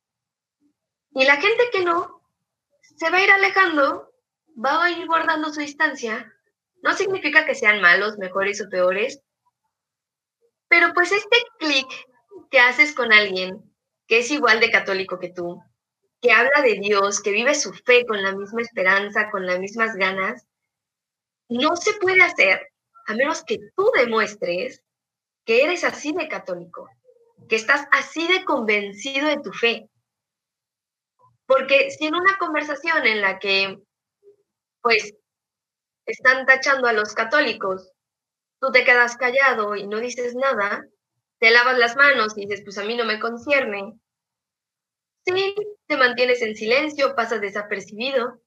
Y 1.12 1.24
la 1.24 1.36
gente 1.36 1.62
que 1.70 1.84
no, 1.84 2.24
se 2.80 3.08
va 3.08 3.18
a 3.18 3.22
ir 3.22 3.30
alejando, 3.30 4.12
va 4.56 4.82
a 4.82 4.90
ir 4.90 5.06
guardando 5.06 5.52
su 5.52 5.60
distancia. 5.60 6.34
No 6.82 6.92
significa 6.94 7.46
que 7.46 7.54
sean 7.54 7.80
malos, 7.80 8.18
mejores 8.18 8.60
o 8.60 8.68
peores, 8.68 9.22
pero 10.72 10.94
pues 10.94 11.12
este 11.12 11.36
clic 11.58 11.86
que 12.50 12.58
haces 12.58 12.94
con 12.94 13.12
alguien 13.12 13.62
que 14.06 14.20
es 14.20 14.30
igual 14.30 14.58
de 14.58 14.70
católico 14.70 15.18
que 15.18 15.28
tú, 15.28 15.62
que 16.22 16.32
habla 16.32 16.62
de 16.62 16.78
Dios, 16.80 17.20
que 17.20 17.30
vive 17.30 17.54
su 17.54 17.74
fe 17.74 18.06
con 18.06 18.22
la 18.22 18.34
misma 18.34 18.62
esperanza, 18.62 19.30
con 19.30 19.44
las 19.44 19.58
mismas 19.58 19.94
ganas, 19.96 20.46
no 21.50 21.76
se 21.76 21.92
puede 22.00 22.22
hacer 22.22 22.72
a 23.06 23.12
menos 23.12 23.44
que 23.44 23.58
tú 23.76 23.90
demuestres 23.94 24.82
que 25.44 25.62
eres 25.62 25.84
así 25.84 26.12
de 26.12 26.26
católico, 26.26 26.88
que 27.50 27.56
estás 27.56 27.86
así 27.92 28.26
de 28.26 28.42
convencido 28.46 29.28
de 29.28 29.42
tu 29.42 29.52
fe, 29.52 29.90
Porque 31.44 31.90
si 31.90 32.06
en 32.06 32.14
una 32.14 32.38
conversación 32.38 33.04
en 33.06 33.20
la 33.20 33.38
que, 33.38 33.78
pues, 34.80 35.12
están 36.06 36.46
tachando 36.46 36.88
a 36.88 36.94
los 36.94 37.12
católicos, 37.12 37.91
tú 38.62 38.70
te 38.70 38.84
quedas 38.84 39.16
callado 39.16 39.74
y 39.74 39.88
no 39.88 39.98
dices 39.98 40.36
nada, 40.36 40.86
te 41.40 41.50
lavas 41.50 41.76
las 41.78 41.96
manos 41.96 42.38
y 42.38 42.46
dices, 42.46 42.62
pues 42.64 42.78
a 42.78 42.84
mí 42.84 42.96
no 42.96 43.04
me 43.04 43.18
concierne. 43.18 43.98
Sí, 45.26 45.54
te 45.86 45.96
mantienes 45.96 46.40
en 46.42 46.54
silencio, 46.54 47.16
pasas 47.16 47.40
desapercibido, 47.40 48.40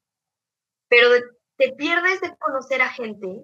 pero 0.88 1.09
te 1.57 1.74
pierdes 1.74 2.22
de 2.22 2.34
conocer 2.38 2.82
a 2.82 2.93
gente 2.93 3.43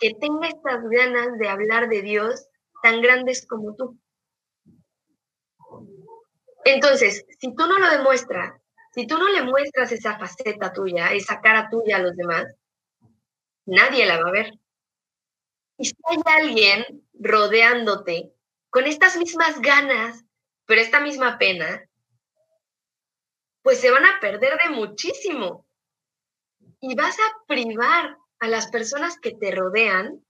que 0.00 0.14
tenga 0.14 0.48
estas 0.48 0.82
ganas 0.90 1.38
de 1.38 1.48
hablar 1.48 1.88
de 1.88 2.02
Dios 2.02 2.48
tan 2.82 3.00
grandes 3.00 3.46
como 3.46 3.76
tú. 3.76 3.96
Entonces, 6.64 7.24
si 7.38 7.54
tú 7.54 7.66
no 7.68 7.78
lo 7.78 7.88
demuestras, 7.88 8.60
si 8.92 9.06
tú 9.06 9.16
no 9.16 9.28
le 9.28 9.42
muestras 9.42 9.92
esa 9.92 10.18
faceta 10.18 10.72
tuya, 10.72 11.12
esa 11.12 11.40
cara 11.40 11.68
tuya 11.70 11.98
a 11.98 12.02
los 12.02 12.16
demás, 12.16 12.52
nadie 13.64 14.04
la 14.06 14.20
va 14.20 14.28
a 14.28 14.32
ver. 14.32 14.57
Y 15.78 15.86
si 15.86 15.94
hay 16.10 16.18
alguien 16.26 16.84
rodeándote 17.14 18.32
con 18.68 18.84
estas 18.84 19.16
mismas 19.16 19.60
ganas, 19.60 20.24
pero 20.66 20.80
esta 20.80 21.00
misma 21.00 21.38
pena, 21.38 21.88
pues 23.62 23.80
se 23.80 23.90
van 23.90 24.04
a 24.04 24.18
perder 24.20 24.58
de 24.64 24.74
muchísimo. 24.74 25.66
Y 26.80 26.94
vas 26.94 27.16
a 27.18 27.46
privar 27.46 28.16
a 28.40 28.48
las 28.48 28.68
personas 28.68 29.18
que 29.20 29.32
te 29.34 29.50
rodean 29.52 30.22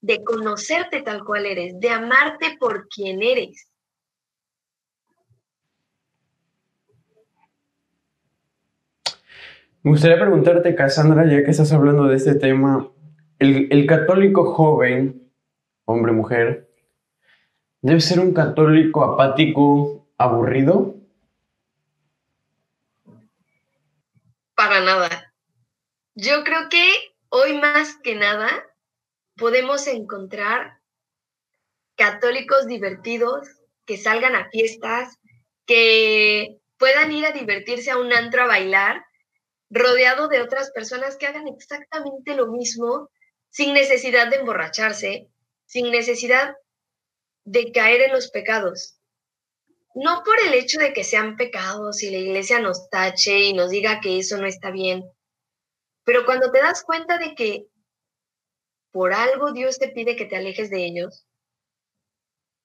de 0.00 0.22
conocerte 0.24 1.02
tal 1.02 1.24
cual 1.24 1.46
eres, 1.46 1.78
de 1.78 1.90
amarte 1.90 2.56
por 2.58 2.88
quien 2.88 3.22
eres. 3.22 3.68
Me 9.82 9.92
gustaría 9.92 10.18
preguntarte, 10.18 10.74
Cassandra, 10.74 11.24
ya 11.30 11.44
que 11.44 11.50
estás 11.50 11.72
hablando 11.72 12.04
de 12.04 12.16
este 12.16 12.34
tema, 12.34 12.90
el, 13.38 13.86
católico 13.86 14.52
joven, 14.54 15.30
hombre, 15.84 16.12
mujer, 16.12 16.70
¿debe 17.82 18.00
ser 18.00 18.20
un 18.20 18.32
católico 18.32 19.04
apático, 19.04 20.08
aburrido? 20.18 20.94
Para 24.54 24.80
nada. 24.80 25.34
Yo 26.14 26.44
creo 26.44 26.68
que 26.70 26.88
hoy 27.28 27.58
más 27.58 27.96
que 28.02 28.14
nada 28.14 28.48
podemos 29.36 29.86
encontrar 29.86 30.78
católicos 31.94 32.66
divertidos 32.66 33.46
que 33.84 33.98
salgan 33.98 34.34
a 34.34 34.48
fiestas, 34.50 35.18
que 35.66 36.58
puedan 36.78 37.12
ir 37.12 37.26
a 37.26 37.32
divertirse 37.32 37.90
a 37.90 37.98
un 37.98 38.12
antro 38.12 38.42
a 38.42 38.46
bailar 38.46 39.04
rodeado 39.68 40.28
de 40.28 40.40
otras 40.40 40.70
personas 40.70 41.16
que 41.16 41.26
hagan 41.26 41.48
exactamente 41.48 42.34
lo 42.34 42.46
mismo 42.46 43.10
sin 43.50 43.74
necesidad 43.74 44.28
de 44.28 44.36
emborracharse, 44.36 45.28
sin 45.64 45.90
necesidad 45.90 46.56
de 47.44 47.72
caer 47.72 48.02
en 48.02 48.12
los 48.12 48.30
pecados. 48.30 48.98
No 49.94 50.22
por 50.24 50.38
el 50.40 50.54
hecho 50.54 50.78
de 50.78 50.92
que 50.92 51.04
sean 51.04 51.36
pecados 51.36 52.02
y 52.02 52.10
la 52.10 52.18
iglesia 52.18 52.60
nos 52.60 52.90
tache 52.90 53.44
y 53.44 53.52
nos 53.54 53.70
diga 53.70 54.00
que 54.00 54.18
eso 54.18 54.36
no 54.36 54.46
está 54.46 54.70
bien, 54.70 55.04
pero 56.04 56.24
cuando 56.24 56.52
te 56.52 56.60
das 56.60 56.84
cuenta 56.84 57.18
de 57.18 57.34
que 57.34 57.66
por 58.92 59.12
algo 59.12 59.52
Dios 59.52 59.78
te 59.78 59.88
pide 59.88 60.16
que 60.16 60.24
te 60.24 60.36
alejes 60.36 60.70
de 60.70 60.84
ellos, 60.84 61.26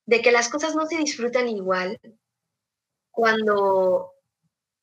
de 0.06 0.22
que 0.22 0.32
las 0.32 0.50
cosas 0.50 0.76
no 0.76 0.86
se 0.86 0.98
disfrutan 0.98 1.48
igual, 1.48 2.00
cuando 3.10 4.14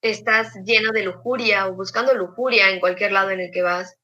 estás 0.02 0.54
lleno 0.64 0.92
de 0.92 1.04
lujuria 1.04 1.68
o 1.68 1.74
buscando 1.74 2.14
lujuria 2.14 2.70
en 2.70 2.80
cualquier 2.80 3.12
lado 3.12 3.30
en 3.30 3.40
el 3.40 3.50
que 3.50 3.62
vas, 3.62 3.96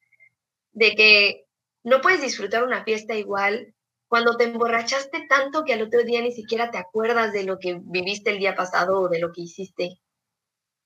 de 0.73 0.95
que 0.95 1.44
no 1.85 2.01
puedes 2.01 2.23
disfrutar 2.23 2.65
una 2.65 2.83
fiesta 2.83 3.15
igual 3.15 3.75
cuando 4.09 4.37
te 4.37 4.45
emborrachaste 4.45 5.27
tanto 5.29 5.65
que 5.65 5.75
al 5.75 5.83
otro 5.83 6.03
día 6.03 6.23
ni 6.23 6.33
siquiera 6.33 6.71
te 6.71 6.79
acuerdas 6.79 7.33
de 7.33 7.45
lo 7.45 7.59
que 7.59 7.79
viviste 7.83 8.31
el 8.31 8.39
día 8.39 8.55
pasado 8.55 9.01
o 9.01 9.09
de 9.09 9.19
lo 9.19 9.33
que 9.33 9.43
hiciste. 9.43 10.01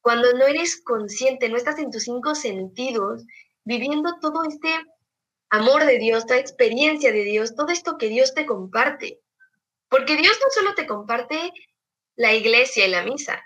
Cuando 0.01 0.33
no 0.33 0.47
eres 0.47 0.83
consciente, 0.83 1.49
no 1.49 1.57
estás 1.57 1.79
en 1.79 1.91
tus 1.91 2.05
cinco 2.05 2.35
sentidos, 2.35 3.25
viviendo 3.65 4.19
todo 4.21 4.45
este 4.45 4.75
amor 5.51 5.85
de 5.85 5.99
Dios, 5.99 6.27
toda 6.27 6.41
experiencia 6.41 7.13
de 7.13 7.25
Dios, 7.25 7.55
todo 7.55 7.69
esto 7.69 7.97
que 7.99 8.09
Dios 8.09 8.35
te 8.35 8.47
comparte. 8.47 9.21
Porque 9.89 10.17
Dios 10.17 10.39
no 10.43 10.51
solo 10.51 10.75
te 10.75 10.87
comparte 10.87 11.53
la 12.17 12.35
iglesia 12.35 12.87
y 12.87 12.91
la 12.91 13.03
misa, 13.03 13.43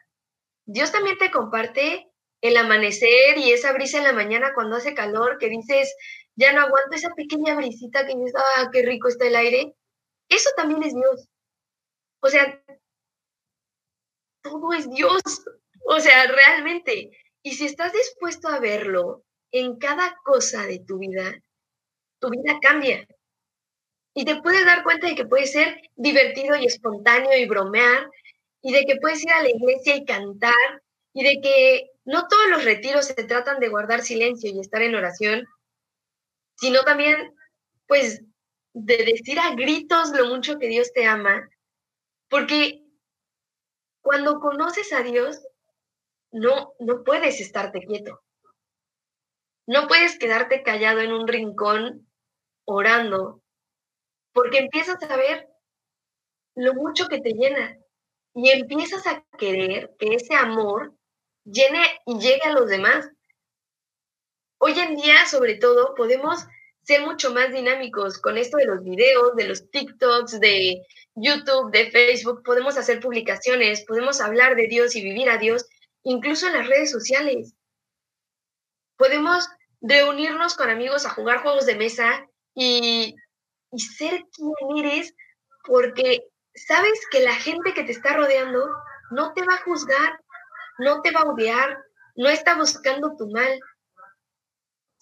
Dios 0.64 0.92
también 0.92 1.18
te 1.18 1.30
comparte 1.30 2.08
el 2.40 2.56
amanecer 2.56 3.38
y 3.38 3.52
esa 3.52 3.72
brisa 3.72 3.98
en 3.98 4.04
la 4.04 4.12
mañana 4.12 4.52
cuando 4.54 4.76
hace 4.76 4.94
calor, 4.94 5.38
que 5.38 5.48
dices, 5.48 5.94
ya 6.36 6.52
no 6.52 6.62
aguanto 6.62 6.96
esa 6.96 7.14
pequeña 7.14 7.54
brisita 7.54 8.06
que 8.06 8.14
dices, 8.14 8.34
ah, 8.36 8.70
qué 8.72 8.82
rico 8.82 9.08
está 9.08 9.26
el 9.26 9.36
aire. 9.36 9.74
Eso 10.28 10.50
también 10.56 10.82
es 10.82 10.94
Dios. 10.94 11.28
O 12.20 12.28
sea, 12.28 12.62
todo 14.42 14.72
es 14.72 14.90
Dios. 14.90 15.22
O 15.84 16.00
sea, 16.00 16.26
realmente. 16.26 17.10
Y 17.42 17.52
si 17.52 17.66
estás 17.66 17.92
dispuesto 17.92 18.48
a 18.48 18.60
verlo 18.60 19.24
en 19.50 19.78
cada 19.78 20.16
cosa 20.24 20.66
de 20.66 20.78
tu 20.78 20.98
vida, 20.98 21.34
tu 22.20 22.30
vida 22.30 22.58
cambia. 22.62 23.06
Y 24.14 24.24
te 24.24 24.40
puedes 24.40 24.64
dar 24.64 24.84
cuenta 24.84 25.08
de 25.08 25.14
que 25.14 25.26
puede 25.26 25.46
ser 25.46 25.80
divertido 25.96 26.56
y 26.56 26.66
espontáneo 26.66 27.36
y 27.36 27.46
bromear, 27.46 28.08
y 28.62 28.72
de 28.72 28.84
que 28.84 28.96
puedes 28.96 29.22
ir 29.24 29.32
a 29.32 29.42
la 29.42 29.50
iglesia 29.50 29.96
y 29.96 30.04
cantar 30.04 30.82
y 31.12 31.24
de 31.24 31.40
que 31.42 31.90
no 32.04 32.26
todos 32.28 32.48
los 32.48 32.64
retiros 32.64 33.06
se 33.06 33.24
tratan 33.24 33.60
de 33.60 33.68
guardar 33.68 34.02
silencio 34.02 34.50
y 34.50 34.60
estar 34.60 34.82
en 34.82 34.94
oración, 34.94 35.46
sino 36.56 36.82
también, 36.82 37.34
pues, 37.86 38.22
de 38.74 38.96
decir 38.98 39.38
a 39.38 39.54
gritos 39.54 40.10
lo 40.10 40.26
mucho 40.26 40.58
que 40.58 40.68
Dios 40.68 40.92
te 40.92 41.06
ama, 41.06 41.48
porque 42.28 42.82
cuando 44.02 44.40
conoces 44.40 44.92
a 44.92 45.02
Dios, 45.02 45.40
no, 46.32 46.74
no 46.80 47.04
puedes 47.04 47.40
estarte 47.40 47.80
quieto. 47.80 48.20
No 49.66 49.86
puedes 49.86 50.18
quedarte 50.18 50.62
callado 50.62 51.00
en 51.00 51.12
un 51.12 51.28
rincón 51.28 52.08
orando, 52.64 53.42
porque 54.32 54.58
empiezas 54.58 55.02
a 55.02 55.16
ver 55.16 55.48
lo 56.56 56.74
mucho 56.74 57.06
que 57.08 57.20
te 57.20 57.30
llena 57.32 57.78
y 58.34 58.50
empiezas 58.50 59.06
a 59.06 59.24
querer 59.38 59.94
que 59.98 60.14
ese 60.14 60.34
amor 60.34 60.94
llene 61.44 61.82
y 62.06 62.18
llegue 62.18 62.42
a 62.44 62.52
los 62.52 62.68
demás. 62.68 63.08
Hoy 64.64 64.78
en 64.78 64.94
día, 64.94 65.26
sobre 65.26 65.56
todo, 65.56 65.92
podemos 65.96 66.46
ser 66.84 67.02
mucho 67.02 67.34
más 67.34 67.50
dinámicos 67.50 68.18
con 68.18 68.38
esto 68.38 68.58
de 68.58 68.66
los 68.66 68.84
videos, 68.84 69.34
de 69.34 69.48
los 69.48 69.68
TikToks, 69.72 70.38
de 70.38 70.86
YouTube, 71.16 71.72
de 71.72 71.90
Facebook. 71.90 72.44
Podemos 72.44 72.78
hacer 72.78 73.00
publicaciones, 73.00 73.84
podemos 73.84 74.20
hablar 74.20 74.54
de 74.54 74.68
Dios 74.68 74.94
y 74.94 75.02
vivir 75.02 75.28
a 75.30 75.38
Dios, 75.38 75.66
incluso 76.04 76.46
en 76.46 76.52
las 76.52 76.68
redes 76.68 76.92
sociales. 76.92 77.56
Podemos 78.96 79.48
reunirnos 79.80 80.54
con 80.54 80.70
amigos 80.70 81.06
a 81.06 81.10
jugar 81.10 81.42
juegos 81.42 81.66
de 81.66 81.74
mesa 81.74 82.24
y, 82.54 83.16
ser 83.76 84.22
quien 84.30 84.86
eres 84.86 85.12
porque 85.64 86.22
sabes 86.54 87.00
que 87.10 87.18
la 87.18 87.34
gente 87.34 87.74
que 87.74 87.82
te 87.82 87.90
está 87.90 88.12
rodeando 88.12 88.64
no 89.10 89.32
te 89.32 89.42
va 89.42 89.54
a 89.54 89.62
juzgar, 89.64 90.20
no 90.78 91.02
te 91.02 91.10
va 91.10 91.22
a 91.22 91.30
odiar, 91.32 91.78
no 92.14 92.28
está 92.28 92.54
buscando 92.54 93.16
tu 93.16 93.28
mal, 93.28 93.58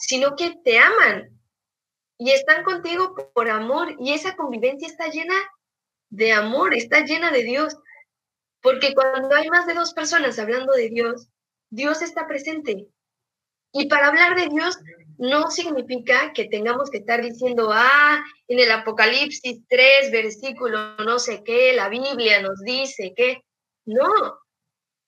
sino 0.01 0.35
que 0.35 0.57
te 0.65 0.79
aman 0.79 1.39
y 2.19 2.33
están 2.33 2.65
contigo 2.65 3.15
por 3.35 3.49
amor 3.49 3.95
y 4.01 4.13
esa 4.13 4.35
convivencia 4.35 4.89
está 4.89 5.09
llena 5.09 5.35
de 6.09 6.33
amor, 6.33 6.75
está 6.75 7.01
llena 7.05 7.31
de 7.31 7.45
Dios. 7.45 7.77
Porque 8.63 8.95
cuando 8.95 9.35
hay 9.35 9.49
más 9.49 9.67
de 9.67 9.75
dos 9.75 9.95
personas 9.95 10.39
hablando 10.39 10.73
de 10.73 10.89
Dios, 10.89 11.29
Dios 11.71 12.03
está 12.03 12.27
presente. 12.27 12.89
Y 13.73 13.87
para 13.87 14.09
hablar 14.09 14.37
de 14.37 14.49
Dios 14.49 14.79
no 15.19 15.51
significa 15.51 16.33
que 16.33 16.47
tengamos 16.47 16.91
que 16.91 16.99
estar 16.99 17.23
diciendo, 17.23 17.71
ah, 17.73 18.23
en 18.49 18.59
el 18.59 18.71
Apocalipsis 18.73 19.61
3, 19.69 20.11
versículo 20.11 20.97
no 20.97 21.19
sé 21.19 21.43
qué, 21.45 21.73
la 21.75 21.89
Biblia 21.89 22.43
nos 22.43 22.61
dice 22.61 23.13
que. 23.17 23.43
No, 23.87 24.11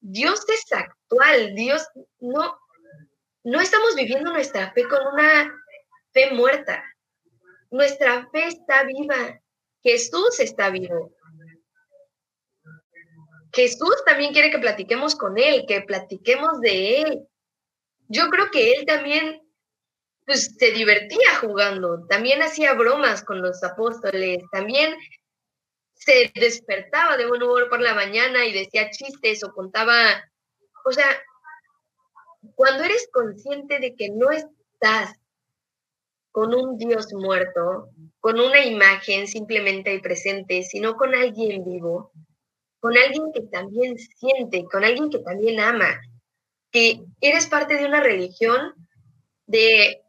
Dios 0.01 0.45
es 0.49 0.72
actual, 0.72 1.55
Dios 1.55 1.86
no, 2.20 2.57
no 3.45 3.61
estamos 3.61 3.95
viviendo 3.97 4.32
nuestra 4.32 4.72
fe 4.72 4.86
con 4.88 5.07
una 5.07 5.53
fe 6.12 6.30
muerta. 6.32 6.84
Nuestra 7.70 8.28
fe 8.30 8.47
está 8.49 8.84
viva. 8.84 9.40
Jesús 9.82 10.38
está 10.38 10.70
vivo. 10.70 11.14
Jesús 13.53 14.03
también 14.07 14.32
quiere 14.32 14.51
que 14.51 14.59
platiquemos 14.59 15.14
con 15.14 15.36
Él, 15.38 15.64
que 15.66 15.82
platiquemos 15.82 16.61
de 16.61 17.03
Él. 17.03 17.28
Yo 18.09 18.28
creo 18.30 18.51
que 18.51 18.72
Él 18.72 18.86
también 18.86 19.40
pues 20.24 20.55
se 20.57 20.70
divertía 20.70 21.36
jugando, 21.40 22.07
también 22.09 22.43
hacía 22.43 22.74
bromas 22.74 23.24
con 23.24 23.43
los 23.43 23.62
apóstoles, 23.64 24.43
también 24.53 24.95
se 25.95 26.30
despertaba 26.34 27.16
de 27.16 27.26
buen 27.26 27.43
humor 27.43 27.68
por 27.68 27.80
la 27.80 27.95
mañana 27.95 28.45
y 28.45 28.53
decía 28.53 28.90
chistes 28.90 29.43
o 29.43 29.53
contaba, 29.53 29.95
o 30.84 30.93
sea, 30.93 31.07
cuando 32.55 32.84
eres 32.84 33.09
consciente 33.12 33.78
de 33.78 33.95
que 33.95 34.11
no 34.11 34.30
estás 34.30 35.14
con 36.30 36.55
un 36.55 36.78
Dios 36.78 37.12
muerto, 37.12 37.90
con 38.20 38.40
una 38.40 38.64
imagen 38.64 39.26
simplemente 39.26 39.99
presente, 40.01 40.62
sino 40.62 40.97
con 40.97 41.14
alguien 41.14 41.64
vivo, 41.64 42.11
con 42.80 42.97
alguien 42.97 43.32
que 43.32 43.43
también 43.43 43.97
siente, 43.99 44.64
con 44.64 44.82
alguien 44.82 45.11
que 45.11 45.18
también 45.18 45.61
ama, 45.61 46.01
que 46.70 47.05
eres 47.20 47.47
parte 47.47 47.76
de 47.76 47.86
una 47.86 48.01
religión 48.01 48.74
de 49.47 50.03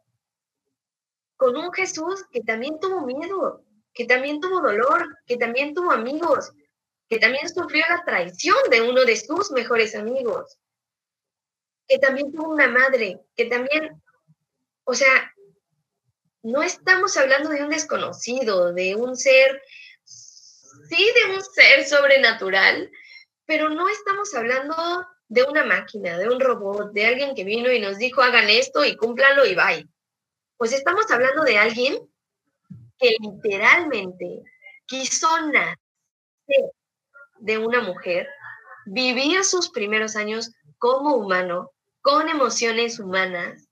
con 1.36 1.56
un 1.56 1.72
Jesús 1.72 2.24
que 2.32 2.40
también 2.40 2.80
tuvo 2.80 3.04
miedo, 3.04 3.62
que 3.92 4.06
también 4.06 4.40
tuvo 4.40 4.60
dolor, 4.60 5.06
que 5.26 5.36
también 5.36 5.74
tuvo 5.74 5.92
amigos, 5.92 6.52
que 7.08 7.18
también 7.18 7.48
sufrió 7.48 7.84
la 7.90 8.02
traición 8.04 8.56
de 8.70 8.80
uno 8.80 9.04
de 9.04 9.16
sus 9.16 9.50
mejores 9.50 9.94
amigos, 9.94 10.58
que 11.88 11.98
también 11.98 12.32
tuvo 12.32 12.48
una 12.48 12.68
madre, 12.68 13.20
que 13.36 13.46
también, 13.46 14.02
o 14.84 14.94
sea, 14.94 15.32
no 16.42 16.62
estamos 16.62 17.16
hablando 17.16 17.48
de 17.50 17.62
un 17.62 17.70
desconocido, 17.70 18.72
de 18.72 18.94
un 18.94 19.16
ser, 19.16 19.62
sí, 20.04 21.12
de 21.14 21.34
un 21.34 21.42
ser 21.42 21.84
sobrenatural, 21.86 22.90
pero 23.46 23.68
no 23.70 23.88
estamos 23.88 24.34
hablando 24.34 24.74
de 25.28 25.42
una 25.42 25.64
máquina, 25.64 26.18
de 26.18 26.28
un 26.28 26.40
robot, 26.40 26.92
de 26.92 27.06
alguien 27.06 27.34
que 27.34 27.44
vino 27.44 27.72
y 27.72 27.80
nos 27.80 27.98
dijo 27.98 28.22
hagan 28.22 28.48
esto 28.50 28.84
y 28.84 28.96
cúmplanlo 28.96 29.46
y 29.46 29.54
bye. 29.54 29.88
Pues 30.56 30.72
estamos 30.72 31.10
hablando 31.10 31.42
de 31.42 31.58
alguien 31.58 31.98
que 32.98 33.16
literalmente 33.20 34.42
quiso 34.86 35.28
nacer 35.46 36.70
de 37.38 37.58
una 37.58 37.80
mujer, 37.80 38.28
vivir 38.86 39.44
sus 39.44 39.70
primeros 39.70 40.14
años 40.16 40.52
como 40.78 41.14
humano, 41.14 41.72
con 42.04 42.28
emociones 42.28 43.00
humanas, 43.00 43.66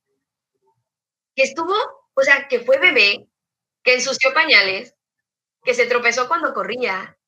que 1.37 1.43
estuvo, 1.43 1.75
o 2.15 2.23
sea, 2.23 2.49
que 2.49 2.61
fue 2.61 2.79
bebé, 2.79 3.29
que 3.85 3.93
ensució 3.93 4.33
pañales, 4.33 4.95
que 5.63 5.75
se 5.75 5.85
tropezó 5.85 6.29
cuando 6.29 6.55
corría, 6.55 7.19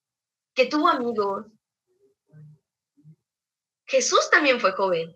que 0.55 0.65
tuvo 0.65 0.89
amigos. 0.89 1.45
Jesús 3.85 4.31
también 4.31 4.61
fue 4.61 4.73
joven. 4.73 5.15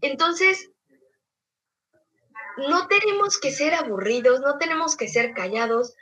Entonces, 0.00 0.72
no 2.56 2.88
tenemos 2.88 3.38
que 3.38 3.52
ser 3.52 3.74
aburridos, 3.74 4.40
no 4.40 4.58
tenemos 4.58 4.96
que 4.96 5.06
ser 5.06 5.34
callados, 5.34 5.94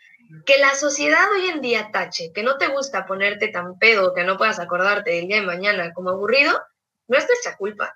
que 0.47 0.57
la 0.57 0.75
sociedad 0.75 1.31
hoy 1.31 1.51
en 1.51 1.61
día 1.61 1.91
tache, 1.93 2.33
que 2.33 2.43
no 2.43 2.57
te 2.57 2.69
gusta 2.69 3.05
ponerte 3.05 3.49
tan 3.49 3.79
pedo 3.79 4.15
que 4.15 4.25
no 4.25 4.39
puedas 4.39 4.61
acordarte 4.61 5.11
del 5.11 5.29
día 5.29 5.41
de 5.41 5.47
mañana 5.47 5.93
como 5.93 6.09
aburrido, 6.09 6.59
no 7.09 7.19
es 7.19 7.27
nuestra 7.27 7.57
culpa. 7.57 7.95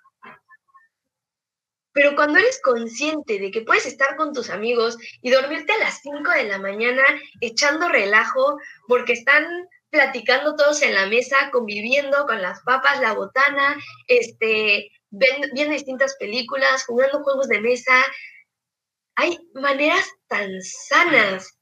Pero 1.93 2.15
cuando 2.15 2.39
eres 2.39 2.61
consciente 2.63 3.39
de 3.39 3.51
que 3.51 3.63
puedes 3.63 3.87
estar 3.87 4.17
con 4.17 4.33
tus 4.33 4.51
amigos 4.51 4.97
y 5.23 5.31
dormirte 5.31 5.73
a 5.73 5.79
las 5.79 6.01
5 6.03 6.31
de 6.31 6.45
la 6.45 6.59
mañana 6.59 7.03
echando 7.41 7.89
relajo 7.89 8.59
porque 8.87 9.15
están 9.15 9.45
platicando 9.91 10.55
todos 10.55 10.83
en 10.83 10.95
la 10.95 11.07
mesa, 11.07 11.51
conviviendo 11.51 12.27
con 12.27 12.41
las 12.41 12.61
papas, 12.63 13.01
la 13.01 13.13
botana, 13.13 13.77
este, 14.07 14.91
viendo 15.11 15.73
distintas 15.73 16.17
películas, 16.17 16.85
jugando 16.85 17.25
juegos 17.25 17.49
de 17.49 17.61
mesa, 17.61 17.93
hay 19.17 19.39
maneras 19.55 20.09
tan 20.29 20.63
sanas 20.63 21.59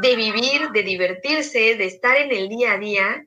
de 0.00 0.16
vivir, 0.16 0.70
de 0.70 0.82
divertirse, 0.82 1.76
de 1.76 1.84
estar 1.84 2.16
en 2.16 2.32
el 2.32 2.48
día 2.48 2.72
a 2.72 2.78
día. 2.78 3.26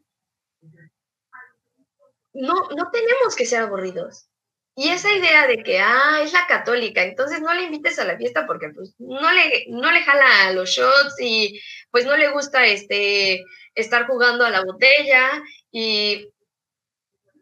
No, 2.38 2.54
no 2.76 2.92
tenemos 2.92 3.36
que 3.36 3.48
ser 3.48 3.64
aburridos. 3.64 4.30
Y 4.76 4.90
esa 4.90 5.12
idea 5.12 5.48
de 5.48 5.64
que, 5.64 5.80
ah, 5.80 6.22
es 6.22 6.34
la 6.34 6.46
católica, 6.48 7.02
entonces 7.02 7.42
no 7.42 7.52
le 7.52 7.64
invites 7.64 7.98
a 7.98 8.06
la 8.06 8.16
fiesta 8.16 8.46
porque 8.46 8.70
pues 8.70 8.94
no 9.00 9.32
le, 9.34 9.66
no 9.70 9.92
le 9.92 10.04
jala 10.04 10.52
los 10.54 10.70
shots 10.70 11.16
y 11.20 11.60
pues 11.90 12.06
no 12.06 12.16
le 12.16 12.30
gusta 12.30 12.64
este, 12.68 13.44
estar 13.74 14.06
jugando 14.06 14.46
a 14.46 14.52
la 14.52 14.64
botella 14.64 15.42
y 15.72 16.30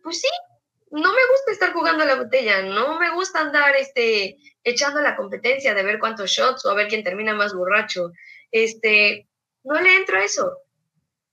pues 0.01 0.21
sí, 0.21 0.29
no 0.91 1.11
me 1.11 1.27
gusta 1.31 1.51
estar 1.51 1.73
jugando 1.73 2.03
a 2.03 2.07
la 2.07 2.15
botella, 2.15 2.61
no 2.61 2.97
me 2.97 3.11
gusta 3.13 3.41
andar 3.41 3.75
este, 3.75 4.37
echando 4.63 5.01
la 5.01 5.17
competencia 5.17 5.73
de 5.73 5.83
ver 5.83 5.99
cuántos 5.99 6.31
shots 6.31 6.63
o 6.63 6.69
a 6.69 6.75
ver 6.75 6.87
quién 6.87 7.03
termina 7.03 7.33
más 7.33 7.53
borracho. 7.53 8.11
Este, 8.49 9.27
no 9.63 9.81
le 9.81 9.97
entro 9.97 10.17
a 10.17 10.23
eso. 10.23 10.57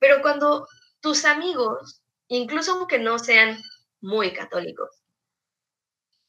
Pero 0.00 0.20
cuando 0.20 0.66
tus 1.00 1.24
amigos, 1.24 2.01
incluso 2.36 2.72
aunque 2.72 2.98
no 2.98 3.18
sean 3.18 3.58
muy 4.00 4.32
católicos, 4.32 5.02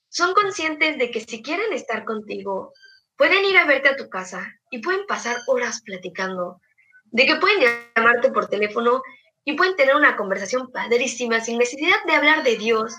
son 0.10 0.34
conscientes 0.34 0.98
de 0.98 1.10
que 1.10 1.22
si 1.22 1.42
quieren 1.42 1.74
estar 1.74 2.06
contigo, 2.06 2.74
pueden 3.16 3.46
ir 3.46 3.58
a 3.58 3.66
verte 3.66 3.90
a 3.90 3.96
tu 3.96 4.10
casa 4.10 4.54
y 4.70 4.80
pueden 4.80 5.08
pasar 5.08 5.38
horas 5.48 5.82
platicando, 5.82 6.62
de 7.06 7.26
que 7.26 7.38
pueden 7.38 7.62
llamarte 7.96 8.32
por 8.32 8.48
teléfono 8.48 9.02
y 9.44 9.54
pueden 9.54 9.76
tener 9.76 9.96
una 9.96 10.16
conversación 10.16 10.72
padrísima 10.72 11.40
sin 11.40 11.58
necesidad 11.58 12.04
de 12.06 12.14
hablar 12.14 12.44
de 12.44 12.58
Dios, 12.58 12.94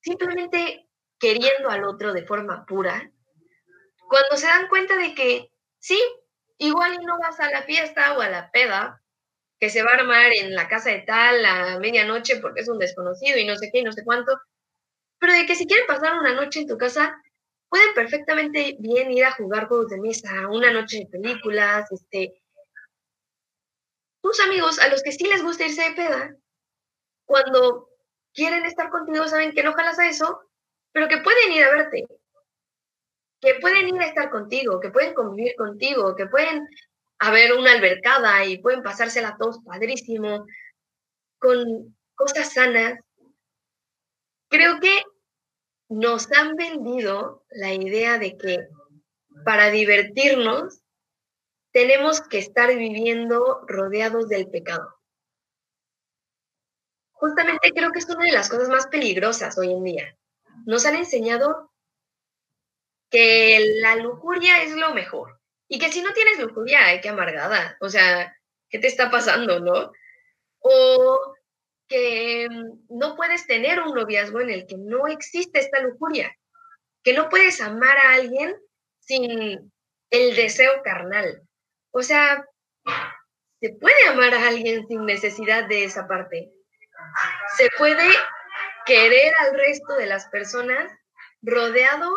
simplemente 0.00 0.88
queriendo 1.18 1.68
al 1.68 1.84
otro 1.84 2.12
de 2.12 2.24
forma 2.24 2.64
pura, 2.64 3.10
cuando 4.08 4.36
se 4.36 4.46
dan 4.46 4.68
cuenta 4.68 4.96
de 4.96 5.14
que 5.14 5.50
sí, 5.78 6.00
igual 6.58 6.98
no 7.04 7.18
vas 7.18 7.40
a 7.40 7.50
la 7.50 7.62
fiesta 7.62 8.16
o 8.16 8.20
a 8.20 8.28
la 8.28 8.50
peda 8.50 9.01
que 9.62 9.70
se 9.70 9.84
va 9.84 9.92
a 9.92 9.94
armar 9.94 10.32
en 10.32 10.56
la 10.56 10.66
casa 10.66 10.90
de 10.90 11.02
tal 11.02 11.44
a 11.46 11.78
medianoche 11.78 12.40
porque 12.40 12.62
es 12.62 12.68
un 12.68 12.80
desconocido 12.80 13.38
y 13.38 13.46
no 13.46 13.54
sé 13.54 13.70
qué 13.72 13.78
y 13.78 13.84
no 13.84 13.92
sé 13.92 14.02
cuánto, 14.02 14.36
pero 15.20 15.34
de 15.34 15.46
que 15.46 15.54
si 15.54 15.68
quieren 15.68 15.86
pasar 15.86 16.18
una 16.18 16.34
noche 16.34 16.58
en 16.58 16.66
tu 16.66 16.76
casa, 16.76 17.16
pueden 17.68 17.94
perfectamente 17.94 18.74
bien 18.80 19.12
ir 19.12 19.24
a 19.24 19.30
jugar 19.30 19.68
juegos 19.68 19.90
de 19.90 20.00
mesa, 20.00 20.48
una 20.48 20.72
noche 20.72 20.98
de 20.98 21.06
películas, 21.06 21.92
este, 21.92 22.42
tus 24.20 24.40
amigos 24.40 24.80
a 24.80 24.88
los 24.88 25.00
que 25.00 25.12
sí 25.12 25.28
les 25.28 25.44
gusta 25.44 25.64
irse 25.64 25.90
de 25.90 25.94
peda, 25.94 26.36
cuando 27.24 27.88
quieren 28.34 28.64
estar 28.64 28.90
contigo 28.90 29.28
saben 29.28 29.52
que 29.52 29.62
no 29.62 29.74
jalas 29.74 30.00
a 30.00 30.08
eso, 30.08 30.40
pero 30.90 31.06
que 31.06 31.18
pueden 31.18 31.52
ir 31.52 31.62
a 31.62 31.70
verte, 31.70 32.08
que 33.40 33.54
pueden 33.60 33.94
ir 33.94 34.02
a 34.02 34.06
estar 34.06 34.28
contigo, 34.28 34.80
que 34.80 34.90
pueden 34.90 35.14
convivir 35.14 35.54
contigo, 35.54 36.16
que 36.16 36.26
pueden 36.26 36.66
haber 37.22 37.52
una 37.52 37.70
albercada 37.70 38.44
y 38.44 38.58
pueden 38.58 38.82
pasársela 38.82 39.36
todos 39.38 39.60
padrísimo, 39.64 40.44
con 41.38 41.96
cosas 42.16 42.52
sanas. 42.52 42.98
Creo 44.48 44.80
que 44.80 45.04
nos 45.88 46.30
han 46.32 46.56
vendido 46.56 47.44
la 47.50 47.72
idea 47.72 48.18
de 48.18 48.36
que 48.36 48.66
para 49.44 49.70
divertirnos 49.70 50.82
tenemos 51.70 52.20
que 52.22 52.38
estar 52.38 52.74
viviendo 52.74 53.64
rodeados 53.68 54.28
del 54.28 54.50
pecado. 54.50 54.98
Justamente 57.12 57.70
creo 57.70 57.92
que 57.92 58.00
es 58.00 58.08
una 58.08 58.24
de 58.24 58.32
las 58.32 58.48
cosas 58.48 58.68
más 58.68 58.88
peligrosas 58.88 59.56
hoy 59.58 59.70
en 59.70 59.84
día. 59.84 60.18
Nos 60.66 60.86
han 60.86 60.96
enseñado 60.96 61.72
que 63.10 63.76
la 63.80 63.94
lujuria 63.94 64.64
es 64.64 64.74
lo 64.74 64.92
mejor 64.92 65.41
y 65.72 65.78
que 65.78 65.90
si 65.90 66.02
no 66.02 66.12
tienes 66.12 66.38
lujuria, 66.38 66.84
hay 66.84 67.00
que 67.00 67.08
amargada. 67.08 67.78
O 67.80 67.88
sea, 67.88 68.36
¿qué 68.68 68.78
te 68.78 68.88
está 68.88 69.10
pasando, 69.10 69.58
no? 69.58 69.90
O 70.58 71.34
que 71.88 72.46
mm, 72.50 72.98
no 72.98 73.16
puedes 73.16 73.46
tener 73.46 73.80
un 73.80 73.94
noviazgo 73.94 74.42
en 74.42 74.50
el 74.50 74.66
que 74.66 74.76
no 74.76 75.06
existe 75.06 75.60
esta 75.60 75.80
lujuria, 75.80 76.36
que 77.02 77.14
no 77.14 77.30
puedes 77.30 77.62
amar 77.62 77.96
a 77.96 78.12
alguien 78.12 78.54
sin 79.00 79.72
el 80.10 80.36
deseo 80.36 80.82
carnal. 80.84 81.40
O 81.90 82.02
sea, 82.02 82.44
se 83.58 83.70
puede 83.70 84.08
amar 84.08 84.34
a 84.34 84.48
alguien 84.48 84.86
sin 84.88 85.06
necesidad 85.06 85.66
de 85.68 85.84
esa 85.84 86.06
parte. 86.06 86.52
Se 87.56 87.70
puede 87.78 88.10
querer 88.84 89.32
al 89.40 89.54
resto 89.58 89.94
de 89.94 90.04
las 90.04 90.26
personas 90.26 90.92
rodeado 91.40 92.10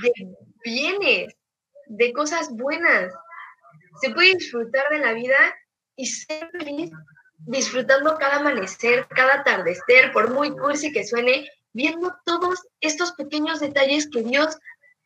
de 0.00 0.12
bienes, 0.62 1.34
de 1.88 2.12
cosas 2.12 2.50
buenas. 2.50 3.12
Se 4.00 4.10
puede 4.10 4.34
disfrutar 4.34 4.88
de 4.90 4.98
la 4.98 5.12
vida 5.12 5.36
y 5.96 6.06
ser 6.06 6.48
feliz 6.52 6.90
disfrutando 7.38 8.16
cada 8.18 8.36
amanecer, 8.36 9.06
cada 9.08 9.40
atardecer, 9.40 10.12
por 10.12 10.30
muy 10.30 10.50
cursi 10.50 10.92
que 10.92 11.06
suene, 11.06 11.50
viendo 11.72 12.14
todos 12.24 12.66
estos 12.80 13.12
pequeños 13.12 13.60
detalles 13.60 14.08
que 14.10 14.22
Dios 14.22 14.58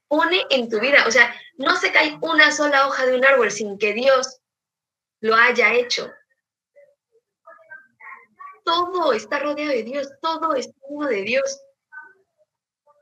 pone 0.09 0.45
en 0.51 0.69
tu 0.69 0.81
vida. 0.81 1.05
O 1.07 1.11
sea, 1.11 1.35
no 1.57 1.77
se 1.77 1.93
cae 1.93 2.19
una 2.21 2.53
sola 2.53 2.87
hoja 2.87 3.07
de 3.07 3.17
un 3.17 3.25
árbol 3.25 3.51
sin 3.51 3.79
que 3.79 3.93
Dios 3.93 4.41
lo 5.21 5.35
haya 5.37 5.75
hecho. 5.75 6.11
Todo 8.65 9.13
está 9.13 9.39
rodeado 9.39 9.73
de 9.73 9.83
Dios, 9.83 10.09
todo 10.21 10.55
está 10.55 10.75
lleno 10.89 11.07
de 11.07 11.23
Dios. 11.23 11.61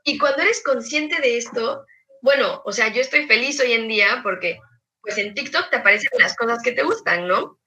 Y 0.03 0.17
cuando 0.17 0.41
eres 0.41 0.63
consciente 0.63 1.21
de 1.21 1.37
esto, 1.37 1.85
bueno, 2.21 2.61
o 2.65 2.71
sea, 2.71 2.89
yo 2.89 3.01
estoy 3.01 3.27
feliz 3.27 3.59
hoy 3.59 3.73
en 3.73 3.87
día 3.87 4.21
porque 4.23 4.59
pues 5.01 5.17
en 5.17 5.33
TikTok 5.33 5.69
te 5.69 5.77
aparecen 5.77 6.09
las 6.19 6.35
cosas 6.35 6.59
que 6.63 6.71
te 6.71 6.83
gustan, 6.83 7.27
¿no? 7.27 7.59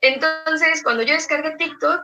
Entonces, 0.00 0.82
cuando 0.82 1.02
yo 1.02 1.14
descargué 1.14 1.56
TikTok, 1.56 2.02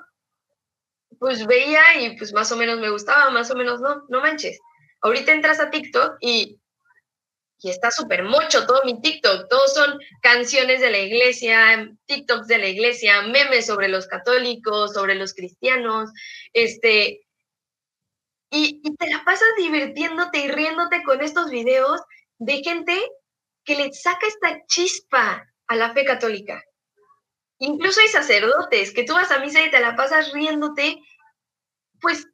pues 1.19 1.47
veía 1.47 1.83
y 2.01 2.17
pues 2.17 2.33
más 2.33 2.51
o 2.51 2.57
menos 2.57 2.81
me 2.81 2.89
gustaba, 2.89 3.31
más 3.31 3.51
o 3.51 3.57
menos 3.57 3.81
no, 3.81 4.05
no 4.09 4.21
manches. 4.21 4.59
Ahorita 5.03 5.33
entras 5.33 5.61
a 5.61 5.71
TikTok 5.71 6.17
y, 6.21 6.59
y 7.59 7.71
está 7.71 7.91
súper 7.91 8.23
mucho 8.23 8.67
todo 8.67 8.83
mi 8.85 9.01
TikTok. 9.03 9.49
Todos 9.51 9.75
son 9.75 9.99
canciones 10.23 10.81
de 10.81 10.91
la 10.91 10.99
iglesia, 10.99 11.91
TikToks 12.07 12.47
de 12.47 12.59
la 12.59 12.69
iglesia, 12.69 13.23
memes 13.23 13.67
sobre 13.67 13.89
los 13.89 14.07
católicos, 14.07 14.95
sobre 14.95 15.15
los 15.15 15.35
cristianos, 15.35 16.11
este... 16.55 17.21
Y, 18.51 18.83
te 18.97 19.09
la 19.09 19.25
pasas 19.25 19.49
divirtiéndote 19.57 20.39
y 20.39 20.49
riéndote 20.49 21.03
con 21.05 21.21
estos 21.21 21.51
videos 21.51 22.01
de 22.39 22.63
gente 22.65 23.01
que 23.65 23.77
le 23.77 23.93
saca 23.93 24.27
esta 24.27 24.67
chispa 24.67 25.47
a 25.69 25.77
la 25.77 25.93
fe 25.93 26.05
católica. 26.05 26.65
Incluso 27.59 28.01
hay 28.01 28.09
sacerdotes 28.09 28.93
que 28.93 29.05
tú 29.05 29.15
vas 29.15 29.31
a 29.31 29.39
misa 29.39 29.63
y 29.63 29.71
te 29.71 29.81
la 29.81 29.95
pasas 29.95 30.33
riéndote, 30.33 30.99
pues 32.01 32.27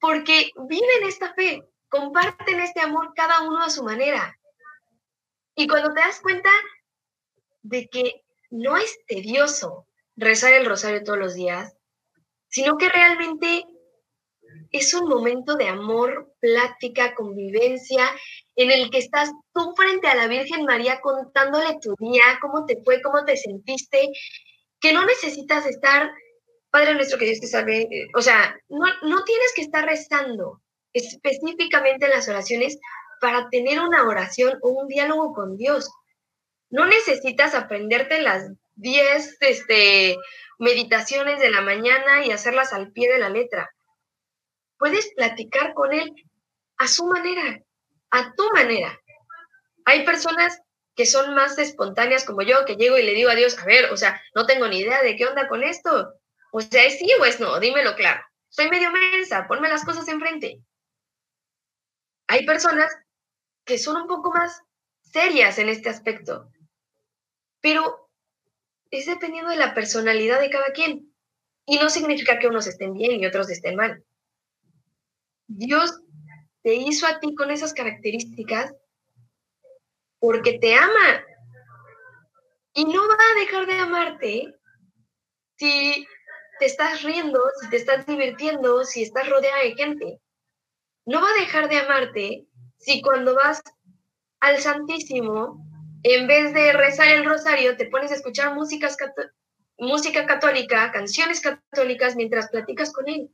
porque 0.00 0.52
viven 0.68 1.08
esta 1.08 1.34
fe, 1.34 1.64
comparten 1.88 2.60
este 2.60 2.80
amor 2.80 3.12
cada 3.16 3.42
uno 3.42 3.62
a 3.62 3.70
su 3.70 3.82
manera. 3.82 4.38
Y 5.56 5.66
cuando 5.66 5.92
te 5.92 6.00
das 6.00 6.20
cuenta 6.20 6.50
de 7.62 7.88
que 7.88 8.22
no 8.50 8.76
es 8.76 8.96
tedioso 9.06 9.86
rezar 10.14 10.52
el 10.52 10.66
rosario 10.66 11.02
todos 11.02 11.18
los 11.18 11.34
días, 11.34 11.74
sino 12.48 12.76
que 12.76 12.88
realmente 12.88 13.64
es 14.72 14.94
un 14.94 15.08
momento 15.08 15.56
de 15.56 15.68
amor, 15.68 16.34
plática, 16.40 17.14
convivencia, 17.14 18.04
en 18.56 18.70
el 18.70 18.90
que 18.90 18.98
estás 18.98 19.30
tú 19.54 19.74
frente 19.76 20.08
a 20.08 20.14
la 20.14 20.26
Virgen 20.26 20.64
María 20.64 21.00
contándole 21.00 21.78
tu 21.80 21.94
día, 21.98 22.38
cómo 22.40 22.66
te 22.66 22.82
fue, 22.84 23.00
cómo 23.02 23.24
te 23.24 23.36
sentiste, 23.36 24.10
que 24.80 24.92
no 24.92 25.04
necesitas 25.06 25.66
estar, 25.66 26.10
Padre 26.70 26.94
nuestro 26.94 27.18
que 27.18 27.26
Dios 27.26 27.40
te 27.40 27.46
salve, 27.46 27.82
eh, 27.82 28.08
o 28.14 28.20
sea, 28.20 28.56
no, 28.68 28.86
no 29.02 29.24
tienes 29.24 29.52
que 29.54 29.62
estar 29.62 29.84
rezando 29.84 30.60
específicamente 30.92 32.06
en 32.06 32.12
las 32.12 32.28
oraciones 32.28 32.78
para 33.20 33.48
tener 33.50 33.80
una 33.80 34.06
oración 34.06 34.58
o 34.62 34.70
un 34.70 34.88
diálogo 34.88 35.34
con 35.34 35.56
Dios. 35.56 35.90
No 36.70 36.86
necesitas 36.86 37.54
aprenderte 37.54 38.20
las 38.20 38.50
10 38.76 39.38
este, 39.40 40.16
meditaciones 40.58 41.40
de 41.40 41.50
la 41.50 41.60
mañana 41.60 42.24
y 42.24 42.30
hacerlas 42.30 42.72
al 42.72 42.92
pie 42.92 43.10
de 43.10 43.18
la 43.18 43.30
letra. 43.30 43.70
Puedes 44.78 45.12
platicar 45.14 45.74
con 45.74 45.92
Él 45.92 46.14
a 46.78 46.86
su 46.86 47.06
manera, 47.06 47.60
a 48.10 48.34
tu 48.34 48.50
manera. 48.52 48.98
Hay 49.84 50.04
personas 50.04 50.60
que 50.94 51.06
son 51.06 51.34
más 51.34 51.58
espontáneas 51.58 52.24
como 52.24 52.42
yo, 52.42 52.64
que 52.64 52.76
llego 52.76 52.98
y 52.98 53.04
le 53.04 53.14
digo 53.14 53.30
a 53.30 53.34
Dios, 53.34 53.58
a 53.58 53.64
ver, 53.64 53.92
o 53.92 53.96
sea, 53.96 54.20
no 54.34 54.46
tengo 54.46 54.66
ni 54.68 54.80
idea 54.80 55.02
de 55.02 55.16
qué 55.16 55.26
onda 55.26 55.48
con 55.48 55.62
esto. 55.62 56.14
O 56.50 56.60
sea, 56.60 56.84
¿es 56.84 56.98
sí 56.98 57.08
o 57.20 57.24
es 57.24 57.40
no? 57.40 57.60
Dímelo 57.60 57.94
claro. 57.94 58.20
Soy 58.48 58.68
medio 58.68 58.90
mensa, 58.90 59.46
ponme 59.46 59.68
las 59.68 59.84
cosas 59.84 60.08
enfrente. 60.08 60.60
Hay 62.26 62.44
personas 62.44 62.92
que 63.64 63.78
son 63.78 63.96
un 64.02 64.08
poco 64.08 64.30
más 64.30 64.62
serias 65.00 65.58
en 65.58 65.68
este 65.68 65.88
aspecto, 65.88 66.50
pero 67.60 68.10
es 68.90 69.06
dependiendo 69.06 69.50
de 69.50 69.56
la 69.56 69.74
personalidad 69.74 70.40
de 70.40 70.50
cada 70.50 70.72
quien. 70.72 71.14
Y 71.66 71.78
no 71.78 71.90
significa 71.90 72.38
que 72.38 72.48
unos 72.48 72.66
estén 72.66 72.94
bien 72.94 73.20
y 73.20 73.26
otros 73.26 73.50
estén 73.50 73.76
mal. 73.76 74.02
Dios 75.48 76.00
te 76.62 76.74
hizo 76.74 77.06
a 77.06 77.18
ti 77.18 77.34
con 77.34 77.50
esas 77.50 77.72
características 77.72 78.74
porque 80.20 80.58
te 80.58 80.74
ama. 80.74 81.24
Y 82.74 82.84
no 82.84 83.08
va 83.08 83.14
a 83.14 83.40
dejar 83.40 83.66
de 83.66 83.74
amarte 83.74 84.54
si 85.56 86.06
te 86.60 86.66
estás 86.66 87.02
riendo, 87.02 87.40
si 87.60 87.70
te 87.70 87.76
estás 87.76 88.06
divirtiendo, 88.06 88.84
si 88.84 89.02
estás 89.02 89.28
rodeada 89.28 89.62
de 89.62 89.74
gente. 89.74 90.20
No 91.06 91.20
va 91.20 91.28
a 91.28 91.40
dejar 91.40 91.68
de 91.68 91.78
amarte 91.78 92.46
si 92.76 93.00
cuando 93.02 93.34
vas 93.34 93.62
al 94.40 94.58
Santísimo, 94.58 95.64
en 96.02 96.26
vez 96.28 96.54
de 96.54 96.72
rezar 96.72 97.08
el 97.08 97.24
rosario, 97.24 97.76
te 97.76 97.86
pones 97.86 98.12
a 98.12 98.14
escuchar 98.14 98.54
música 98.54 100.26
católica, 100.26 100.92
canciones 100.92 101.40
católicas 101.40 102.14
mientras 102.14 102.48
platicas 102.50 102.92
con 102.92 103.08
Él. 103.08 103.30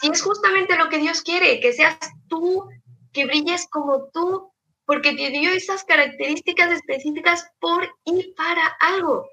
Si 0.00 0.08
es 0.08 0.22
justamente 0.22 0.76
lo 0.76 0.88
que 0.88 0.98
Dios 0.98 1.22
quiere, 1.22 1.60
que 1.60 1.72
seas 1.72 1.96
tú, 2.28 2.68
que 3.12 3.26
brilles 3.26 3.68
como 3.70 4.08
tú, 4.12 4.52
porque 4.86 5.14
te 5.14 5.30
dio 5.30 5.50
esas 5.50 5.84
características 5.84 6.72
específicas 6.72 7.46
por 7.60 7.88
y 8.04 8.32
para 8.34 8.66
algo. 8.80 9.28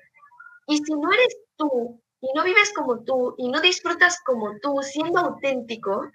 Y 0.67 0.77
si 0.77 0.93
no 0.93 1.11
eres 1.11 1.35
tú, 1.57 2.01
y 2.21 2.27
no 2.35 2.43
vives 2.43 2.71
como 2.73 3.03
tú, 3.03 3.33
y 3.37 3.49
no 3.49 3.59
disfrutas 3.61 4.21
como 4.23 4.59
tú, 4.61 4.79
siendo 4.83 5.19
auténtico, 5.19 6.09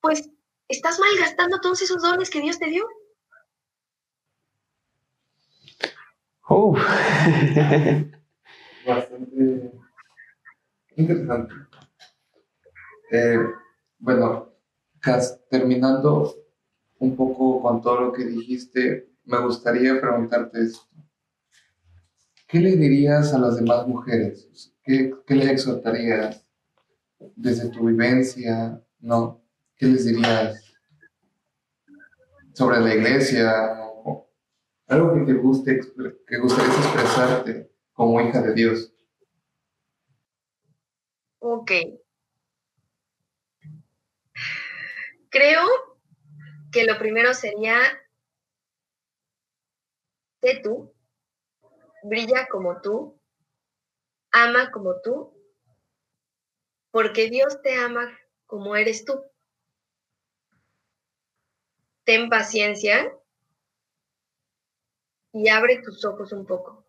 pues 0.00 0.30
estás 0.68 1.00
malgastando 1.00 1.60
todos 1.60 1.82
esos 1.82 2.02
dones 2.02 2.30
que 2.30 2.40
Dios 2.40 2.58
te 2.58 2.66
dio. 2.66 2.86
Bastante 8.86 9.72
interesante. 10.96 11.54
Eh, 13.10 13.38
bueno, 13.98 14.52
terminando 15.50 16.34
un 16.98 17.16
poco 17.16 17.62
con 17.62 17.80
todo 17.80 18.00
lo 18.00 18.12
que 18.12 18.24
dijiste, 18.24 19.08
me 19.24 19.38
gustaría 19.38 20.00
preguntarte 20.00 20.62
esto. 20.62 20.86
¿Qué 22.48 22.60
le 22.60 22.76
dirías 22.76 23.32
a 23.34 23.38
las 23.38 23.56
demás 23.56 23.86
mujeres? 23.86 24.72
¿Qué, 24.82 25.12
qué 25.26 25.34
les 25.34 25.48
exhortarías 25.48 26.44
desde 27.34 27.68
tu 27.68 27.86
vivencia? 27.86 28.80
¿No? 29.00 29.42
¿Qué 29.76 29.86
les 29.86 30.04
dirías 30.04 30.62
sobre 32.54 32.80
la 32.80 32.94
iglesia? 32.94 33.76
algo 34.88 35.14
que 35.14 35.32
te 35.32 35.32
guste, 35.34 35.80
que 36.26 36.36
expresarte 36.36 37.70
como 37.92 38.20
hija 38.20 38.40
de 38.40 38.54
Dios. 38.54 38.92
Ok. 41.40 41.72
Creo 45.36 45.66
que 46.72 46.84
lo 46.84 46.98
primero 46.98 47.34
sería, 47.34 47.78
sé 50.40 50.62
tú, 50.64 50.94
brilla 52.04 52.48
como 52.50 52.80
tú, 52.80 53.20
ama 54.32 54.70
como 54.70 54.98
tú, 55.02 55.38
porque 56.90 57.28
Dios 57.28 57.60
te 57.60 57.74
ama 57.74 58.18
como 58.46 58.76
eres 58.76 59.04
tú. 59.04 59.22
Ten 62.04 62.30
paciencia 62.30 63.14
y 65.34 65.50
abre 65.50 65.82
tus 65.82 66.02
ojos 66.06 66.32
un 66.32 66.46
poco. 66.46 66.86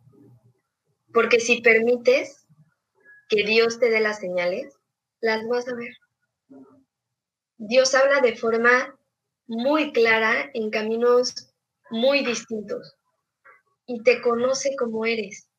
Porque 1.14 1.42
si 1.42 1.62
permites 1.62 2.48
que 3.28 3.44
Dios 3.44 3.78
te 3.78 3.90
dé 3.90 4.00
las 4.00 4.20
señales, 4.20 4.74
las 5.20 5.46
vas 5.50 5.68
a 5.68 5.76
ver. 5.76 5.92
Dios 7.58 7.96
habla 7.96 8.22
de 8.22 8.36
forma 8.36 8.96
muy 9.48 9.92
clara 9.92 10.50
en 10.54 10.70
caminos 10.70 11.54
muy 11.90 12.24
distintos 12.24 12.96
y 13.88 14.04
te 14.04 14.22
conoce 14.22 14.76
como 14.76 15.06
eres. 15.06 15.50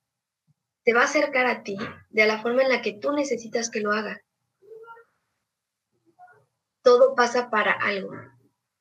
Te 0.84 0.94
va 0.94 1.02
a 1.02 1.04
acercar 1.04 1.46
a 1.46 1.62
ti 1.64 1.76
de 2.10 2.26
la 2.26 2.40
forma 2.40 2.62
en 2.62 2.68
la 2.68 2.82
que 2.82 2.94
tú 2.94 3.12
necesitas 3.12 3.70
que 3.70 3.80
lo 3.80 3.92
haga. 3.92 4.22
Todo 6.82 7.14
pasa 7.14 7.50
para 7.50 7.72
algo. 7.72 8.12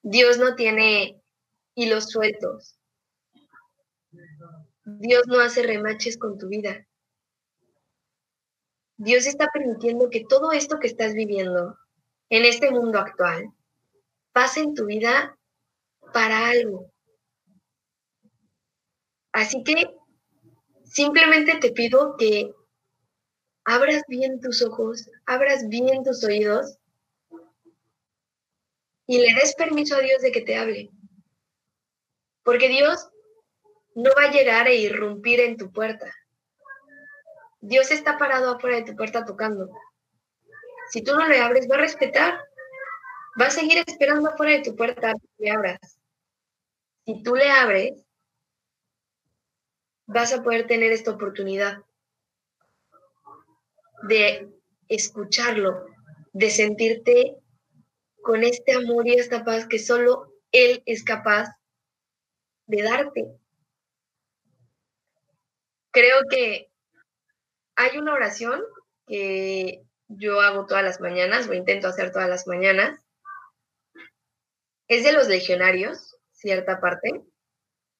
Dios 0.03 0.37
no 0.37 0.55
tiene 0.55 1.19
hilos 1.73 2.09
sueltos. 2.09 2.77
Dios 4.85 5.23
no 5.27 5.39
hace 5.39 5.63
remaches 5.63 6.17
con 6.17 6.37
tu 6.37 6.47
vida. 6.47 6.87
Dios 8.97 9.25
está 9.25 9.49
permitiendo 9.51 10.09
que 10.09 10.23
todo 10.23 10.51
esto 10.51 10.79
que 10.79 10.87
estás 10.87 11.13
viviendo 11.13 11.77
en 12.29 12.45
este 12.45 12.71
mundo 12.71 12.99
actual 12.99 13.51
pase 14.31 14.59
en 14.61 14.73
tu 14.73 14.85
vida 14.85 15.37
para 16.13 16.49
algo. 16.49 16.91
Así 19.31 19.63
que 19.63 19.95
simplemente 20.85 21.57
te 21.59 21.71
pido 21.71 22.15
que 22.17 22.53
abras 23.65 24.03
bien 24.07 24.39
tus 24.39 24.61
ojos, 24.61 25.09
abras 25.25 25.67
bien 25.67 26.03
tus 26.03 26.23
oídos 26.23 26.77
y 29.05 29.19
le 29.19 29.33
des 29.35 29.55
permiso 29.55 29.95
a 29.95 29.99
Dios 29.99 30.21
de 30.21 30.31
que 30.31 30.41
te 30.41 30.57
hable. 30.57 30.89
Porque 32.43 32.69
Dios 32.69 33.09
no 33.95 34.11
va 34.15 34.23
a 34.23 34.31
llegar 34.31 34.67
e 34.67 34.75
irrumpir 34.75 35.39
en 35.39 35.57
tu 35.57 35.71
puerta. 35.71 36.13
Dios 37.59 37.91
está 37.91 38.17
parado 38.17 38.51
afuera 38.51 38.77
de 38.77 38.83
tu 38.83 38.95
puerta 38.95 39.25
tocando. 39.25 39.69
Si 40.89 41.03
tú 41.03 41.15
no 41.15 41.27
le 41.27 41.39
abres, 41.39 41.67
va 41.69 41.75
a 41.75 41.79
respetar 41.79 42.47
va 43.39 43.47
a 43.47 43.51
seguir 43.51 43.83
esperando 43.85 44.29
afuera 44.29 44.53
de 44.53 44.63
tu 44.63 44.75
puerta 44.75 45.13
que 45.13 45.43
le 45.43 45.51
abras. 45.51 45.99
Si 47.05 47.21
tú 47.21 47.35
le 47.35 47.49
abres, 47.49 48.05
vas 50.07 50.33
a 50.33 50.41
poder 50.41 50.65
tener 50.67 50.91
esta 50.91 51.11
oportunidad 51.11 51.83
de 54.03 54.49
escucharlo, 54.87 55.85
de 56.33 56.49
sentirte 56.49 57.37
con 58.21 58.43
este 58.43 58.73
amor 58.73 59.07
y 59.07 59.13
esta 59.13 59.43
paz 59.43 59.67
que 59.67 59.79
solo 59.79 60.33
Él 60.51 60.81
es 60.85 61.03
capaz 61.03 61.49
de 62.65 62.81
darte. 62.83 63.27
Creo 65.91 66.21
que 66.29 66.69
hay 67.75 67.97
una 67.97 68.13
oración 68.13 68.61
que 69.07 69.86
yo 70.07 70.41
hago 70.41 70.65
todas 70.65 70.83
las 70.83 71.01
mañanas 71.01 71.47
o 71.47 71.53
intento 71.53 71.87
hacer 71.87 72.11
todas 72.11 72.29
las 72.29 72.47
mañanas. 72.47 72.99
Es 74.87 75.03
de 75.03 75.11
los 75.11 75.27
legionarios, 75.27 76.17
cierta 76.31 76.79
parte, 76.79 77.23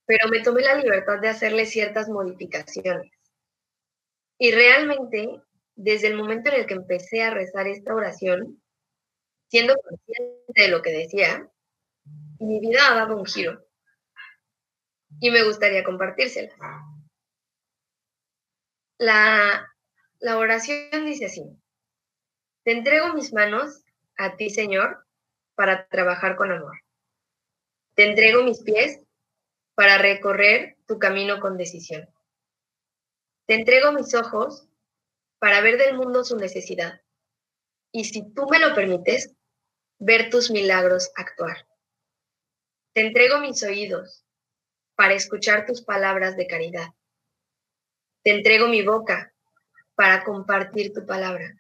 pero 0.05 0.29
me 0.29 0.41
tomé 0.41 0.61
la 0.61 0.75
libertad 0.75 1.19
de 1.19 1.27
hacerle 1.27 1.65
ciertas 1.65 2.07
modificaciones. 2.07 3.11
Y 4.39 4.51
realmente, 4.51 5.41
desde 5.75 6.07
el 6.07 6.15
momento 6.15 6.49
en 6.49 6.61
el 6.61 6.65
que 6.65 6.75
empecé 6.75 7.23
a 7.23 7.31
rezar 7.31 7.67
esta 7.67 7.93
oración, 7.93 8.61
siendo 9.49 9.75
consciente 9.75 10.61
de 10.61 10.67
lo 10.69 10.81
que 10.81 10.91
decía, 10.91 11.49
mi 12.39 12.59
vida 12.59 12.79
ha 12.89 12.95
dado 12.95 13.17
un 13.17 13.25
giro. 13.25 13.65
Y 15.19 15.31
me 15.31 15.43
gustaría 15.43 15.83
compartírsela. 15.83 16.55
La, 18.99 19.67
la 20.19 20.37
oración 20.37 21.05
dice 21.05 21.25
así, 21.25 21.43
te 22.67 22.73
entrego 22.73 23.13
mis 23.13 23.31
manos 23.31 23.81
a 24.17 24.35
ti, 24.35 24.49
Señor, 24.49 25.05
para 25.55 25.87
trabajar 25.87 26.35
con 26.35 26.51
amor. 26.51 26.83
Te 27.95 28.09
entrego 28.09 28.43
mis 28.43 28.61
pies 28.61 28.99
para 29.73 29.97
recorrer 29.97 30.75
tu 30.85 30.99
camino 30.99 31.39
con 31.39 31.55
decisión. 31.55 32.09
Te 33.45 33.53
entrego 33.53 33.93
mis 33.93 34.13
ojos 34.15 34.67
para 35.39 35.61
ver 35.61 35.77
del 35.77 35.95
mundo 35.95 36.25
su 36.25 36.35
necesidad. 36.35 37.01
Y 37.93 38.03
si 38.03 38.33
tú 38.33 38.49
me 38.49 38.59
lo 38.59 38.75
permites, 38.75 39.33
ver 39.97 40.29
tus 40.29 40.51
milagros 40.51 41.09
actuar. 41.15 41.65
Te 42.91 43.07
entrego 43.07 43.39
mis 43.39 43.63
oídos 43.63 44.25
para 44.95 45.13
escuchar 45.13 45.65
tus 45.65 45.81
palabras 45.83 46.35
de 46.35 46.47
caridad. 46.47 46.89
Te 48.23 48.31
entrego 48.31 48.67
mi 48.67 48.81
boca 48.81 49.33
para 49.95 50.25
compartir 50.25 50.91
tu 50.91 51.05
palabra. 51.05 51.57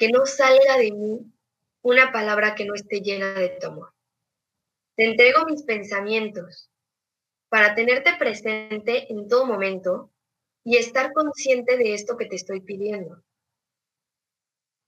Que 0.00 0.08
no 0.08 0.24
salga 0.24 0.78
de 0.78 0.92
mí 0.92 1.30
una 1.82 2.10
palabra 2.10 2.54
que 2.54 2.64
no 2.64 2.74
esté 2.74 3.02
llena 3.02 3.34
de 3.34 3.50
tu 3.50 3.66
amor. 3.66 3.92
Te 4.96 5.04
entrego 5.04 5.44
mis 5.44 5.62
pensamientos 5.62 6.70
para 7.50 7.74
tenerte 7.74 8.14
presente 8.18 9.12
en 9.12 9.28
todo 9.28 9.44
momento 9.44 10.10
y 10.64 10.78
estar 10.78 11.12
consciente 11.12 11.76
de 11.76 11.92
esto 11.92 12.16
que 12.16 12.24
te 12.24 12.36
estoy 12.36 12.62
pidiendo. 12.62 13.22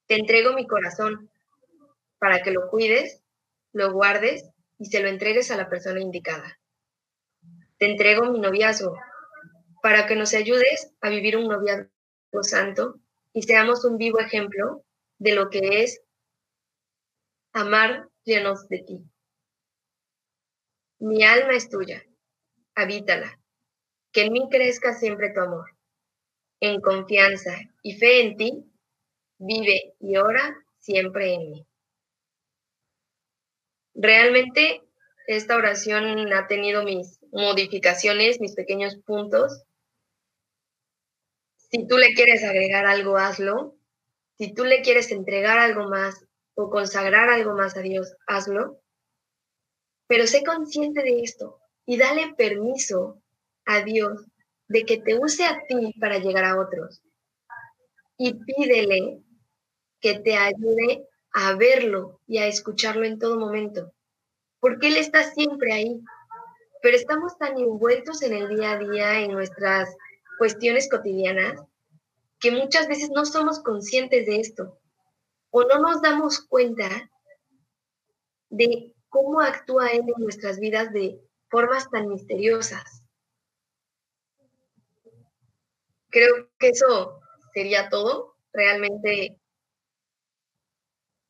Te 0.07 0.15
entrego 0.15 0.55
mi 0.55 0.67
corazón 0.67 1.31
para 2.19 2.43
que 2.43 2.51
lo 2.51 2.71
cuides, 2.71 3.21
lo 3.75 3.93
guardes 3.93 4.49
y 4.79 4.87
se 4.87 5.01
lo 5.01 5.11
entregues 5.11 5.51
a 5.51 5.59
la 5.59 5.69
persona 5.69 6.01
indicada. 6.01 6.59
Te 7.77 7.85
entrego 7.85 8.31
mi 8.31 8.41
noviazgo 8.41 8.97
para 9.83 10.07
que 10.07 10.17
nos 10.17 10.33
ayudes 10.33 10.95
a 11.03 11.11
vivir 11.11 11.37
un 11.37 11.49
noviazgo 11.49 11.91
santo 12.41 12.99
y 13.35 13.43
seamos 13.43 13.85
un 13.85 13.99
vivo 13.99 14.19
ejemplo 14.19 14.83
de 15.23 15.37
lo 15.37 15.51
que 15.51 15.85
es 15.85 16.03
amar 17.53 18.09
llenos 18.25 18.69
de 18.69 18.79
ti. 18.81 18.99
Mi 20.99 21.23
alma 21.23 21.53
es 21.55 21.69
tuya, 21.69 22.05
habítala, 22.75 23.39
que 24.11 24.23
en 24.23 24.33
mí 24.33 24.49
crezca 24.51 24.95
siempre 24.95 25.33
tu 25.33 25.41
amor. 25.41 25.77
En 26.61 26.81
confianza 26.81 27.57
y 27.83 27.99
fe 27.99 28.23
en 28.23 28.37
ti, 28.37 28.65
vive 29.39 29.95
y 30.01 30.17
ora 30.17 30.57
siempre 30.79 31.35
en 31.35 31.51
mí. 31.51 31.67
Realmente 33.95 34.83
esta 35.29 35.57
oración 35.57 36.33
ha 36.33 36.49
tenido 36.49 36.83
mis 36.83 37.21
modificaciones, 37.31 38.41
mis 38.41 38.57
pequeños 38.57 38.97
puntos. 38.97 39.63
Si 41.71 41.87
tú 41.87 41.97
le 41.97 42.13
quieres 42.15 42.43
agregar 42.43 42.87
algo, 42.87 43.17
hazlo. 43.19 43.77
Si 44.39 44.55
tú 44.55 44.65
le 44.65 44.83
quieres 44.83 45.11
entregar 45.11 45.59
algo 45.59 45.89
más 45.89 46.25
o 46.55 46.71
consagrar 46.71 47.29
algo 47.31 47.55
más 47.55 47.77
a 47.77 47.81
Dios, 47.81 48.15
hazlo. 48.27 48.81
Pero 50.07 50.27
sé 50.27 50.43
consciente 50.43 51.03
de 51.03 51.23
esto 51.23 51.59
y 51.87 51.97
dale 51.97 52.35
permiso 52.37 53.23
a 53.65 53.83
Dios 53.83 54.25
de 54.69 54.85
que 54.85 54.99
te 54.99 55.19
use 55.19 55.45
a 55.45 55.63
ti 55.67 55.95
para 56.01 56.19
llegar 56.19 56.45
a 56.45 56.61
otros. 56.61 57.03
Y 58.17 58.35
pídele 58.35 59.23
que 60.01 60.19
te 60.19 60.37
ayude 60.37 61.07
a 61.33 61.55
verlo 61.55 62.21
y 62.27 62.39
a 62.39 62.47
escucharlo 62.47 63.05
en 63.05 63.19
todo 63.19 63.39
momento, 63.39 63.93
porque 64.61 64.89
Él 64.89 64.97
está 64.97 65.31
siempre 65.31 65.73
ahí. 65.73 66.01
Pero 66.83 66.97
estamos 66.97 67.39
tan 67.39 67.59
envueltos 67.59 68.23
en 68.23 68.35
el 68.35 68.49
día 68.49 68.73
a 68.73 68.79
día, 68.79 69.21
en 69.21 69.33
nuestras 69.33 69.95
cuestiones 70.39 70.89
cotidianas, 70.91 71.61
que 72.43 72.51
muchas 72.51 72.89
veces 72.89 73.09
no 73.11 73.25
somos 73.25 73.61
conscientes 73.61 74.27
de 74.27 74.41
esto 74.41 74.81
o 75.51 75.63
no 75.63 75.79
nos 75.79 76.03
damos 76.03 76.41
cuenta 76.41 77.09
de 78.51 78.93
cómo 79.09 79.41
actúa 79.41 79.93
Él 79.93 80.01
en 80.01 80.25
nuestras 80.25 80.59
vidas 80.59 80.93
de 80.93 81.21
formas 81.49 81.89
tan 81.91 82.09
misteriosas. 82.09 83.05
Creo 86.11 86.51
que 86.59 86.71
eso 86.71 87.21
sería 87.55 87.89
todo. 87.89 88.35
Realmente 88.53 89.39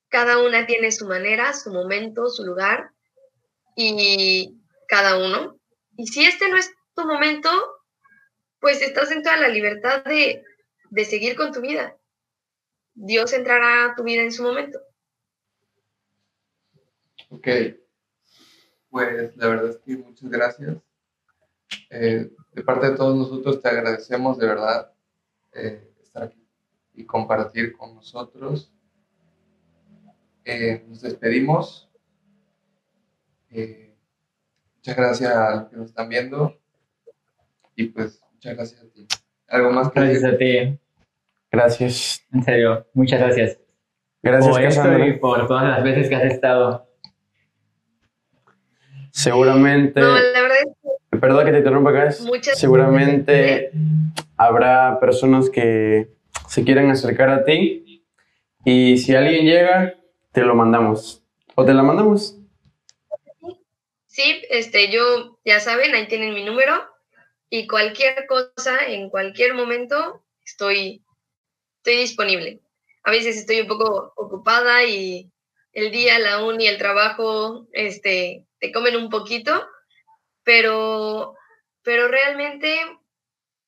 cada 0.09 0.39
una 0.39 0.67
tiene 0.67 0.93
su 0.93 1.07
manera, 1.07 1.53
su 1.53 1.73
momento, 1.73 2.31
su 2.31 2.45
lugar 2.45 2.91
y 3.77 4.59
cada 4.89 5.19
uno. 5.19 5.61
Y 5.97 6.07
si 6.07 6.25
este 6.25 6.49
no 6.49 6.57
es 6.57 6.73
tu 6.95 7.05
momento, 7.05 7.51
pues 8.61 8.81
estás 8.81 9.11
en 9.11 9.23
toda 9.23 9.37
la 9.37 9.49
libertad 9.49 10.05
de, 10.05 10.43
de 10.93 11.07
seguir 11.07 11.37
con 11.37 11.53
tu 11.53 11.63
vida. 11.63 11.97
Dios 12.95 13.33
entrará 13.33 13.87
a 13.87 13.95
tu 13.95 14.03
vida 14.03 14.23
en 14.23 14.31
su 14.31 14.43
momento. 14.43 14.79
Ok, 17.31 17.49
pues 18.91 19.35
la 19.39 19.49
verdad 19.49 19.71
es 19.71 19.79
que 19.79 19.97
muchas 19.97 20.29
gracias. 20.29 20.77
Eh, 21.89 22.31
de 22.53 22.63
parte 22.63 22.91
de 22.91 22.97
todos 22.97 23.17
nosotros 23.17 23.63
te 23.63 23.69
agradecemos 23.71 24.37
de 24.37 24.47
verdad 24.47 24.93
eh, 25.53 25.95
estar 26.03 26.25
aquí 26.25 26.47
y 26.93 27.07
compartir 27.07 27.75
con 27.75 27.95
nosotros. 27.95 28.71
Eh, 30.45 30.85
nos 30.87 31.01
despedimos. 31.01 31.89
Muchas 33.49 34.97
gracias 34.97 35.35
a 35.35 35.57
los 35.57 35.71
que 35.71 35.77
nos 35.77 35.87
están 35.87 36.11
viendo. 36.11 36.61
Y 37.77 37.85
pues 37.87 38.21
muchas 38.35 38.57
gracias 38.57 38.83
a 38.83 38.89
ti. 38.91 39.07
¿Algo 39.53 39.71
más 39.71 39.93
que 39.93 40.01
Gracias 40.01 40.25
a 40.25 40.39
ti. 40.39 40.79
Gracias. 41.51 42.27
En 42.33 42.43
serio, 42.43 42.87
muchas 42.95 43.21
gracias. 43.21 43.59
Gracias, 44.23 44.51
por 44.51 44.63
esto 44.63 44.99
y 45.05 45.13
por 45.19 45.47
todas 45.47 45.65
las 45.65 45.85
veces 45.85 46.09
que 46.09 46.15
has 46.15 46.25
estado. 46.25 46.89
Seguramente. 49.11 50.01
No, 50.01 50.15
la 50.15 50.41
verdad 50.41 50.57
es 50.59 50.73
que, 51.11 51.19
Perdón 51.19 51.45
que 51.45 51.53
te 51.53 51.59
interrumpa, 51.59 51.91
Gas. 51.91 52.27
Seguramente 52.55 53.73
habrá 54.39 54.99
personas 55.01 55.51
que 55.51 56.09
se 56.49 56.65
quieran 56.65 56.89
acercar 56.89 57.29
a 57.29 57.45
ti 57.45 58.07
y 58.65 58.97
si 58.97 59.15
alguien 59.15 59.45
llega, 59.45 59.95
te 60.33 60.41
lo 60.41 60.55
mandamos. 60.55 61.23
¿O 61.57 61.67
te 61.67 61.75
la 61.75 61.83
mandamos? 61.83 62.39
Sí, 64.07 64.43
este, 64.49 64.91
yo, 64.91 65.39
ya 65.45 65.61
saben, 65.61 65.95
ahí 65.95 66.09
tienen 66.09 66.33
mi 66.33 66.43
número 66.43 66.92
y 67.55 67.67
cualquier 67.67 68.27
cosa, 68.27 68.87
en 68.87 69.11
cualquier 69.11 69.53
momento, 69.53 70.25
estoy, 70.43 71.05
estoy 71.77 71.97
disponible. 71.99 72.61
A 73.03 73.11
veces 73.11 73.37
estoy 73.37 73.61
un 73.61 73.69
poco 73.69 74.15
ocupada 74.17 74.85
y 74.85 75.31
el 75.75 75.91
día, 75.91 76.19
la 76.19 76.43
uni, 76.43 76.67
el 76.67 76.79
trabajo, 76.79 77.69
este, 77.73 78.47
te 78.59 78.73
comen 78.73 78.97
un 78.97 79.11
poquito, 79.11 79.69
pero, 80.43 81.37
pero 81.83 82.09
realmente, 82.09 82.81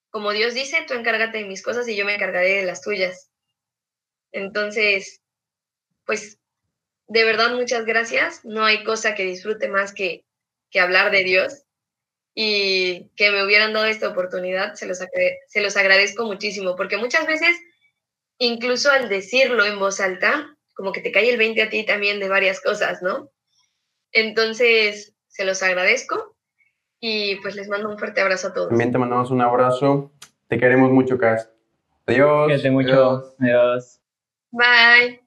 como 0.09 0.32
Dios 0.32 0.55
dice, 0.55 0.87
tú 0.89 0.95
encárgate 0.95 1.37
de 1.37 1.45
mis 1.45 1.62
cosas 1.62 1.87
y 1.87 1.95
yo 1.95 2.07
me 2.07 2.14
encargaré 2.14 2.61
de 2.61 2.64
las 2.64 2.80
tuyas. 2.80 3.28
Entonces, 4.32 5.20
pues 6.07 6.39
de 7.07 7.24
verdad 7.24 7.55
muchas 7.55 7.85
gracias. 7.85 8.47
No 8.47 8.64
hay 8.64 8.82
cosa 8.82 9.14
que 9.14 9.26
disfrute 9.26 9.68
más 9.68 9.93
que, 9.93 10.24
que 10.70 10.80
hablar 10.80 11.11
de 11.11 11.22
Dios 11.22 11.63
y 12.35 13.11
que 13.16 13.30
me 13.30 13.45
hubieran 13.45 13.72
dado 13.72 13.87
esta 13.87 14.09
oportunidad, 14.09 14.74
se 14.74 14.87
los, 14.87 14.99
se 14.99 15.61
los 15.61 15.76
agradezco 15.76 16.24
muchísimo, 16.24 16.74
porque 16.76 16.97
muchas 16.97 17.26
veces, 17.26 17.57
incluso 18.39 18.91
al 18.91 19.09
decirlo 19.09 19.64
en 19.64 19.78
voz 19.78 20.01
alta, 20.01 20.57
como 20.74 20.93
que 20.93 21.01
te 21.01 21.12
cae 21.12 21.30
el 21.30 21.39
20 21.39 21.62
a 21.62 21.70
ti 21.70 21.87
también 21.87 22.18
de 22.18 22.28
varias 22.28 22.61
cosas, 22.61 23.03
¿no? 23.03 23.30
Entonces, 24.12 25.14
se 25.28 25.45
los 25.45 25.62
agradezco 25.62 26.37
y 27.01 27.37
pues 27.37 27.55
les 27.55 27.68
mando 27.68 27.89
un 27.89 27.99
fuerte 27.99 28.20
abrazo 28.20 28.49
a 28.49 28.53
todos. 28.53 28.68
También 28.68 28.93
te 28.93 28.99
mandamos 28.99 29.30
un 29.30 29.41
abrazo. 29.41 30.12
Te 30.49 30.59
queremos 30.59 30.91
mucho, 30.91 31.18
Cas. 31.18 31.51
Adiós. 32.07 32.47
Cuídate 32.47 32.70
mucho. 32.70 33.35
Adiós. 33.39 34.01
Bye. 34.51 35.23